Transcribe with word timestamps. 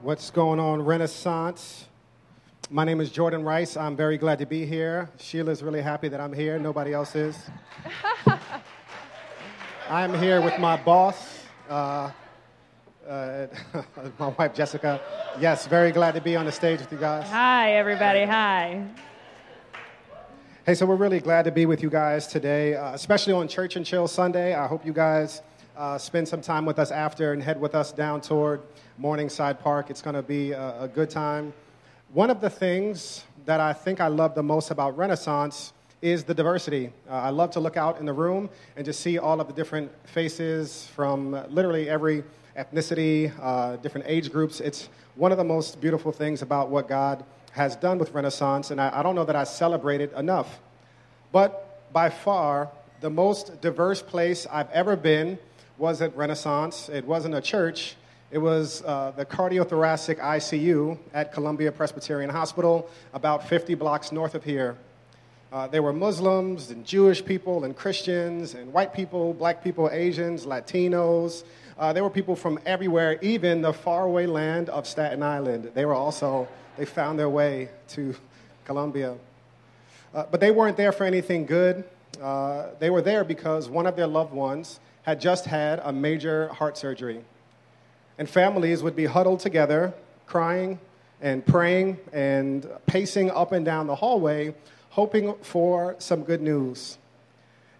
What's 0.00 0.30
going 0.30 0.60
on, 0.60 0.82
Renaissance? 0.82 1.88
My 2.70 2.84
name 2.84 3.00
is 3.00 3.10
Jordan 3.10 3.42
Rice. 3.42 3.76
I'm 3.76 3.96
very 3.96 4.16
glad 4.16 4.38
to 4.38 4.46
be 4.46 4.64
here. 4.64 5.10
Sheila's 5.18 5.60
really 5.60 5.82
happy 5.82 6.08
that 6.08 6.20
I'm 6.20 6.32
here. 6.32 6.56
Nobody 6.56 6.92
else 6.92 7.16
is. 7.16 7.36
I'm 9.90 10.14
here 10.14 10.40
with 10.40 10.56
my 10.60 10.76
boss, 10.76 11.40
uh, 11.68 12.12
uh, 13.08 13.48
my 14.20 14.28
wife 14.28 14.54
Jessica. 14.54 15.00
Yes, 15.40 15.66
very 15.66 15.90
glad 15.90 16.14
to 16.14 16.20
be 16.20 16.36
on 16.36 16.46
the 16.46 16.52
stage 16.52 16.78
with 16.78 16.92
you 16.92 16.98
guys. 16.98 17.28
Hi, 17.30 17.72
everybody. 17.72 18.24
Hi. 18.24 18.86
Hey, 20.64 20.76
so 20.76 20.86
we're 20.86 20.94
really 20.94 21.18
glad 21.18 21.42
to 21.46 21.50
be 21.50 21.66
with 21.66 21.82
you 21.82 21.90
guys 21.90 22.28
today, 22.28 22.76
uh, 22.76 22.94
especially 22.94 23.32
on 23.32 23.48
Church 23.48 23.74
and 23.74 23.84
Chill 23.84 24.06
Sunday. 24.06 24.54
I 24.54 24.68
hope 24.68 24.86
you 24.86 24.92
guys 24.92 25.42
uh, 25.78 25.96
spend 25.96 26.26
some 26.26 26.40
time 26.40 26.66
with 26.66 26.78
us 26.78 26.90
after 26.90 27.32
and 27.32 27.42
head 27.42 27.60
with 27.60 27.74
us 27.74 27.92
down 27.92 28.20
toward 28.20 28.60
Morningside 28.98 29.60
Park. 29.60 29.90
It's 29.90 30.02
going 30.02 30.16
to 30.16 30.22
be 30.22 30.50
a, 30.50 30.82
a 30.82 30.88
good 30.88 31.08
time. 31.08 31.52
One 32.12 32.30
of 32.30 32.40
the 32.40 32.50
things 32.50 33.24
that 33.46 33.60
I 33.60 33.72
think 33.72 34.00
I 34.00 34.08
love 34.08 34.34
the 34.34 34.42
most 34.42 34.72
about 34.72 34.96
Renaissance 34.96 35.72
is 36.02 36.24
the 36.24 36.34
diversity. 36.34 36.92
Uh, 37.08 37.14
I 37.14 37.30
love 37.30 37.52
to 37.52 37.60
look 37.60 37.76
out 37.76 38.00
in 38.00 38.06
the 38.06 38.12
room 38.12 38.50
and 38.76 38.84
just 38.84 39.00
see 39.00 39.18
all 39.18 39.40
of 39.40 39.46
the 39.46 39.52
different 39.52 39.90
faces 40.08 40.88
from 40.96 41.32
literally 41.48 41.88
every 41.88 42.24
ethnicity, 42.56 43.32
uh, 43.40 43.76
different 43.76 44.06
age 44.08 44.32
groups. 44.32 44.58
It's 44.60 44.88
one 45.14 45.30
of 45.30 45.38
the 45.38 45.44
most 45.44 45.80
beautiful 45.80 46.10
things 46.10 46.42
about 46.42 46.70
what 46.70 46.88
God 46.88 47.24
has 47.52 47.76
done 47.76 47.98
with 47.98 48.12
Renaissance, 48.12 48.72
and 48.72 48.80
I, 48.80 48.98
I 48.98 49.02
don't 49.02 49.14
know 49.14 49.24
that 49.24 49.36
I 49.36 49.44
celebrate 49.44 50.00
it 50.00 50.12
enough. 50.14 50.58
But 51.30 51.92
by 51.92 52.10
far, 52.10 52.68
the 53.00 53.10
most 53.10 53.60
diverse 53.60 54.02
place 54.02 54.44
I've 54.50 54.70
ever 54.70 54.96
been 54.96 55.38
was 55.78 56.02
at 56.02 56.14
Renaissance. 56.16 56.88
It 56.88 57.04
wasn't 57.04 57.34
a 57.34 57.40
church, 57.40 57.94
it 58.30 58.38
was 58.38 58.82
uh, 58.82 59.12
the 59.16 59.24
cardiothoracic 59.24 60.18
ICU 60.18 60.98
at 61.14 61.32
Columbia 61.32 61.72
Presbyterian 61.72 62.28
Hospital, 62.28 62.90
about 63.14 63.48
50 63.48 63.74
blocks 63.74 64.12
north 64.12 64.34
of 64.34 64.44
here. 64.44 64.76
Uh, 65.50 65.66
there 65.66 65.82
were 65.82 65.94
Muslims 65.94 66.70
and 66.70 66.84
Jewish 66.84 67.24
people 67.24 67.64
and 67.64 67.74
Christians 67.74 68.52
and 68.52 68.70
white 68.70 68.92
people, 68.92 69.32
black 69.32 69.64
people, 69.64 69.88
Asians, 69.90 70.44
Latinos. 70.44 71.44
Uh, 71.78 71.94
there 71.94 72.02
were 72.02 72.10
people 72.10 72.36
from 72.36 72.58
everywhere, 72.66 73.18
even 73.22 73.62
the 73.62 73.72
faraway 73.72 74.26
land 74.26 74.68
of 74.68 74.86
Staten 74.86 75.22
Island. 75.22 75.70
They 75.72 75.86
were 75.86 75.94
also, 75.94 76.48
they 76.76 76.84
found 76.84 77.18
their 77.18 77.30
way 77.30 77.70
to 77.90 78.14
Columbia. 78.66 79.16
Uh, 80.12 80.24
but 80.30 80.40
they 80.40 80.50
weren't 80.50 80.76
there 80.76 80.92
for 80.92 81.04
anything 81.04 81.46
good. 81.46 81.82
Uh, 82.20 82.66
they 82.78 82.90
were 82.90 83.00
there 83.00 83.24
because 83.24 83.70
one 83.70 83.86
of 83.86 83.96
their 83.96 84.06
loved 84.06 84.34
ones 84.34 84.80
had 85.08 85.22
just 85.22 85.46
had 85.46 85.80
a 85.84 85.90
major 85.90 86.48
heart 86.48 86.76
surgery. 86.76 87.24
And 88.18 88.28
families 88.28 88.82
would 88.82 88.94
be 88.94 89.06
huddled 89.06 89.40
together, 89.40 89.94
crying 90.26 90.78
and 91.22 91.46
praying 91.46 91.96
and 92.12 92.68
pacing 92.84 93.30
up 93.30 93.52
and 93.52 93.64
down 93.64 93.86
the 93.86 93.94
hallway, 93.94 94.54
hoping 94.90 95.34
for 95.40 95.96
some 95.98 96.24
good 96.24 96.42
news. 96.42 96.98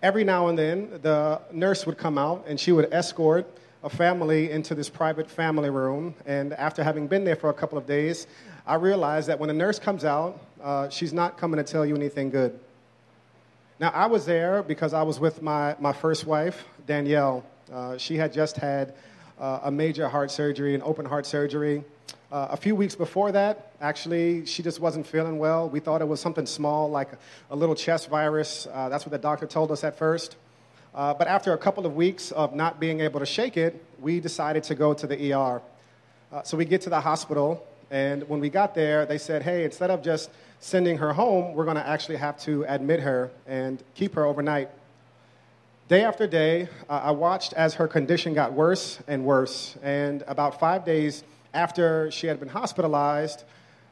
Every 0.03 0.25
now 0.25 0.49
and 0.49 0.59
then, 0.59 1.01
the 1.03 1.43
nurse 1.53 1.85
would 1.85 1.99
come 1.99 2.17
out 2.17 2.47
and 2.49 2.59
she 2.59 2.73
would 2.73 2.91
escort 2.95 3.47
a 3.83 3.91
family 3.91 4.51
into 4.51 4.75
this 4.75 4.89
private 4.89 5.31
family 5.31 5.69
room. 5.69 6.15
And 6.25 6.55
after 6.55 6.83
having 6.83 7.09
been 7.09 7.25
there 7.25 7.37
for 7.37 7.51
a 7.51 7.55
couple 7.55 7.77
of 7.77 7.87
days, 7.87 8.27
I 8.67 8.77
realized 8.77 9.29
that 9.29 9.39
when 9.39 9.51
a 9.51 9.53
nurse 9.53 9.79
comes 9.79 10.07
out, 10.07 10.41
uh, 10.63 10.89
she's 10.89 11.13
not 11.13 11.37
coming 11.37 11.59
to 11.59 11.73
tell 11.73 11.85
you 11.85 11.95
anything 11.95 12.31
good. 12.31 12.59
Now, 13.81 13.91
I 13.91 14.07
was 14.07 14.27
there 14.27 14.65
because 14.65 14.93
I 14.93 15.03
was 15.03 15.21
with 15.21 15.41
my, 15.41 15.77
my 15.79 15.93
first 15.93 16.27
wife, 16.27 16.65
Danielle. 16.89 17.45
Uh, 17.73 17.97
she 17.97 18.17
had 18.17 18.33
just 18.33 18.57
had 18.57 18.95
uh, 19.39 19.61
a 19.63 19.71
major 19.71 20.09
heart 20.09 20.33
surgery, 20.33 20.75
an 20.75 20.83
open 20.83 21.07
heart 21.07 21.27
surgery. 21.27 21.85
Uh, 22.33 22.49
a 22.51 22.57
few 22.57 22.75
weeks 22.75 22.97
before 22.97 23.31
that, 23.31 23.71
actually, 23.81 24.45
she 24.47 24.65
just 24.65 24.81
wasn't 24.81 25.07
feeling 25.07 25.39
well. 25.39 25.69
We 25.69 25.79
thought 25.79 26.03
it 26.03 26.09
was 26.09 26.19
something 26.19 26.45
small, 26.45 26.91
like 26.91 27.11
a, 27.53 27.55
little 27.55 27.77
chest 27.77 28.11
virus. 28.11 28.67
Uh, 28.73 28.89
that's 28.89 29.07
what 29.07 29.13
the 29.13 29.19
doctor 29.19 29.47
told 29.47 29.71
us 29.71 29.85
at 29.85 29.97
first. 29.97 30.35
Uh, 30.93 31.15
but 31.15 31.29
after 31.29 31.53
a 31.53 31.59
couple 31.59 31.87
of 31.87 31.95
weeks 31.95 32.33
of 32.33 32.57
not 32.57 32.81
being 32.81 32.99
able 32.99 33.21
to 33.21 33.27
shake 33.27 33.57
it, 33.57 33.81
we 34.01 34.19
decided 34.19 34.65
to 34.65 34.75
go 34.75 34.93
to 34.93 35.07
the 35.07 35.33
ER. 35.33 35.63
So 36.43 36.57
we 36.57 36.65
get 36.65 36.81
to 36.83 36.91
the 36.91 37.01
hospital, 37.01 37.65
and 37.91 38.29
when 38.29 38.41
we 38.41 38.51
got 38.51 38.75
there, 38.75 39.07
they 39.07 39.19
said, 39.19 39.43
hey, 39.43 39.65
instead 39.65 39.91
of 39.91 40.03
just 40.03 40.31
sending 40.61 40.99
her 40.99 41.13
home, 41.13 41.55
we're 41.55 41.65
going 41.65 41.77
to 41.77 41.87
actually 41.87 42.17
have 42.17 42.39
to 42.41 42.65
admit 42.69 43.01
her 43.01 43.31
and 43.47 43.83
keep 43.95 44.15
her 44.15 44.25
overnight. 44.25 44.69
Day 45.89 46.05
after 46.05 46.27
day, 46.27 46.69
uh, 46.91 47.01
I 47.05 47.11
watched 47.13 47.55
as 47.55 47.75
her 47.75 47.89
condition 47.89 48.35
got 48.35 48.53
worse 48.53 48.99
and 49.09 49.25
worse. 49.25 49.77
And 49.83 50.23
about 50.27 50.61
five 50.61 50.85
days 50.85 51.25
after 51.55 52.11
she 52.11 52.27
had 52.27 52.39
been 52.39 52.51
hospitalized, 52.51 53.45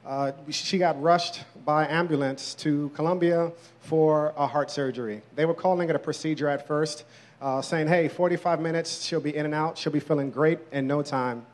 uh, 0.05 0.33
she 0.51 0.77
got 0.77 1.01
rushed 1.01 1.43
by 1.65 1.89
ambulance 1.89 2.55
to 2.57 2.91
Columbia 2.91 3.51
for 3.81 4.35
a 4.37 4.47
heart 4.47 4.71
surgery. 4.71 5.23
They 5.35 5.47
were 5.47 5.55
calling 5.55 5.89
it 5.89 5.97
a 5.97 5.99
procedure 5.99 6.49
at 6.49 6.67
first, 6.67 7.05
uh, 7.41 7.63
saying, 7.63 7.89
hey, 7.89 8.09
45 8.09 8.61
minutes, 8.61 9.03
she'll 9.03 9.21
be 9.21 9.35
in 9.35 9.47
and 9.47 9.55
out, 9.55 9.79
she'll 9.79 9.93
be 9.93 10.01
feeling 10.01 10.31
great 10.31 10.59
in 10.73 10.87
no 10.87 11.01
time. 11.01 11.47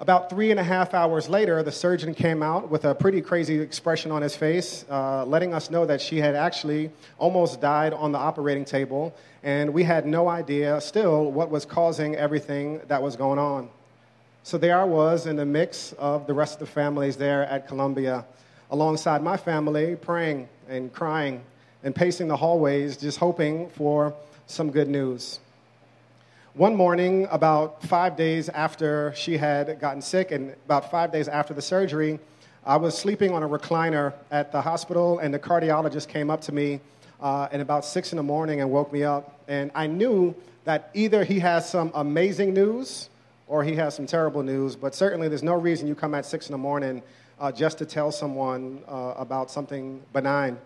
About 0.00 0.30
three 0.30 0.52
and 0.52 0.60
a 0.60 0.64
half 0.64 0.94
hours 0.94 1.28
later, 1.28 1.60
the 1.64 1.72
surgeon 1.72 2.14
came 2.14 2.40
out 2.40 2.70
with 2.70 2.84
a 2.84 2.94
pretty 2.94 3.20
crazy 3.20 3.58
expression 3.58 4.12
on 4.12 4.22
his 4.22 4.36
face, 4.36 4.84
uh, 4.88 5.24
letting 5.24 5.52
us 5.52 5.70
know 5.70 5.84
that 5.86 6.00
she 6.00 6.18
had 6.18 6.36
actually 6.36 6.92
almost 7.18 7.60
died 7.60 7.92
on 7.92 8.12
the 8.12 8.18
operating 8.18 8.64
table, 8.64 9.12
and 9.42 9.74
we 9.74 9.82
had 9.82 10.06
no 10.06 10.28
idea 10.28 10.80
still 10.80 11.32
what 11.32 11.50
was 11.50 11.64
causing 11.64 12.14
everything 12.14 12.80
that 12.86 13.02
was 13.02 13.16
going 13.16 13.40
on. 13.40 13.68
So 14.44 14.56
there 14.56 14.78
I 14.78 14.84
was 14.84 15.26
in 15.26 15.34
the 15.34 15.44
mix 15.44 15.92
of 15.94 16.28
the 16.28 16.34
rest 16.34 16.54
of 16.54 16.60
the 16.60 16.72
families 16.72 17.16
there 17.16 17.42
at 17.46 17.66
Columbia, 17.66 18.24
alongside 18.70 19.20
my 19.20 19.36
family, 19.36 19.96
praying 19.96 20.48
and 20.68 20.92
crying 20.92 21.42
and 21.82 21.92
pacing 21.92 22.28
the 22.28 22.36
hallways, 22.36 22.96
just 22.96 23.18
hoping 23.18 23.68
for 23.70 24.14
some 24.46 24.70
good 24.70 24.88
news. 24.88 25.40
One 26.54 26.74
morning, 26.74 27.28
about 27.30 27.82
five 27.82 28.16
days 28.16 28.48
after 28.48 29.12
she 29.14 29.36
had 29.36 29.78
gotten 29.78 30.00
sick, 30.00 30.32
and 30.32 30.54
about 30.64 30.90
five 30.90 31.12
days 31.12 31.28
after 31.28 31.52
the 31.52 31.62
surgery, 31.62 32.18
I 32.64 32.76
was 32.76 32.96
sleeping 32.96 33.32
on 33.32 33.42
a 33.42 33.48
recliner 33.48 34.14
at 34.30 34.50
the 34.50 34.62
hospital, 34.62 35.18
and 35.18 35.32
the 35.32 35.38
cardiologist 35.38 36.08
came 36.08 36.30
up 36.30 36.40
to 36.42 36.52
me 36.52 36.80
uh, 37.20 37.48
at 37.52 37.60
about 37.60 37.84
six 37.84 38.12
in 38.12 38.16
the 38.16 38.22
morning 38.22 38.60
and 38.60 38.70
woke 38.70 38.92
me 38.92 39.04
up. 39.04 39.40
And 39.46 39.70
I 39.74 39.86
knew 39.86 40.34
that 40.64 40.90
either 40.94 41.22
he 41.22 41.38
has 41.40 41.68
some 41.68 41.92
amazing 41.94 42.54
news 42.54 43.10
or 43.46 43.62
he 43.62 43.76
has 43.76 43.94
some 43.94 44.06
terrible 44.06 44.42
news, 44.42 44.74
but 44.74 44.94
certainly 44.94 45.28
there's 45.28 45.42
no 45.42 45.54
reason 45.54 45.86
you 45.86 45.94
come 45.94 46.14
at 46.14 46.26
six 46.26 46.48
in 46.48 46.52
the 46.52 46.58
morning 46.58 47.02
uh, 47.38 47.52
just 47.52 47.78
to 47.78 47.86
tell 47.86 48.10
someone 48.10 48.82
uh, 48.88 49.14
about 49.16 49.50
something 49.50 50.02
benign. 50.12 50.58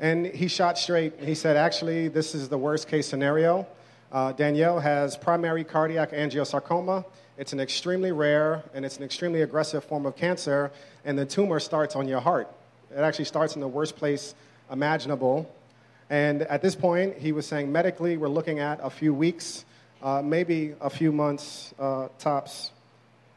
And 0.00 0.26
he 0.26 0.48
shot 0.48 0.76
straight. 0.76 1.20
He 1.20 1.36
said, 1.36 1.56
Actually, 1.56 2.08
this 2.08 2.34
is 2.34 2.48
the 2.48 2.58
worst 2.58 2.88
case 2.88 3.06
scenario. 3.06 3.66
Uh, 4.12 4.30
Danielle 4.30 4.78
has 4.78 5.16
primary 5.16 5.64
cardiac 5.64 6.10
angiosarcoma. 6.10 7.02
It's 7.38 7.54
an 7.54 7.60
extremely 7.60 8.12
rare 8.12 8.62
and 8.74 8.84
it's 8.84 8.98
an 8.98 9.04
extremely 9.04 9.40
aggressive 9.40 9.82
form 9.84 10.04
of 10.04 10.16
cancer, 10.16 10.70
and 11.06 11.18
the 11.18 11.24
tumor 11.24 11.58
starts 11.58 11.96
on 11.96 12.06
your 12.06 12.20
heart. 12.20 12.46
It 12.94 12.98
actually 12.98 13.24
starts 13.24 13.54
in 13.54 13.62
the 13.62 13.68
worst 13.68 13.96
place 13.96 14.34
imaginable. 14.70 15.50
And 16.10 16.42
at 16.42 16.60
this 16.60 16.74
point, 16.74 17.16
he 17.16 17.32
was 17.32 17.46
saying 17.46 17.72
medically, 17.72 18.18
we're 18.18 18.28
looking 18.28 18.58
at 18.58 18.80
a 18.82 18.90
few 18.90 19.14
weeks, 19.14 19.64
uh, 20.02 20.20
maybe 20.20 20.74
a 20.82 20.90
few 20.90 21.10
months 21.10 21.72
uh, 21.78 22.08
tops. 22.18 22.70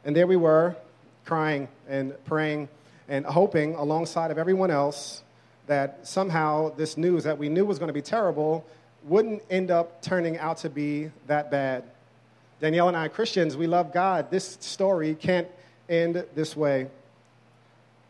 And 0.03 0.13
there 0.13 0.27
we 0.27 0.35
were, 0.35 0.75
crying 1.23 1.69
and 1.87 2.13
praying 2.25 2.67
and 3.07 3.25
hoping 3.25 3.75
alongside 3.75 4.29
of 4.29 4.37
everyone 4.37 4.71
else 4.71 5.23
that 5.67 6.05
somehow 6.05 6.75
this 6.75 6.97
news 6.97 7.23
that 7.23 7.37
we 7.37 7.47
knew 7.47 7.63
was 7.63 7.79
going 7.79 7.87
to 7.87 7.93
be 7.93 8.01
terrible 8.01 8.65
wouldn't 9.05 9.43
end 9.49 9.71
up 9.71 10.01
turning 10.01 10.37
out 10.37 10.57
to 10.57 10.69
be 10.69 11.11
that 11.27 11.51
bad. 11.51 11.83
Danielle 12.59 12.87
and 12.87 12.97
I, 12.97 13.05
are 13.05 13.09
Christians, 13.09 13.55
we 13.55 13.67
love 13.67 13.93
God. 13.93 14.31
This 14.31 14.57
story 14.61 15.13
can't 15.15 15.47
end 15.87 16.25
this 16.33 16.55
way. 16.55 16.87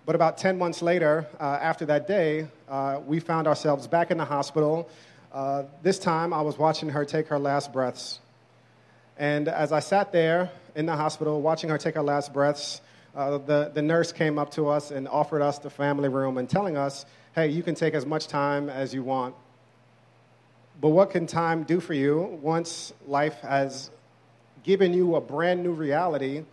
But 0.05 0.15
about 0.15 0.37
10 0.37 0.57
months 0.57 0.81
later, 0.81 1.27
uh, 1.39 1.59
after 1.61 1.85
that 1.87 2.07
day, 2.07 2.47
uh, 2.69 3.01
we 3.05 3.19
found 3.19 3.47
ourselves 3.47 3.87
back 3.87 4.11
in 4.11 4.17
the 4.17 4.25
hospital. 4.25 4.87
Uh, 5.33 5.63
this 5.81 5.99
time, 5.99 6.31
I 6.31 6.41
was 6.41 6.57
watching 6.57 6.89
her 6.89 7.03
take 7.03 7.27
her 7.27 7.39
last 7.39 7.73
breaths. 7.73 8.19
And 9.17 9.47
as 9.47 9.71
I 9.71 9.79
sat 9.79 10.11
there 10.11 10.51
in 10.75 10.85
the 10.85 10.95
hospital 10.95 11.41
watching 11.41 11.69
her 11.69 11.77
take 11.77 11.95
her 11.95 12.03
last 12.03 12.33
breaths, 12.33 12.81
uh, 13.15 13.39
the, 13.39 13.71
the 13.73 13.81
nurse 13.81 14.11
came 14.11 14.37
up 14.37 14.51
to 14.51 14.67
us 14.67 14.91
and 14.91 15.07
offered 15.07 15.41
us 15.41 15.57
the 15.57 15.69
family 15.69 16.09
room 16.09 16.37
and 16.37 16.49
telling 16.49 16.77
us, 16.77 17.05
hey, 17.33 17.47
you 17.47 17.63
can 17.63 17.73
take 17.73 17.93
as 17.93 18.05
much 18.05 18.27
time 18.27 18.69
as 18.69 18.93
you 18.93 19.03
want. 19.03 19.33
But 20.81 20.89
what 20.89 21.09
can 21.09 21.25
time 21.25 21.63
do 21.63 21.79
for 21.79 21.93
you 21.93 22.37
once 22.41 22.93
life 23.07 23.39
has 23.41 23.91
given 24.63 24.93
you 24.93 25.15
a 25.15 25.21
brand 25.21 25.63
new 25.63 25.71
reality 25.71 26.43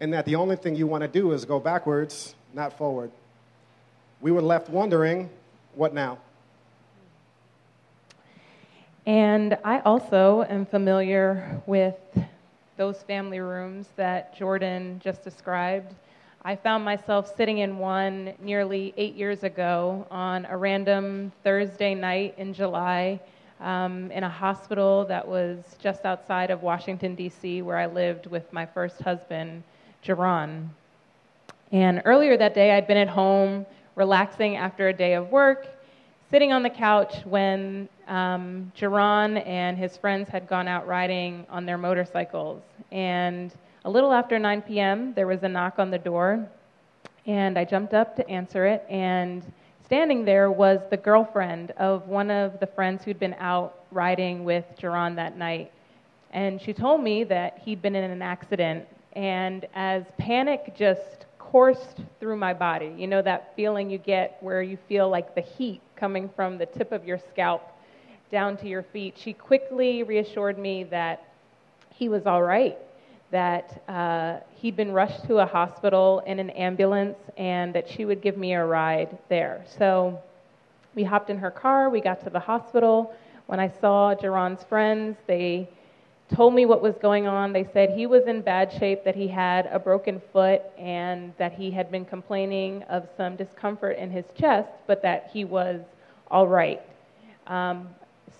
and 0.00 0.12
that 0.12 0.24
the 0.24 0.36
only 0.36 0.56
thing 0.56 0.76
you 0.76 0.86
want 0.86 1.02
to 1.02 1.08
do 1.08 1.32
is 1.32 1.44
go 1.44 1.58
backwards, 1.58 2.34
not 2.54 2.76
forward? 2.78 3.10
We 4.20 4.30
were 4.30 4.42
left 4.42 4.68
wondering, 4.68 5.30
what 5.74 5.94
now? 5.94 6.18
And 9.04 9.58
I 9.64 9.80
also 9.80 10.44
am 10.48 10.64
familiar 10.64 11.60
with 11.66 11.96
those 12.76 13.02
family 13.02 13.40
rooms 13.40 13.88
that 13.96 14.36
Jordan 14.36 15.00
just 15.02 15.24
described. 15.24 15.92
I 16.44 16.54
found 16.54 16.84
myself 16.84 17.36
sitting 17.36 17.58
in 17.58 17.78
one 17.78 18.32
nearly 18.40 18.94
eight 18.96 19.14
years 19.14 19.42
ago 19.42 20.06
on 20.10 20.44
a 20.46 20.56
random 20.56 21.32
Thursday 21.42 21.94
night 21.94 22.34
in 22.38 22.54
July 22.54 23.20
um, 23.62 24.10
in 24.10 24.24
a 24.24 24.28
hospital 24.28 25.04
that 25.06 25.26
was 25.26 25.58
just 25.80 26.04
outside 26.04 26.50
of 26.50 26.62
Washington, 26.62 27.14
D.C., 27.14 27.62
where 27.62 27.78
I 27.78 27.86
lived 27.86 28.26
with 28.26 28.52
my 28.52 28.66
first 28.66 29.00
husband, 29.00 29.62
Jerron. 30.04 30.68
And 31.70 32.02
earlier 32.04 32.36
that 32.36 32.54
day, 32.54 32.72
I'd 32.72 32.86
been 32.86 32.98
at 32.98 33.08
home 33.08 33.64
relaxing 33.94 34.56
after 34.56 34.88
a 34.88 34.92
day 34.92 35.14
of 35.14 35.30
work, 35.30 35.66
sitting 36.30 36.52
on 36.52 36.62
the 36.62 36.70
couch 36.70 37.24
when 37.24 37.88
um, 38.08 38.72
Jerron 38.76 39.46
and 39.46 39.78
his 39.78 39.96
friends 39.96 40.28
had 40.28 40.48
gone 40.48 40.68
out 40.68 40.86
riding 40.86 41.46
on 41.48 41.64
their 41.64 41.78
motorcycles. 41.78 42.62
And 42.90 43.52
a 43.84 43.90
little 43.90 44.12
after 44.12 44.38
9 44.38 44.62
p.m., 44.62 45.14
there 45.14 45.26
was 45.26 45.42
a 45.42 45.48
knock 45.48 45.78
on 45.78 45.90
the 45.90 45.98
door, 45.98 46.46
and 47.26 47.58
I 47.58 47.64
jumped 47.64 47.94
up 47.94 48.16
to 48.16 48.28
answer 48.28 48.66
it. 48.66 48.84
And 48.88 49.44
standing 49.92 50.24
there 50.24 50.50
was 50.50 50.80
the 50.88 50.96
girlfriend 50.96 51.70
of 51.72 52.08
one 52.08 52.30
of 52.30 52.58
the 52.60 52.66
friends 52.66 53.04
who'd 53.04 53.20
been 53.20 53.36
out 53.38 53.80
riding 53.90 54.42
with 54.42 54.64
Jerron 54.80 55.14
that 55.16 55.36
night. 55.36 55.70
And 56.30 56.58
she 56.58 56.72
told 56.72 57.02
me 57.02 57.24
that 57.24 57.58
he'd 57.58 57.82
been 57.82 57.94
in 57.94 58.10
an 58.10 58.22
accident. 58.22 58.86
And 59.12 59.66
as 59.74 60.04
panic 60.16 60.74
just 60.74 61.26
coursed 61.38 61.98
through 62.18 62.38
my 62.38 62.54
body, 62.54 62.94
you 62.96 63.06
know, 63.06 63.20
that 63.20 63.52
feeling 63.54 63.90
you 63.90 63.98
get 63.98 64.38
where 64.40 64.62
you 64.62 64.78
feel 64.88 65.10
like 65.10 65.34
the 65.34 65.42
heat 65.42 65.82
coming 65.94 66.30
from 66.34 66.56
the 66.56 66.64
tip 66.64 66.90
of 66.90 67.04
your 67.04 67.18
scalp 67.18 67.60
down 68.30 68.56
to 68.56 68.68
your 68.68 68.84
feet, 68.84 69.18
she 69.18 69.34
quickly 69.34 70.04
reassured 70.04 70.58
me 70.58 70.84
that 70.84 71.22
he 71.90 72.08
was 72.08 72.24
all 72.24 72.42
right 72.42 72.78
that 73.32 73.82
uh, 73.88 74.38
he'd 74.54 74.76
been 74.76 74.92
rushed 74.92 75.24
to 75.26 75.38
a 75.38 75.46
hospital 75.46 76.22
in 76.26 76.38
an 76.38 76.50
ambulance 76.50 77.18
and 77.36 77.74
that 77.74 77.88
she 77.88 78.04
would 78.04 78.20
give 78.22 78.36
me 78.36 78.52
a 78.52 78.64
ride 78.64 79.18
there. 79.28 79.64
So 79.78 80.20
we 80.94 81.02
hopped 81.02 81.30
in 81.30 81.38
her 81.38 81.50
car, 81.50 81.90
we 81.90 82.00
got 82.00 82.22
to 82.24 82.30
the 82.30 82.38
hospital. 82.38 83.14
When 83.46 83.58
I 83.58 83.72
saw 83.80 84.14
Jerron's 84.14 84.62
friends, 84.64 85.16
they 85.26 85.68
told 86.34 86.54
me 86.54 86.66
what 86.66 86.82
was 86.82 86.94
going 87.00 87.26
on. 87.26 87.52
They 87.52 87.66
said 87.72 87.90
he 87.90 88.06
was 88.06 88.24
in 88.26 88.42
bad 88.42 88.72
shape, 88.78 89.02
that 89.04 89.16
he 89.16 89.28
had 89.28 89.66
a 89.66 89.78
broken 89.78 90.20
foot, 90.32 90.62
and 90.78 91.32
that 91.38 91.52
he 91.52 91.70
had 91.70 91.90
been 91.90 92.04
complaining 92.04 92.82
of 92.84 93.08
some 93.16 93.36
discomfort 93.36 93.96
in 93.98 94.10
his 94.10 94.24
chest, 94.38 94.68
but 94.86 95.02
that 95.02 95.30
he 95.32 95.44
was 95.44 95.80
all 96.30 96.46
right. 96.46 96.80
Um, 97.46 97.88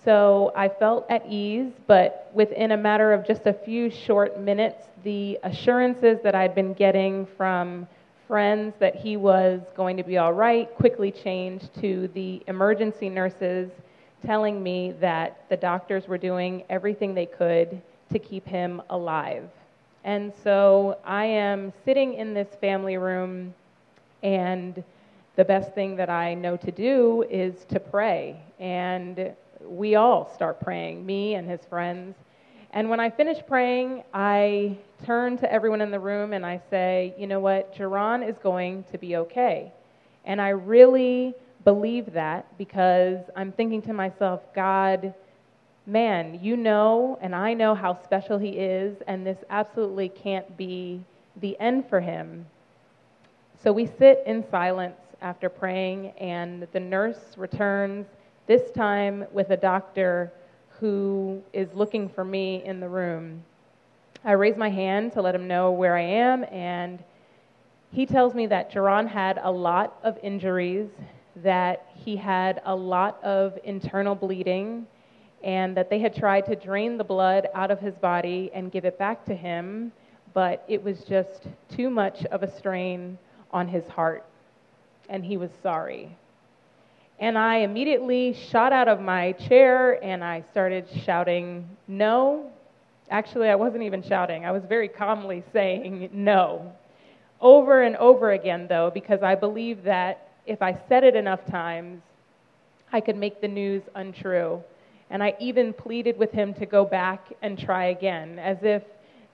so 0.03 0.51
I 0.55 0.67
felt 0.67 1.05
at 1.09 1.25
ease, 1.27 1.71
but 1.87 2.29
within 2.33 2.71
a 2.71 2.77
matter 2.77 3.13
of 3.13 3.25
just 3.25 3.45
a 3.45 3.53
few 3.53 3.89
short 3.89 4.39
minutes, 4.39 4.85
the 5.03 5.39
assurances 5.43 6.19
that 6.23 6.35
I'd 6.35 6.55
been 6.55 6.73
getting 6.73 7.25
from 7.37 7.87
friends 8.27 8.73
that 8.79 8.95
he 8.95 9.17
was 9.17 9.61
going 9.75 9.97
to 9.97 10.03
be 10.03 10.17
all 10.17 10.33
right 10.33 10.73
quickly 10.75 11.11
changed 11.11 11.73
to 11.81 12.09
the 12.13 12.41
emergency 12.47 13.09
nurses 13.09 13.69
telling 14.25 14.63
me 14.63 14.93
that 14.99 15.43
the 15.49 15.57
doctors 15.57 16.07
were 16.07 16.17
doing 16.17 16.63
everything 16.69 17.13
they 17.13 17.25
could 17.25 17.81
to 18.11 18.19
keep 18.19 18.45
him 18.47 18.81
alive. 18.89 19.49
And 20.03 20.33
so 20.43 20.97
I 21.05 21.25
am 21.25 21.71
sitting 21.85 22.13
in 22.15 22.33
this 22.33 22.47
family 22.59 22.97
room, 22.97 23.53
and 24.21 24.83
the 25.35 25.45
best 25.45 25.73
thing 25.73 25.95
that 25.97 26.09
I 26.09 26.33
know 26.33 26.57
to 26.57 26.71
do 26.71 27.25
is 27.29 27.65
to 27.65 27.79
pray. 27.79 28.41
And 28.59 29.33
we 29.67 29.95
all 29.95 30.31
start 30.33 30.59
praying, 30.59 31.05
me 31.05 31.35
and 31.35 31.49
his 31.49 31.63
friends. 31.65 32.15
And 32.71 32.89
when 32.89 32.99
I 32.99 33.09
finish 33.09 33.37
praying, 33.45 34.03
I 34.13 34.77
turn 35.05 35.37
to 35.37 35.51
everyone 35.51 35.81
in 35.81 35.91
the 35.91 35.99
room 35.99 36.33
and 36.33 36.45
I 36.45 36.59
say, 36.69 37.13
you 37.17 37.27
know 37.27 37.39
what, 37.39 37.75
Jerron 37.75 38.27
is 38.27 38.37
going 38.39 38.83
to 38.91 38.97
be 38.97 39.17
okay. 39.17 39.71
And 40.25 40.41
I 40.41 40.49
really 40.49 41.35
believe 41.63 42.13
that 42.13 42.57
because 42.57 43.19
I'm 43.35 43.51
thinking 43.51 43.81
to 43.83 43.93
myself, 43.93 44.41
God, 44.55 45.13
man, 45.85 46.39
you 46.41 46.57
know, 46.57 47.17
and 47.21 47.35
I 47.35 47.53
know 47.53 47.75
how 47.75 48.01
special 48.03 48.37
he 48.37 48.49
is, 48.49 48.97
and 49.07 49.25
this 49.25 49.37
absolutely 49.49 50.09
can't 50.09 50.57
be 50.57 51.03
the 51.41 51.59
end 51.59 51.87
for 51.89 51.99
him. 51.99 52.45
So 53.61 53.71
we 53.71 53.85
sit 53.85 54.23
in 54.25 54.49
silence 54.49 54.97
after 55.21 55.49
praying, 55.49 56.11
and 56.11 56.67
the 56.71 56.79
nurse 56.79 57.19
returns 57.37 58.07
this 58.45 58.71
time 58.71 59.25
with 59.31 59.51
a 59.51 59.57
doctor 59.57 60.31
who 60.79 61.41
is 61.53 61.69
looking 61.73 62.09
for 62.09 62.25
me 62.25 62.63
in 62.65 62.79
the 62.79 62.89
room. 62.89 63.43
I 64.25 64.33
raise 64.33 64.57
my 64.57 64.69
hand 64.69 65.13
to 65.13 65.21
let 65.21 65.33
him 65.33 65.47
know 65.47 65.71
where 65.71 65.95
I 65.95 66.01
am, 66.01 66.45
and 66.51 67.03
he 67.91 68.05
tells 68.05 68.33
me 68.33 68.47
that 68.47 68.71
Jerron 68.71 69.07
had 69.07 69.39
a 69.41 69.51
lot 69.51 69.97
of 70.03 70.17
injuries, 70.23 70.89
that 71.37 71.87
he 71.93 72.15
had 72.15 72.61
a 72.65 72.75
lot 72.75 73.23
of 73.23 73.57
internal 73.63 74.15
bleeding, 74.15 74.87
and 75.43 75.75
that 75.77 75.89
they 75.89 75.99
had 75.99 76.15
tried 76.15 76.45
to 76.45 76.55
drain 76.55 76.97
the 76.97 77.03
blood 77.03 77.47
out 77.53 77.71
of 77.71 77.79
his 77.79 77.95
body 77.95 78.49
and 78.53 78.71
give 78.71 78.85
it 78.85 78.97
back 78.97 79.25
to 79.25 79.35
him, 79.35 79.91
but 80.33 80.65
it 80.67 80.81
was 80.81 81.03
just 81.03 81.47
too 81.69 81.89
much 81.89 82.25
of 82.25 82.43
a 82.43 82.57
strain 82.57 83.17
on 83.51 83.67
his 83.67 83.87
heart, 83.87 84.25
and 85.09 85.23
he 85.23 85.37
was 85.37 85.51
sorry. 85.61 86.15
And 87.23 87.37
I 87.37 87.59
immediately 87.59 88.33
shot 88.33 88.73
out 88.73 88.89
of 88.89 88.99
my 88.99 89.31
chair 89.31 90.03
and 90.03 90.21
I 90.21 90.43
started 90.51 90.85
shouting, 91.05 91.65
No. 91.87 92.51
Actually, 93.09 93.47
I 93.47 93.55
wasn't 93.55 93.83
even 93.83 94.03
shouting, 94.03 94.45
I 94.45 94.51
was 94.51 94.65
very 94.65 94.89
calmly 94.89 95.41
saying 95.53 96.09
no. 96.11 96.73
Over 97.39 97.83
and 97.83 97.95
over 97.95 98.31
again, 98.31 98.67
though, 98.67 98.91
because 98.93 99.23
I 99.23 99.35
believe 99.35 99.83
that 99.85 100.31
if 100.45 100.61
I 100.61 100.77
said 100.89 101.05
it 101.05 101.15
enough 101.15 101.45
times, 101.45 102.01
I 102.91 102.99
could 102.99 103.15
make 103.15 103.39
the 103.39 103.47
news 103.47 103.83
untrue. 103.95 104.61
And 105.09 105.23
I 105.23 105.33
even 105.39 105.71
pleaded 105.71 106.17
with 106.17 106.33
him 106.33 106.53
to 106.55 106.65
go 106.65 106.83
back 106.83 107.31
and 107.41 107.57
try 107.57 107.85
again, 107.85 108.37
as 108.37 108.57
if 108.63 108.83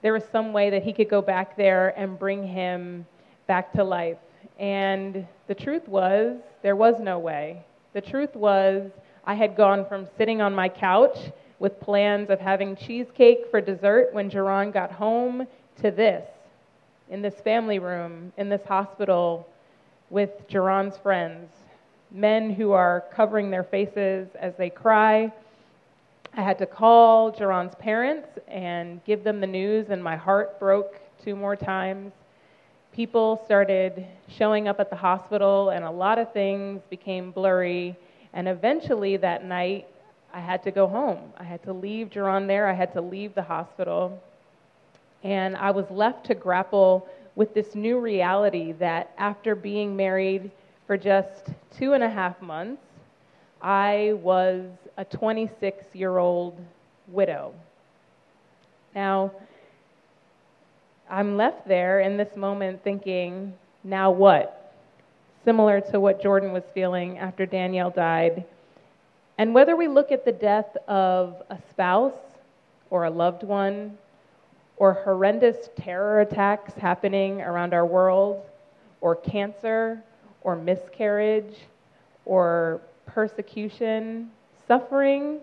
there 0.00 0.12
was 0.12 0.22
some 0.30 0.52
way 0.52 0.70
that 0.70 0.84
he 0.84 0.92
could 0.92 1.10
go 1.10 1.22
back 1.22 1.56
there 1.56 1.88
and 1.98 2.16
bring 2.16 2.46
him 2.46 3.04
back 3.48 3.72
to 3.72 3.82
life. 3.82 4.18
And 4.60 5.26
the 5.48 5.56
truth 5.56 5.88
was, 5.88 6.36
there 6.62 6.76
was 6.76 7.00
no 7.00 7.18
way. 7.18 7.64
The 7.92 8.00
truth 8.00 8.36
was, 8.36 8.90
I 9.24 9.34
had 9.34 9.56
gone 9.56 9.84
from 9.84 10.06
sitting 10.16 10.40
on 10.40 10.54
my 10.54 10.68
couch 10.68 11.18
with 11.58 11.80
plans 11.80 12.30
of 12.30 12.38
having 12.38 12.76
cheesecake 12.76 13.50
for 13.50 13.60
dessert 13.60 14.10
when 14.12 14.30
Jerron 14.30 14.72
got 14.72 14.92
home 14.92 15.46
to 15.82 15.90
this, 15.90 16.24
in 17.10 17.20
this 17.20 17.34
family 17.40 17.80
room, 17.80 18.32
in 18.36 18.48
this 18.48 18.64
hospital 18.64 19.48
with 20.08 20.30
Jerron's 20.48 20.96
friends, 20.98 21.50
men 22.12 22.50
who 22.50 22.72
are 22.72 23.04
covering 23.12 23.50
their 23.50 23.64
faces 23.64 24.28
as 24.38 24.54
they 24.56 24.70
cry. 24.70 25.32
I 26.32 26.42
had 26.42 26.58
to 26.58 26.66
call 26.66 27.32
Jerron's 27.32 27.74
parents 27.74 28.28
and 28.46 29.04
give 29.04 29.24
them 29.24 29.40
the 29.40 29.46
news, 29.48 29.90
and 29.90 30.02
my 30.02 30.16
heart 30.16 30.60
broke 30.60 31.00
two 31.24 31.34
more 31.34 31.56
times 31.56 32.12
people 33.00 33.40
started 33.46 34.06
showing 34.28 34.68
up 34.68 34.78
at 34.78 34.90
the 34.90 34.96
hospital, 34.96 35.70
and 35.70 35.86
a 35.86 35.90
lot 35.90 36.18
of 36.18 36.30
things 36.34 36.82
became 36.90 37.30
blurry. 37.30 37.96
And 38.34 38.46
eventually 38.46 39.16
that 39.16 39.42
night, 39.42 39.86
I 40.34 40.40
had 40.40 40.62
to 40.64 40.70
go 40.70 40.86
home. 40.86 41.32
I 41.38 41.44
had 41.44 41.62
to 41.62 41.72
leave 41.72 42.10
Jerron 42.10 42.46
there, 42.46 42.68
I 42.68 42.74
had 42.74 42.92
to 42.92 43.00
leave 43.00 43.34
the 43.34 43.42
hospital. 43.42 44.22
And 45.24 45.56
I 45.56 45.70
was 45.70 45.90
left 45.90 46.26
to 46.26 46.34
grapple 46.34 47.08
with 47.36 47.54
this 47.54 47.74
new 47.74 47.98
reality 47.98 48.72
that 48.72 49.14
after 49.16 49.54
being 49.54 49.96
married 49.96 50.50
for 50.86 50.98
just 50.98 51.46
two 51.78 51.94
and 51.94 52.04
a 52.04 52.10
half 52.10 52.42
months, 52.42 52.82
I 53.62 54.12
was 54.20 54.66
a 54.98 55.06
26 55.06 55.86
year 55.94 56.18
old 56.18 56.60
widow. 57.08 57.54
Now, 58.94 59.32
I'm 61.10 61.36
left 61.36 61.66
there 61.66 62.00
in 62.00 62.16
this 62.16 62.36
moment 62.36 62.84
thinking, 62.84 63.52
now 63.82 64.12
what? 64.12 64.76
Similar 65.44 65.80
to 65.90 65.98
what 65.98 66.22
Jordan 66.22 66.52
was 66.52 66.62
feeling 66.72 67.18
after 67.18 67.46
Danielle 67.46 67.90
died. 67.90 68.44
And 69.36 69.52
whether 69.52 69.74
we 69.74 69.88
look 69.88 70.12
at 70.12 70.24
the 70.24 70.30
death 70.30 70.76
of 70.86 71.42
a 71.50 71.58
spouse 71.68 72.12
or 72.90 73.04
a 73.04 73.10
loved 73.10 73.42
one, 73.42 73.98
or 74.76 74.94
horrendous 74.94 75.68
terror 75.76 76.20
attacks 76.20 76.74
happening 76.74 77.40
around 77.42 77.74
our 77.74 77.84
world, 77.84 78.42
or 79.00 79.16
cancer, 79.16 80.02
or 80.42 80.56
miscarriage, 80.56 81.56
or 82.24 82.80
persecution, 83.06 84.30
suffering, 84.66 85.40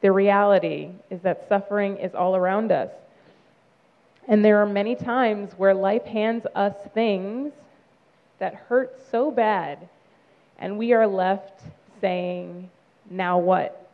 the 0.00 0.10
reality 0.10 0.90
is 1.10 1.20
that 1.20 1.46
suffering 1.48 1.96
is 1.98 2.14
all 2.14 2.36
around 2.36 2.72
us. 2.72 2.90
And 4.28 4.44
there 4.44 4.58
are 4.62 4.66
many 4.66 4.94
times 4.94 5.52
where 5.56 5.74
life 5.74 6.04
hands 6.04 6.46
us 6.54 6.74
things 6.94 7.52
that 8.38 8.54
hurt 8.54 8.98
so 9.10 9.30
bad, 9.30 9.88
and 10.58 10.78
we 10.78 10.92
are 10.92 11.06
left 11.06 11.60
saying, 12.00 12.70
Now 13.10 13.38
what? 13.38 13.90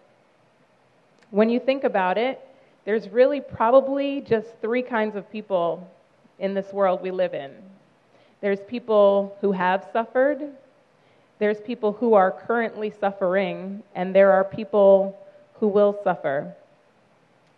When 1.30 1.50
you 1.50 1.60
think 1.60 1.84
about 1.84 2.18
it, 2.18 2.40
there's 2.84 3.08
really 3.08 3.40
probably 3.40 4.20
just 4.20 4.48
three 4.60 4.82
kinds 4.82 5.16
of 5.16 5.30
people 5.30 5.88
in 6.38 6.54
this 6.54 6.72
world 6.72 7.02
we 7.02 7.10
live 7.10 7.34
in 7.34 7.52
there's 8.40 8.60
people 8.60 9.36
who 9.40 9.52
have 9.52 9.86
suffered, 9.92 10.40
there's 11.38 11.60
people 11.60 11.92
who 11.92 12.14
are 12.14 12.30
currently 12.30 12.92
suffering, 12.98 13.82
and 13.94 14.14
there 14.14 14.32
are 14.32 14.44
people 14.44 15.18
who 15.54 15.68
will 15.68 15.98
suffer. 16.02 16.54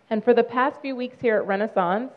And 0.09 0.23
for 0.23 0.33
the 0.33 0.43
past 0.43 0.81
few 0.81 0.95
weeks 0.95 1.17
here 1.21 1.37
at 1.37 1.47
Renaissance, 1.47 2.11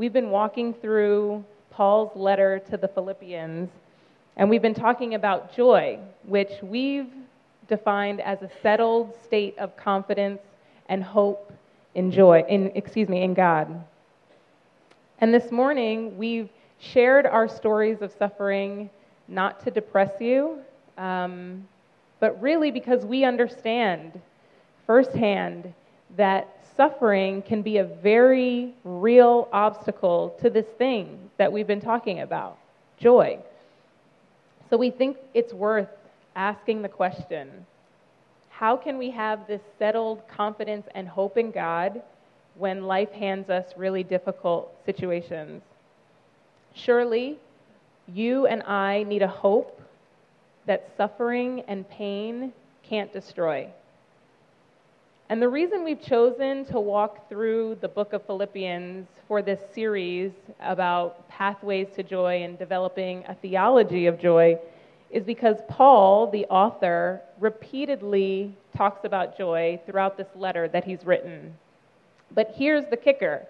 we've 0.00 0.14
been 0.14 0.30
walking 0.30 0.72
through 0.72 1.44
Paul's 1.68 2.10
letter 2.16 2.58
to 2.70 2.78
the 2.78 2.88
Philippians, 2.88 3.68
and 4.38 4.48
we've 4.48 4.62
been 4.62 4.72
talking 4.72 5.14
about 5.14 5.54
joy, 5.54 5.98
which 6.24 6.52
we've 6.62 7.10
defined 7.68 8.18
as 8.22 8.40
a 8.40 8.48
settled 8.62 9.14
state 9.22 9.58
of 9.58 9.76
confidence 9.76 10.40
and 10.88 11.04
hope 11.04 11.52
in 11.94 12.10
joy, 12.10 12.42
in, 12.48 12.72
excuse 12.74 13.10
me, 13.10 13.22
in 13.22 13.34
God. 13.34 13.68
And 15.18 15.34
this 15.34 15.52
morning, 15.52 16.16
we've 16.16 16.48
shared 16.78 17.26
our 17.26 17.46
stories 17.46 18.00
of 18.00 18.10
suffering 18.18 18.88
not 19.28 19.62
to 19.64 19.70
depress 19.70 20.18
you, 20.18 20.60
um, 20.96 21.68
but 22.20 22.40
really 22.40 22.70
because 22.70 23.04
we 23.04 23.22
understand 23.22 24.18
firsthand 24.86 25.74
that 26.16 26.59
suffering 26.76 27.42
can 27.42 27.62
be 27.62 27.78
a 27.78 27.84
very 27.84 28.74
real 28.84 29.48
obstacle 29.52 30.36
to 30.40 30.50
this 30.50 30.66
thing 30.78 31.30
that 31.36 31.52
we've 31.52 31.66
been 31.66 31.80
talking 31.80 32.20
about 32.20 32.58
joy. 32.98 33.38
So 34.68 34.76
we 34.76 34.90
think 34.90 35.16
it's 35.34 35.52
worth 35.52 35.88
asking 36.36 36.82
the 36.82 36.88
question 36.88 37.66
how 38.48 38.76
can 38.76 38.98
we 38.98 39.10
have 39.10 39.46
this 39.46 39.62
settled 39.78 40.28
confidence 40.28 40.86
and 40.94 41.08
hope 41.08 41.38
in 41.38 41.50
God 41.50 42.02
when 42.56 42.84
life 42.84 43.10
hands 43.10 43.48
us 43.48 43.64
really 43.74 44.02
difficult 44.02 44.70
situations? 44.84 45.62
Surely, 46.74 47.38
you 48.06 48.46
and 48.46 48.62
I 48.64 49.04
need 49.04 49.22
a 49.22 49.28
hope 49.28 49.80
that 50.66 50.90
suffering 50.96 51.62
and 51.68 51.88
pain 51.88 52.52
can't 52.82 53.10
destroy. 53.12 53.66
And 55.30 55.40
the 55.40 55.48
reason 55.48 55.84
we've 55.84 56.02
chosen 56.02 56.64
to 56.64 56.80
walk 56.80 57.28
through 57.28 57.76
the 57.80 57.86
book 57.86 58.12
of 58.14 58.26
Philippians 58.26 59.06
for 59.28 59.42
this 59.42 59.60
series 59.72 60.32
about 60.58 61.28
pathways 61.28 61.86
to 61.94 62.02
joy 62.02 62.42
and 62.42 62.58
developing 62.58 63.22
a 63.28 63.36
theology 63.36 64.06
of 64.06 64.18
joy 64.18 64.58
is 65.08 65.22
because 65.22 65.58
Paul, 65.68 66.28
the 66.32 66.46
author, 66.46 67.20
repeatedly 67.38 68.56
talks 68.76 69.04
about 69.04 69.38
joy 69.38 69.80
throughout 69.86 70.16
this 70.16 70.26
letter 70.34 70.66
that 70.66 70.82
he's 70.82 71.04
written. 71.04 71.54
But 72.34 72.52
here's 72.56 72.86
the 72.86 72.96
kicker 72.96 73.46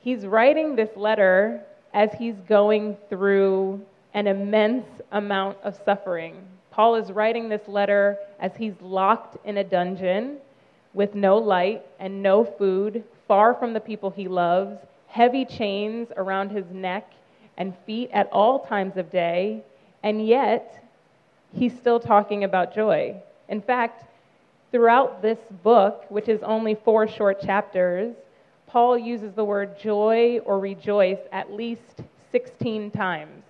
he's 0.00 0.26
writing 0.26 0.76
this 0.76 0.90
letter 0.94 1.62
as 1.94 2.10
he's 2.18 2.36
going 2.46 2.98
through 3.08 3.80
an 4.12 4.26
immense 4.26 5.00
amount 5.10 5.56
of 5.64 5.74
suffering. 5.86 6.46
Paul 6.70 6.96
is 6.96 7.10
writing 7.10 7.48
this 7.48 7.66
letter 7.66 8.18
as 8.40 8.54
he's 8.58 8.74
locked 8.82 9.38
in 9.46 9.56
a 9.56 9.64
dungeon 9.64 10.36
with 10.94 11.14
no 11.14 11.36
light 11.36 11.84
and 11.98 12.22
no 12.22 12.44
food, 12.44 13.04
far 13.28 13.54
from 13.54 13.72
the 13.72 13.80
people 13.80 14.10
he 14.10 14.28
loves, 14.28 14.78
heavy 15.08 15.44
chains 15.44 16.08
around 16.16 16.50
his 16.50 16.64
neck 16.70 17.12
and 17.56 17.74
feet 17.84 18.10
at 18.12 18.28
all 18.32 18.60
times 18.60 18.96
of 18.96 19.10
day, 19.10 19.62
and 20.02 20.26
yet 20.26 20.84
he's 21.52 21.76
still 21.76 22.00
talking 22.00 22.44
about 22.44 22.74
joy. 22.74 23.14
In 23.48 23.60
fact, 23.60 24.04
throughout 24.72 25.22
this 25.22 25.38
book, 25.62 26.04
which 26.08 26.28
is 26.28 26.42
only 26.42 26.74
four 26.74 27.06
short 27.06 27.40
chapters, 27.40 28.14
Paul 28.66 28.98
uses 28.98 29.32
the 29.34 29.44
word 29.44 29.78
joy 29.78 30.40
or 30.44 30.58
rejoice 30.58 31.20
at 31.30 31.52
least 31.52 32.02
16 32.32 32.90
times. 32.90 33.43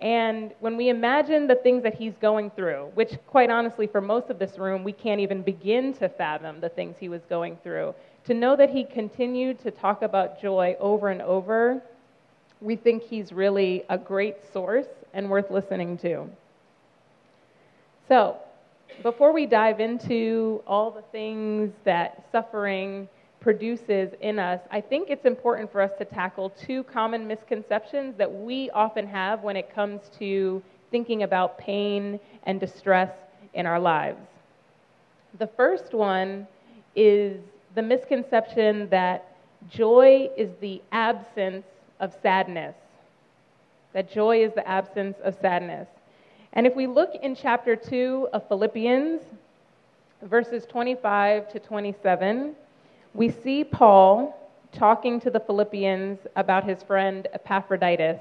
And 0.00 0.52
when 0.60 0.76
we 0.76 0.88
imagine 0.88 1.46
the 1.46 1.56
things 1.56 1.82
that 1.82 1.94
he's 1.94 2.14
going 2.22 2.50
through, 2.50 2.90
which, 2.94 3.18
quite 3.26 3.50
honestly, 3.50 3.86
for 3.86 4.00
most 4.00 4.30
of 4.30 4.38
this 4.38 4.58
room, 4.58 4.82
we 4.82 4.92
can't 4.92 5.20
even 5.20 5.42
begin 5.42 5.92
to 5.94 6.08
fathom 6.08 6.60
the 6.60 6.70
things 6.70 6.96
he 6.98 7.10
was 7.10 7.20
going 7.28 7.58
through, 7.62 7.94
to 8.24 8.34
know 8.34 8.56
that 8.56 8.70
he 8.70 8.84
continued 8.84 9.58
to 9.60 9.70
talk 9.70 10.02
about 10.02 10.40
joy 10.40 10.74
over 10.80 11.08
and 11.08 11.20
over, 11.20 11.82
we 12.60 12.76
think 12.76 13.02
he's 13.02 13.32
really 13.32 13.84
a 13.88 13.98
great 13.98 14.36
source 14.52 14.86
and 15.12 15.28
worth 15.28 15.50
listening 15.50 15.98
to. 15.98 16.26
So, 18.08 18.36
before 19.02 19.32
we 19.32 19.46
dive 19.46 19.80
into 19.80 20.62
all 20.66 20.90
the 20.90 21.02
things 21.12 21.72
that 21.84 22.24
suffering 22.32 23.08
produces 23.40 24.10
in 24.20 24.38
us, 24.38 24.60
I 24.70 24.80
think 24.80 25.08
it's 25.08 25.24
important 25.24 25.72
for 25.72 25.80
us 25.80 25.92
to 25.98 26.04
tackle 26.04 26.50
two 26.50 26.84
common 26.84 27.26
misconceptions 27.26 28.16
that 28.18 28.30
we 28.32 28.70
often 28.70 29.06
have 29.06 29.42
when 29.42 29.56
it 29.56 29.74
comes 29.74 30.02
to 30.18 30.62
thinking 30.90 31.22
about 31.22 31.56
pain 31.58 32.20
and 32.44 32.60
distress 32.60 33.10
in 33.54 33.66
our 33.66 33.80
lives. 33.80 34.20
The 35.38 35.46
first 35.46 35.94
one 35.94 36.46
is 36.94 37.40
the 37.74 37.82
misconception 37.82 38.88
that 38.90 39.36
joy 39.68 40.28
is 40.36 40.50
the 40.60 40.82
absence 40.92 41.64
of 42.00 42.14
sadness. 42.22 42.74
That 43.92 44.12
joy 44.12 44.44
is 44.44 44.52
the 44.54 44.66
absence 44.68 45.16
of 45.22 45.36
sadness. 45.40 45.88
And 46.52 46.66
if 46.66 46.74
we 46.74 46.86
look 46.86 47.10
in 47.22 47.34
chapter 47.34 47.76
2 47.76 48.28
of 48.32 48.46
Philippians, 48.48 49.22
verses 50.22 50.66
25 50.66 51.48
to 51.52 51.58
27, 51.60 52.54
we 53.14 53.30
see 53.30 53.64
Paul 53.64 54.36
talking 54.72 55.20
to 55.20 55.30
the 55.30 55.40
Philippians 55.40 56.20
about 56.36 56.64
his 56.64 56.82
friend 56.82 57.26
Epaphroditus. 57.32 58.20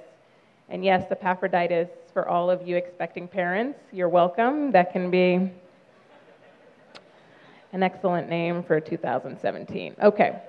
And 0.70 0.84
yes, 0.84 1.12
Epaphroditus, 1.12 1.90
for 2.14 2.28
all 2.28 2.50
of 2.50 2.68
you 2.68 2.76
expecting 2.76 3.28
parents, 3.28 3.80
you're 3.92 4.10
welcome. 4.10 4.72
That 4.72 4.92
can 4.92 5.12
be 5.12 5.52
an 7.72 7.84
excellent 7.84 8.30
name 8.30 8.64
for 8.64 8.80
2017. 8.80 9.96
Okay. 10.02 10.42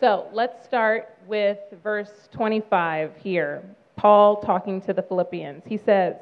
So 0.00 0.28
let's 0.32 0.64
start 0.64 1.14
with 1.26 1.58
verse 1.82 2.28
25 2.32 3.16
here. 3.16 3.62
Paul 3.96 4.40
talking 4.40 4.80
to 4.82 4.94
the 4.94 5.02
Philippians. 5.02 5.62
He 5.66 5.76
says, 5.76 6.16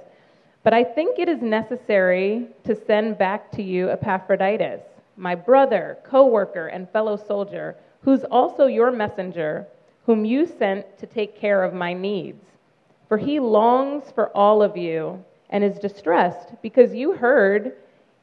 but 0.64 0.74
I 0.74 0.82
think 0.82 1.20
it 1.20 1.28
is 1.28 1.40
necessary 1.40 2.48
to 2.64 2.74
send 2.74 3.18
back 3.18 3.52
to 3.52 3.62
you 3.62 3.88
Epaphroditus, 3.88 4.82
my 5.18 5.34
brother, 5.34 5.98
co 6.04 6.26
worker, 6.26 6.68
and 6.68 6.88
fellow 6.90 7.16
soldier, 7.16 7.76
who's 8.02 8.24
also 8.24 8.66
your 8.66 8.90
messenger, 8.90 9.66
whom 10.06 10.24
you 10.24 10.46
sent 10.46 10.98
to 10.98 11.06
take 11.06 11.36
care 11.36 11.62
of 11.62 11.74
my 11.74 11.92
needs. 11.92 12.44
For 13.08 13.18
he 13.18 13.40
longs 13.40 14.10
for 14.14 14.28
all 14.36 14.62
of 14.62 14.76
you 14.76 15.22
and 15.50 15.64
is 15.64 15.78
distressed 15.78 16.50
because 16.62 16.94
you 16.94 17.12
heard 17.12 17.74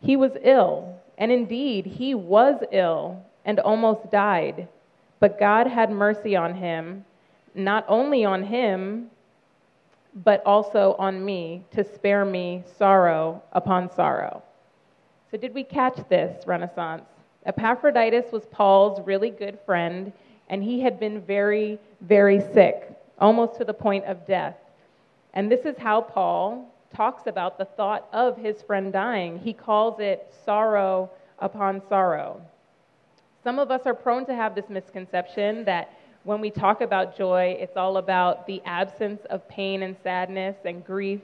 he 0.02 0.16
was 0.16 0.32
ill. 0.44 1.00
And 1.18 1.32
indeed, 1.32 1.86
he 1.86 2.14
was 2.14 2.64
ill 2.72 3.24
and 3.46 3.60
almost 3.60 4.12
died. 4.12 4.68
But 5.20 5.40
God 5.40 5.68
had 5.68 5.90
mercy 5.92 6.36
on 6.36 6.56
him, 6.56 7.06
not 7.54 7.86
only 7.88 8.26
on 8.26 8.44
him, 8.44 9.10
but 10.24 10.42
also 10.46 10.96
on 10.98 11.24
me 11.24 11.64
to 11.72 11.84
spare 11.84 12.26
me 12.26 12.64
sorrow 12.78 13.42
upon 13.52 13.92
sorrow. 13.92 14.44
So, 15.36 15.42
did 15.42 15.54
we 15.54 15.66
catch 15.66 15.98
this, 16.08 16.48
Renaissance? 16.48 17.04
Epaphroditus 17.46 18.32
was 18.32 18.46
Paul's 18.52 19.06
really 19.06 19.32
good 19.32 19.60
friend, 19.66 20.14
and 20.48 20.64
he 20.64 20.80
had 20.80 20.98
been 20.98 21.20
very, 21.20 21.78
very 22.00 22.40
sick, 22.54 22.98
almost 23.20 23.58
to 23.58 23.66
the 23.66 23.74
point 23.74 24.06
of 24.06 24.26
death. 24.26 24.56
And 25.34 25.52
this 25.52 25.66
is 25.66 25.78
how 25.78 26.00
Paul 26.00 26.74
talks 26.96 27.28
about 27.28 27.58
the 27.58 27.66
thought 27.66 28.08
of 28.14 28.38
his 28.38 28.62
friend 28.62 28.94
dying. 28.94 29.38
He 29.38 29.52
calls 29.52 30.00
it 30.00 30.34
sorrow 30.46 31.12
upon 31.40 31.82
sorrow. 31.90 32.42
Some 33.44 33.60
of 33.60 33.72
us 33.72 33.82
are 33.86 33.94
prone 33.94 34.26
to 34.28 34.34
have 34.34 34.56
this 34.56 34.70
misconception 34.70 35.66
that 35.66 35.90
when 36.24 36.40
we 36.40 36.50
talk 36.50 36.80
about 36.80 37.18
joy, 37.18 37.58
it's 37.60 37.76
all 37.76 37.98
about 37.98 38.48
the 38.48 38.62
absence 38.66 39.20
of 39.30 39.46
pain 39.50 39.84
and 39.84 39.98
sadness 40.02 40.56
and 40.64 40.86
grief, 40.86 41.20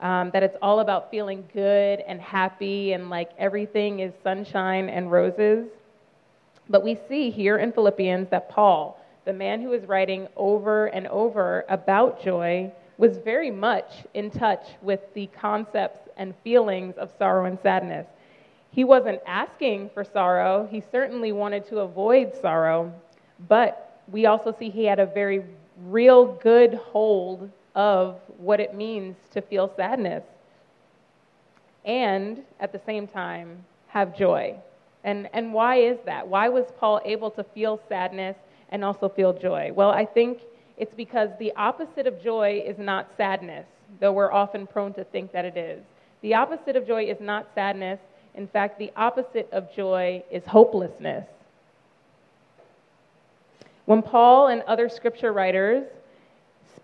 um, 0.00 0.30
that 0.32 0.42
it's 0.42 0.56
all 0.60 0.80
about 0.80 1.10
feeling 1.10 1.44
good 1.52 2.00
and 2.00 2.20
happy 2.20 2.92
and 2.92 3.08
like 3.08 3.30
everything 3.38 4.00
is 4.00 4.12
sunshine 4.22 4.88
and 4.88 5.10
roses. 5.10 5.66
But 6.68 6.82
we 6.82 6.98
see 7.08 7.30
here 7.30 7.58
in 7.58 7.72
Philippians 7.72 8.28
that 8.30 8.50
Paul, 8.50 9.00
the 9.24 9.32
man 9.32 9.62
who 9.62 9.72
is 9.72 9.84
writing 9.86 10.28
over 10.36 10.86
and 10.86 11.06
over 11.08 11.64
about 11.68 12.22
joy, 12.22 12.70
was 12.98 13.18
very 13.18 13.50
much 13.50 14.04
in 14.14 14.30
touch 14.30 14.66
with 14.82 15.00
the 15.14 15.26
concepts 15.28 16.08
and 16.16 16.34
feelings 16.42 16.96
of 16.96 17.10
sorrow 17.18 17.44
and 17.44 17.58
sadness. 17.62 18.06
He 18.70 18.84
wasn't 18.84 19.20
asking 19.26 19.90
for 19.94 20.04
sorrow, 20.04 20.68
he 20.70 20.82
certainly 20.92 21.32
wanted 21.32 21.66
to 21.68 21.78
avoid 21.78 22.34
sorrow, 22.40 22.92
but 23.48 24.02
we 24.10 24.26
also 24.26 24.54
see 24.58 24.70
he 24.70 24.84
had 24.84 24.98
a 24.98 25.06
very 25.06 25.44
real 25.84 26.26
good 26.26 26.74
hold 26.74 27.50
of 27.76 28.18
what 28.38 28.58
it 28.58 28.74
means 28.74 29.14
to 29.32 29.42
feel 29.42 29.70
sadness 29.76 30.24
and 31.84 32.42
at 32.58 32.72
the 32.72 32.80
same 32.84 33.06
time 33.06 33.64
have 33.88 34.16
joy. 34.16 34.56
And, 35.04 35.28
and 35.32 35.52
why 35.52 35.76
is 35.76 35.98
that? 36.04 36.26
Why 36.26 36.48
was 36.48 36.64
Paul 36.80 37.00
able 37.04 37.30
to 37.32 37.44
feel 37.44 37.80
sadness 37.88 38.36
and 38.70 38.84
also 38.84 39.08
feel 39.08 39.32
joy? 39.32 39.70
Well, 39.72 39.90
I 39.90 40.04
think 40.04 40.40
it's 40.76 40.94
because 40.94 41.30
the 41.38 41.52
opposite 41.54 42.08
of 42.08 42.20
joy 42.20 42.62
is 42.66 42.76
not 42.76 43.08
sadness, 43.16 43.66
though 44.00 44.12
we're 44.12 44.32
often 44.32 44.66
prone 44.66 44.92
to 44.94 45.04
think 45.04 45.30
that 45.32 45.44
it 45.44 45.56
is. 45.56 45.82
The 46.22 46.34
opposite 46.34 46.74
of 46.74 46.86
joy 46.86 47.04
is 47.04 47.20
not 47.20 47.46
sadness. 47.54 48.00
In 48.34 48.48
fact, 48.48 48.78
the 48.78 48.90
opposite 48.96 49.48
of 49.52 49.72
joy 49.74 50.24
is 50.30 50.44
hopelessness. 50.44 51.26
When 53.84 54.02
Paul 54.02 54.48
and 54.48 54.62
other 54.62 54.88
scripture 54.88 55.32
writers 55.32 55.84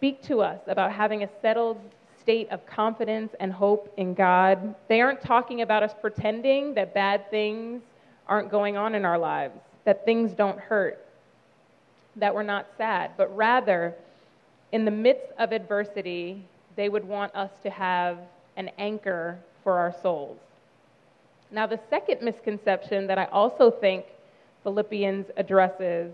speak 0.02 0.20
to 0.20 0.40
us 0.40 0.58
about 0.66 0.90
having 0.90 1.22
a 1.22 1.28
settled 1.40 1.78
state 2.20 2.50
of 2.50 2.66
confidence 2.66 3.36
and 3.38 3.52
hope 3.52 3.94
in 3.98 4.14
God, 4.14 4.74
they 4.88 5.00
aren't 5.00 5.20
talking 5.20 5.62
about 5.62 5.84
us 5.84 5.94
pretending 6.00 6.74
that 6.74 6.92
bad 6.92 7.30
things 7.30 7.82
aren't 8.26 8.50
going 8.50 8.76
on 8.76 8.96
in 8.96 9.04
our 9.04 9.16
lives, 9.16 9.54
that 9.84 10.04
things 10.04 10.32
don't 10.32 10.58
hurt, 10.58 11.06
that 12.16 12.34
we're 12.34 12.42
not 12.42 12.66
sad, 12.76 13.12
but 13.16 13.32
rather, 13.36 13.94
in 14.72 14.84
the 14.84 14.90
midst 14.90 15.30
of 15.38 15.52
adversity, 15.52 16.44
they 16.74 16.88
would 16.88 17.04
want 17.04 17.32
us 17.36 17.52
to 17.62 17.70
have 17.70 18.18
an 18.56 18.72
anchor 18.78 19.38
for 19.62 19.78
our 19.78 19.94
souls. 20.02 20.40
Now, 21.52 21.68
the 21.68 21.78
second 21.88 22.22
misconception 22.22 23.06
that 23.06 23.18
I 23.18 23.26
also 23.26 23.70
think 23.70 24.06
Philippians 24.64 25.26
addresses 25.36 26.12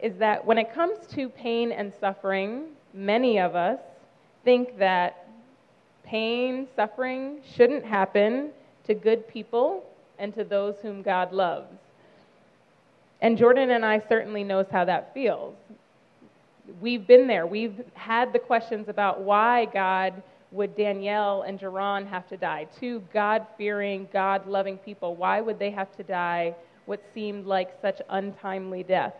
is 0.00 0.16
that 0.18 0.46
when 0.46 0.56
it 0.56 0.72
comes 0.72 1.08
to 1.08 1.28
pain 1.28 1.72
and 1.72 1.92
suffering, 1.98 2.66
many 2.94 3.38
of 3.38 3.56
us 3.56 3.80
think 4.44 4.78
that 4.78 5.28
pain, 6.04 6.68
suffering 6.76 7.40
shouldn't 7.54 7.84
happen 7.84 8.50
to 8.84 8.94
good 8.94 9.26
people 9.26 9.84
and 10.18 10.34
to 10.34 10.44
those 10.44 10.76
whom 10.80 11.02
God 11.02 11.32
loves. 11.32 11.66
And 13.20 13.36
Jordan 13.36 13.70
and 13.70 13.84
I 13.84 14.02
certainly 14.08 14.44
knows 14.44 14.66
how 14.70 14.84
that 14.84 15.12
feels. 15.14 15.56
We've 16.80 17.06
been 17.06 17.26
there. 17.26 17.46
We've 17.46 17.84
had 17.94 18.32
the 18.32 18.38
questions 18.38 18.88
about 18.88 19.22
why 19.22 19.66
God 19.66 20.22
would 20.54 20.76
Danielle 20.76 21.42
and 21.42 21.58
Jerron 21.58 22.06
have 22.06 22.28
to 22.28 22.36
die? 22.36 22.68
Two 22.78 23.02
God 23.12 23.46
fearing, 23.58 24.08
God 24.12 24.46
loving 24.46 24.78
people. 24.78 25.16
Why 25.16 25.40
would 25.40 25.58
they 25.58 25.70
have 25.70 25.94
to 25.96 26.02
die 26.02 26.54
what 26.86 27.02
seemed 27.12 27.46
like 27.46 27.72
such 27.82 28.00
untimely 28.08 28.82
deaths? 28.82 29.16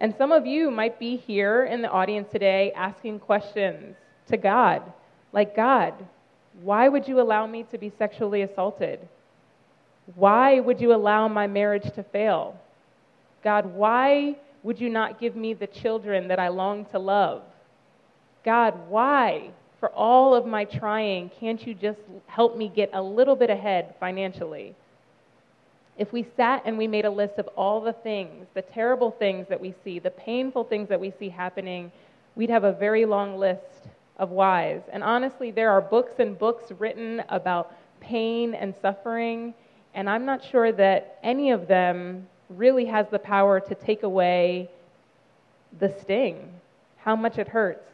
And 0.00 0.14
some 0.16 0.32
of 0.32 0.46
you 0.46 0.70
might 0.70 0.98
be 0.98 1.16
here 1.16 1.66
in 1.66 1.82
the 1.82 1.90
audience 1.90 2.28
today 2.32 2.72
asking 2.74 3.20
questions 3.20 3.96
to 4.28 4.38
God, 4.38 4.82
like, 5.32 5.54
God, 5.54 5.92
why 6.62 6.88
would 6.88 7.06
you 7.06 7.20
allow 7.20 7.46
me 7.46 7.64
to 7.70 7.76
be 7.76 7.92
sexually 7.98 8.42
assaulted? 8.42 8.98
Why 10.14 10.58
would 10.58 10.80
you 10.80 10.94
allow 10.94 11.28
my 11.28 11.46
marriage 11.46 11.92
to 11.94 12.02
fail? 12.02 12.58
God, 13.44 13.66
why 13.66 14.36
would 14.62 14.80
you 14.80 14.88
not 14.88 15.20
give 15.20 15.36
me 15.36 15.52
the 15.52 15.66
children 15.66 16.28
that 16.28 16.38
I 16.38 16.48
long 16.48 16.86
to 16.86 16.98
love? 16.98 17.42
God, 18.42 18.74
why, 18.88 19.50
for 19.78 19.90
all 19.90 20.34
of 20.34 20.46
my 20.46 20.64
trying, 20.64 21.30
can't 21.38 21.64
you 21.66 21.74
just 21.74 22.00
help 22.26 22.56
me 22.56 22.72
get 22.74 22.90
a 22.94 23.02
little 23.02 23.36
bit 23.36 23.50
ahead 23.50 23.94
financially? 24.00 24.74
If 26.00 26.14
we 26.14 26.26
sat 26.34 26.62
and 26.64 26.78
we 26.78 26.86
made 26.86 27.04
a 27.04 27.10
list 27.10 27.34
of 27.36 27.46
all 27.48 27.82
the 27.82 27.92
things, 27.92 28.46
the 28.54 28.62
terrible 28.62 29.10
things 29.10 29.46
that 29.48 29.60
we 29.60 29.74
see, 29.84 29.98
the 29.98 30.10
painful 30.10 30.64
things 30.64 30.88
that 30.88 30.98
we 30.98 31.10
see 31.10 31.28
happening, 31.28 31.92
we'd 32.36 32.48
have 32.48 32.64
a 32.64 32.72
very 32.72 33.04
long 33.04 33.36
list 33.36 33.90
of 34.16 34.30
whys. 34.30 34.80
And 34.90 35.04
honestly, 35.04 35.50
there 35.50 35.70
are 35.70 35.82
books 35.82 36.12
and 36.18 36.38
books 36.38 36.72
written 36.78 37.22
about 37.28 37.76
pain 38.00 38.54
and 38.54 38.74
suffering, 38.80 39.52
and 39.92 40.08
I'm 40.08 40.24
not 40.24 40.42
sure 40.42 40.72
that 40.72 41.18
any 41.22 41.50
of 41.50 41.68
them 41.68 42.26
really 42.48 42.86
has 42.86 43.06
the 43.10 43.18
power 43.18 43.60
to 43.60 43.74
take 43.74 44.02
away 44.02 44.70
the 45.80 45.94
sting, 46.00 46.50
how 46.96 47.14
much 47.14 47.36
it 47.36 47.48
hurts. 47.48 47.86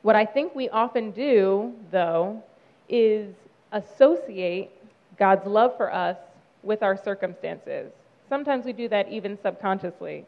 What 0.00 0.16
I 0.16 0.24
think 0.24 0.54
we 0.54 0.70
often 0.70 1.10
do, 1.10 1.74
though, 1.90 2.42
is 2.88 3.34
associate 3.70 4.70
God's 5.18 5.46
love 5.46 5.76
for 5.76 5.92
us 5.92 6.16
with 6.64 6.82
our 6.82 6.96
circumstances. 6.96 7.92
Sometimes 8.28 8.64
we 8.64 8.72
do 8.72 8.88
that 8.88 9.08
even 9.10 9.38
subconsciously. 9.42 10.24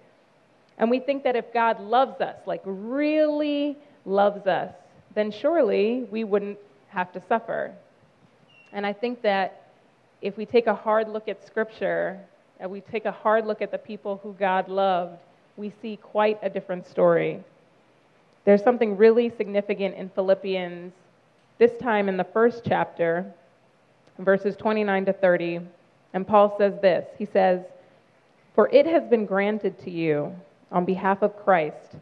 And 0.79 0.91
we 0.91 1.01
think 1.01 1.25
that 1.25 1.37
if 1.37 1.53
God 1.53 1.81
loves 1.81 2.21
us, 2.21 2.37
like 2.47 2.61
really 2.65 3.77
loves 4.05 4.47
us, 4.47 4.73
then 5.15 5.31
surely 5.31 6.07
we 6.11 6.25
wouldn't 6.25 6.59
have 6.89 7.13
to 7.13 7.23
suffer. 7.27 7.73
And 8.73 8.87
I 8.87 8.93
think 8.93 9.23
that 9.23 9.71
if 10.21 10.37
we 10.37 10.45
take 10.45 10.67
a 10.67 10.75
hard 10.75 11.09
look 11.09 11.29
at 11.29 11.45
Scripture 11.47 12.21
and 12.61 12.71
we 12.71 12.81
take 12.81 13.07
a 13.07 13.13
hard 13.13 13.47
look 13.47 13.63
at 13.63 13.71
the 13.71 13.79
people 13.79 14.21
who 14.23 14.35
God 14.35 14.69
loved, 14.69 15.19
we 15.57 15.73
see 15.81 15.97
quite 15.97 16.39
a 16.43 16.51
different 16.51 16.87
story. 16.87 17.43
There's 18.45 18.63
something 18.63 18.97
really 18.97 19.31
significant 19.31 19.95
in 19.97 20.11
Philippians, 20.11 20.93
this 21.59 21.73
time 21.81 22.09
in 22.09 22.17
the 22.17 22.25
first 22.25 22.63
chapter, 22.67 23.27
verses 24.19 24.57
29 24.57 25.07
to 25.07 25.13
30. 25.13 25.61
And 26.17 26.27
Paul 26.27 26.57
says 26.57 26.73
this 26.81 27.07
He 27.19 27.27
says, 27.27 27.61
For 28.55 28.71
it 28.71 28.87
has 28.87 29.05
been 29.05 29.27
granted 29.27 29.79
to 29.81 29.91
you 29.91 30.35
on 30.73 30.87
behalf 30.87 31.21
of 31.21 31.37
Christ, 31.45 31.97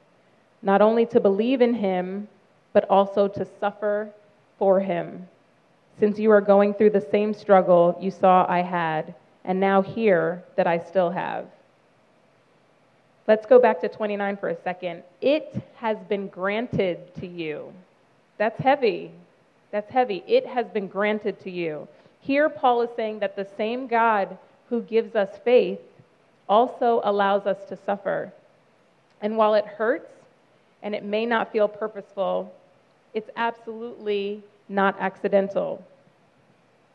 not 0.62 0.80
only 0.80 1.04
to 1.06 1.18
believe 1.18 1.60
in 1.60 1.74
him, 1.74 2.28
but 2.72 2.88
also 2.88 3.26
to 3.26 3.44
suffer 3.58 4.08
for 4.56 4.78
him, 4.78 5.26
since 5.98 6.16
you 6.16 6.30
are 6.30 6.40
going 6.40 6.74
through 6.74 6.90
the 6.90 7.08
same 7.10 7.34
struggle 7.34 7.98
you 8.00 8.12
saw 8.12 8.46
I 8.48 8.62
had, 8.62 9.16
and 9.44 9.58
now 9.58 9.82
hear 9.82 10.44
that 10.54 10.68
I 10.68 10.78
still 10.78 11.10
have. 11.10 11.46
Let's 13.26 13.46
go 13.46 13.58
back 13.58 13.80
to 13.80 13.88
29 13.88 14.36
for 14.36 14.50
a 14.50 14.62
second. 14.62 15.02
It 15.22 15.60
has 15.74 15.98
been 16.08 16.28
granted 16.28 17.12
to 17.16 17.26
you. 17.26 17.72
That's 18.38 18.60
heavy. 18.60 19.10
That's 19.72 19.90
heavy. 19.90 20.22
It 20.28 20.46
has 20.46 20.66
been 20.68 20.86
granted 20.86 21.40
to 21.40 21.50
you. 21.50 21.88
Here, 22.24 22.48
Paul 22.48 22.80
is 22.80 22.90
saying 22.96 23.18
that 23.18 23.36
the 23.36 23.46
same 23.58 23.86
God 23.86 24.38
who 24.70 24.80
gives 24.80 25.14
us 25.14 25.38
faith 25.44 25.80
also 26.48 27.02
allows 27.04 27.46
us 27.46 27.66
to 27.68 27.76
suffer. 27.76 28.32
And 29.20 29.36
while 29.36 29.52
it 29.52 29.66
hurts 29.66 30.10
and 30.82 30.94
it 30.94 31.04
may 31.04 31.26
not 31.26 31.52
feel 31.52 31.68
purposeful, 31.68 32.50
it's 33.12 33.28
absolutely 33.36 34.42
not 34.70 34.96
accidental. 34.98 35.84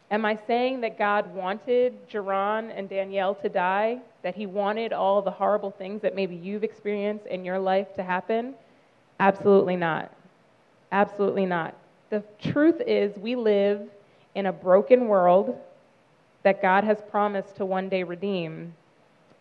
Am 0.09 0.25
I 0.25 0.35
saying 0.47 0.81
that 0.81 0.97
God 0.97 1.31
wanted 1.35 2.09
Jerron 2.09 2.71
and 2.75 2.89
Danielle 2.89 3.35
to 3.35 3.49
die? 3.49 3.99
That 4.23 4.33
he 4.33 4.47
wanted 4.47 4.93
all 4.93 5.21
the 5.21 5.29
horrible 5.29 5.69
things 5.69 6.01
that 6.01 6.15
maybe 6.15 6.35
you've 6.35 6.63
experienced 6.63 7.27
in 7.27 7.45
your 7.45 7.59
life 7.59 7.93
to 7.93 8.03
happen? 8.03 8.55
Absolutely 9.19 9.75
not. 9.75 10.11
Absolutely 10.91 11.45
not. 11.45 11.75
The 12.09 12.23
truth 12.41 12.81
is, 12.87 13.15
we 13.19 13.35
live 13.35 13.87
in 14.35 14.45
a 14.45 14.53
broken 14.53 15.07
world 15.07 15.57
that 16.43 16.61
God 16.61 16.83
has 16.83 16.97
promised 17.09 17.55
to 17.57 17.65
one 17.65 17.89
day 17.89 18.03
redeem. 18.03 18.73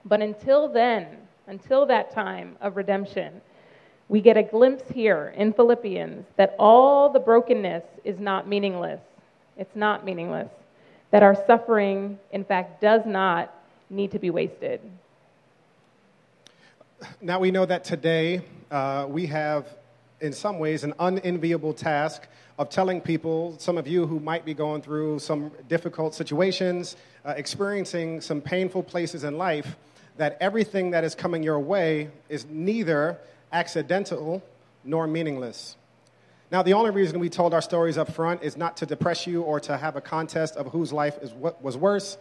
But 0.05 0.20
until 0.20 0.68
then, 0.68 1.07
until 1.46 1.87
that 1.87 2.12
time 2.12 2.57
of 2.61 2.77
redemption, 2.77 3.40
we 4.09 4.20
get 4.20 4.37
a 4.37 4.42
glimpse 4.42 4.85
here 4.92 5.35
in 5.37 5.53
Philippians 5.53 6.24
that 6.37 6.55
all 6.59 7.11
the 7.11 7.20
brokenness 7.20 7.85
is 8.05 8.18
not 8.18 8.48
meaningless. 8.48 9.01
It's 9.57 9.77
not 9.77 10.05
meaningless. 10.05 10.48
That 11.11 11.22
our 11.22 11.35
suffering, 11.46 12.18
in 12.33 12.44
fact, 12.44 12.81
does 12.81 13.03
not 13.05 13.55
need 13.90 14.11
to 14.12 14.18
be 14.18 14.31
wasted. 14.31 14.81
Now 17.20 17.38
we 17.38 17.51
know 17.51 17.64
that 17.64 17.85
today 17.85 18.42
uh, 18.70 19.07
we 19.09 19.27
have, 19.27 19.66
in 20.20 20.33
some 20.33 20.59
ways, 20.59 20.85
an 20.85 20.94
unenviable 20.98 21.72
task 21.72 22.26
of 22.59 22.68
telling 22.68 23.00
people, 23.00 23.54
some 23.59 23.78
of 23.78 23.87
you 23.87 24.07
who 24.07 24.18
might 24.18 24.44
be 24.44 24.54
going 24.54 24.83
through 24.83 25.18
some 25.20 25.50
difficult 25.68 26.14
situations, 26.14 26.96
uh, 27.24 27.35
experiencing 27.37 28.20
some 28.20 28.40
painful 28.40 28.83
places 28.83 29.24
in 29.24 29.38
life, 29.38 29.76
that 30.16 30.37
everything 30.40 30.90
that 30.90 31.04
is 31.04 31.14
coming 31.14 31.42
your 31.42 31.61
way 31.61 32.11
is 32.28 32.44
neither 32.46 33.18
accidental 33.52 34.42
nor 34.85 35.07
meaningless. 35.07 35.76
Now, 36.50 36.62
the 36.62 36.72
only 36.72 36.90
reason 36.90 37.20
we 37.20 37.28
told 37.28 37.52
our 37.54 37.61
stories 37.61 37.98
up 37.98 38.12
front 38.12 38.42
is 38.42 38.57
not 38.57 38.78
to 38.78 38.87
depress 38.87 39.26
you 39.26 39.42
or 39.42 39.61
to 39.61 39.76
have 39.76 39.96
a 39.96 40.00
contest 40.00 40.57
of 40.57 40.68
whose 40.68 40.92
life 40.92 41.18
is 41.20 41.33
what 41.33 41.62
was 41.62 41.76
worse, 41.76 42.16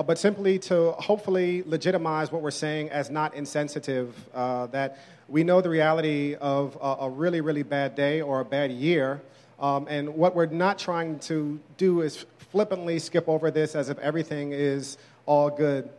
uh, 0.00 0.02
but 0.02 0.18
simply 0.18 0.58
to 0.58 0.92
hopefully 0.92 1.62
legitimize 1.66 2.32
what 2.32 2.40
we're 2.40 2.50
saying 2.50 2.88
as 2.88 3.10
not 3.10 3.34
insensitive. 3.34 4.16
Uh, 4.32 4.66
that 4.68 4.98
we 5.28 5.44
know 5.44 5.60
the 5.60 5.68
reality 5.68 6.34
of 6.36 6.78
a, 6.80 7.04
a 7.04 7.10
really, 7.10 7.42
really 7.42 7.62
bad 7.62 7.94
day 7.94 8.22
or 8.22 8.40
a 8.40 8.44
bad 8.44 8.70
year, 8.72 9.20
um, 9.58 9.86
and 9.90 10.14
what 10.14 10.34
we're 10.34 10.46
not 10.46 10.78
trying 10.78 11.18
to 11.18 11.60
do 11.76 12.00
is 12.00 12.24
flippantly 12.50 12.98
skip 12.98 13.28
over 13.28 13.50
this 13.50 13.74
as 13.74 13.90
if 13.90 13.98
everything 13.98 14.52
is 14.52 14.96
all 15.26 15.50
good. 15.50 15.90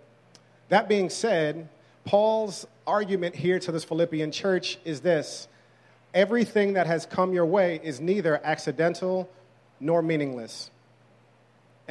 That 0.69 0.89
being 0.89 1.11
said, 1.11 1.69
Paul's 2.03 2.65
argument 2.87 3.35
here 3.35 3.59
to 3.59 3.71
this 3.71 3.83
Philippian 3.83 4.31
church 4.31 4.79
is 4.83 5.01
this 5.01 5.47
everything 6.15 6.73
that 6.73 6.87
has 6.87 7.05
come 7.05 7.33
your 7.33 7.45
way 7.45 7.79
is 7.83 8.01
neither 8.01 8.41
accidental 8.43 9.29
nor 9.79 10.01
meaningless. 10.01 10.71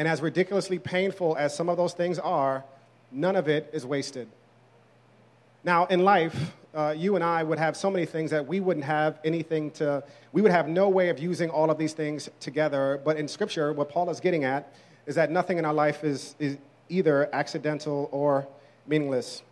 And 0.00 0.08
as 0.08 0.22
ridiculously 0.22 0.78
painful 0.78 1.36
as 1.36 1.54
some 1.54 1.68
of 1.68 1.76
those 1.76 1.92
things 1.92 2.18
are, 2.18 2.64
none 3.12 3.36
of 3.36 3.48
it 3.48 3.68
is 3.74 3.84
wasted. 3.84 4.28
Now, 5.62 5.84
in 5.88 6.04
life, 6.04 6.54
uh, 6.74 6.94
you 6.96 7.16
and 7.16 7.22
I 7.22 7.42
would 7.42 7.58
have 7.58 7.76
so 7.76 7.90
many 7.90 8.06
things 8.06 8.30
that 8.30 8.46
we 8.46 8.60
wouldn't 8.60 8.86
have 8.86 9.20
anything 9.26 9.70
to, 9.72 10.02
we 10.32 10.40
would 10.40 10.52
have 10.52 10.68
no 10.68 10.88
way 10.88 11.10
of 11.10 11.18
using 11.18 11.50
all 11.50 11.70
of 11.70 11.76
these 11.76 11.92
things 11.92 12.30
together. 12.40 12.98
But 13.04 13.18
in 13.18 13.28
Scripture, 13.28 13.74
what 13.74 13.90
Paul 13.90 14.08
is 14.08 14.20
getting 14.20 14.42
at 14.44 14.72
is 15.04 15.16
that 15.16 15.30
nothing 15.30 15.58
in 15.58 15.66
our 15.66 15.74
life 15.74 16.02
is, 16.02 16.34
is 16.38 16.56
either 16.88 17.28
accidental 17.34 18.08
or 18.10 18.48
meaningless. 18.86 19.42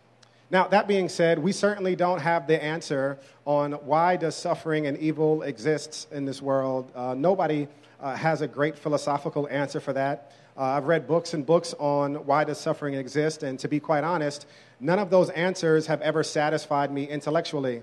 Now, 0.49 0.67
that 0.69 0.87
being 0.87 1.09
said, 1.09 1.37
we 1.37 1.51
certainly 1.51 1.95
don't 1.95 2.21
have 2.21 2.47
the 2.47 2.59
answer 2.63 3.19
on 3.45 3.73
why 3.73 4.15
does 4.15 4.35
suffering 4.35 4.87
and 4.87 4.97
evil 4.97 5.43
exists 5.43 6.07
in 6.11 6.25
this 6.25 6.41
world. 6.41 6.91
Uh, 6.95 7.13
nobody 7.15 7.67
uh, 8.01 8.15
has 8.15 8.41
a 8.41 8.47
great 8.47 8.77
philosophical 8.77 9.47
answer 9.49 9.79
for 9.79 9.93
that. 9.93 10.31
Uh, 10.57 10.63
I've 10.63 10.85
read 10.85 11.07
books 11.07 11.33
and 11.33 11.45
books 11.45 11.73
on 11.79 12.15
why 12.25 12.43
does 12.43 12.59
suffering 12.59 12.93
exist, 12.93 13.43
and 13.43 13.57
to 13.59 13.67
be 13.67 13.79
quite 13.79 14.03
honest, 14.03 14.45
none 14.79 14.99
of 14.99 15.09
those 15.09 15.29
answers 15.29 15.87
have 15.87 16.01
ever 16.01 16.23
satisfied 16.23 16.91
me 16.91 17.07
intellectually. 17.07 17.81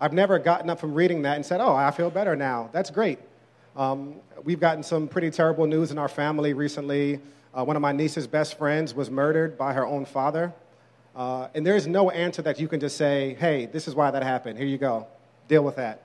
I've 0.00 0.12
never 0.12 0.38
gotten 0.38 0.68
up 0.68 0.78
from 0.80 0.94
reading 0.94 1.22
that 1.22 1.36
and 1.36 1.46
said, 1.46 1.60
"Oh, 1.60 1.74
I 1.74 1.90
feel 1.90 2.10
better 2.10 2.36
now." 2.36 2.68
That's 2.72 2.90
great. 2.90 3.18
Um, 3.76 4.16
we've 4.44 4.60
gotten 4.60 4.82
some 4.82 5.06
pretty 5.06 5.30
terrible 5.30 5.66
news 5.66 5.90
in 5.90 5.98
our 5.98 6.08
family 6.08 6.52
recently. 6.52 7.20
Uh, 7.54 7.64
one 7.64 7.76
of 7.76 7.82
my 7.82 7.92
niece's 7.92 8.26
best 8.26 8.58
friends 8.58 8.94
was 8.94 9.10
murdered 9.10 9.56
by 9.56 9.72
her 9.72 9.86
own 9.86 10.04
father. 10.04 10.52
Uh, 11.14 11.48
and 11.54 11.66
there's 11.66 11.86
no 11.86 12.10
answer 12.10 12.42
that 12.42 12.60
you 12.60 12.68
can 12.68 12.78
just 12.78 12.96
say, 12.96 13.34
hey, 13.40 13.66
this 13.66 13.88
is 13.88 13.94
why 13.94 14.10
that 14.10 14.22
happened. 14.22 14.58
Here 14.58 14.66
you 14.66 14.76
go. 14.76 15.06
Deal 15.48 15.64
with 15.64 15.76
that. 15.76 16.02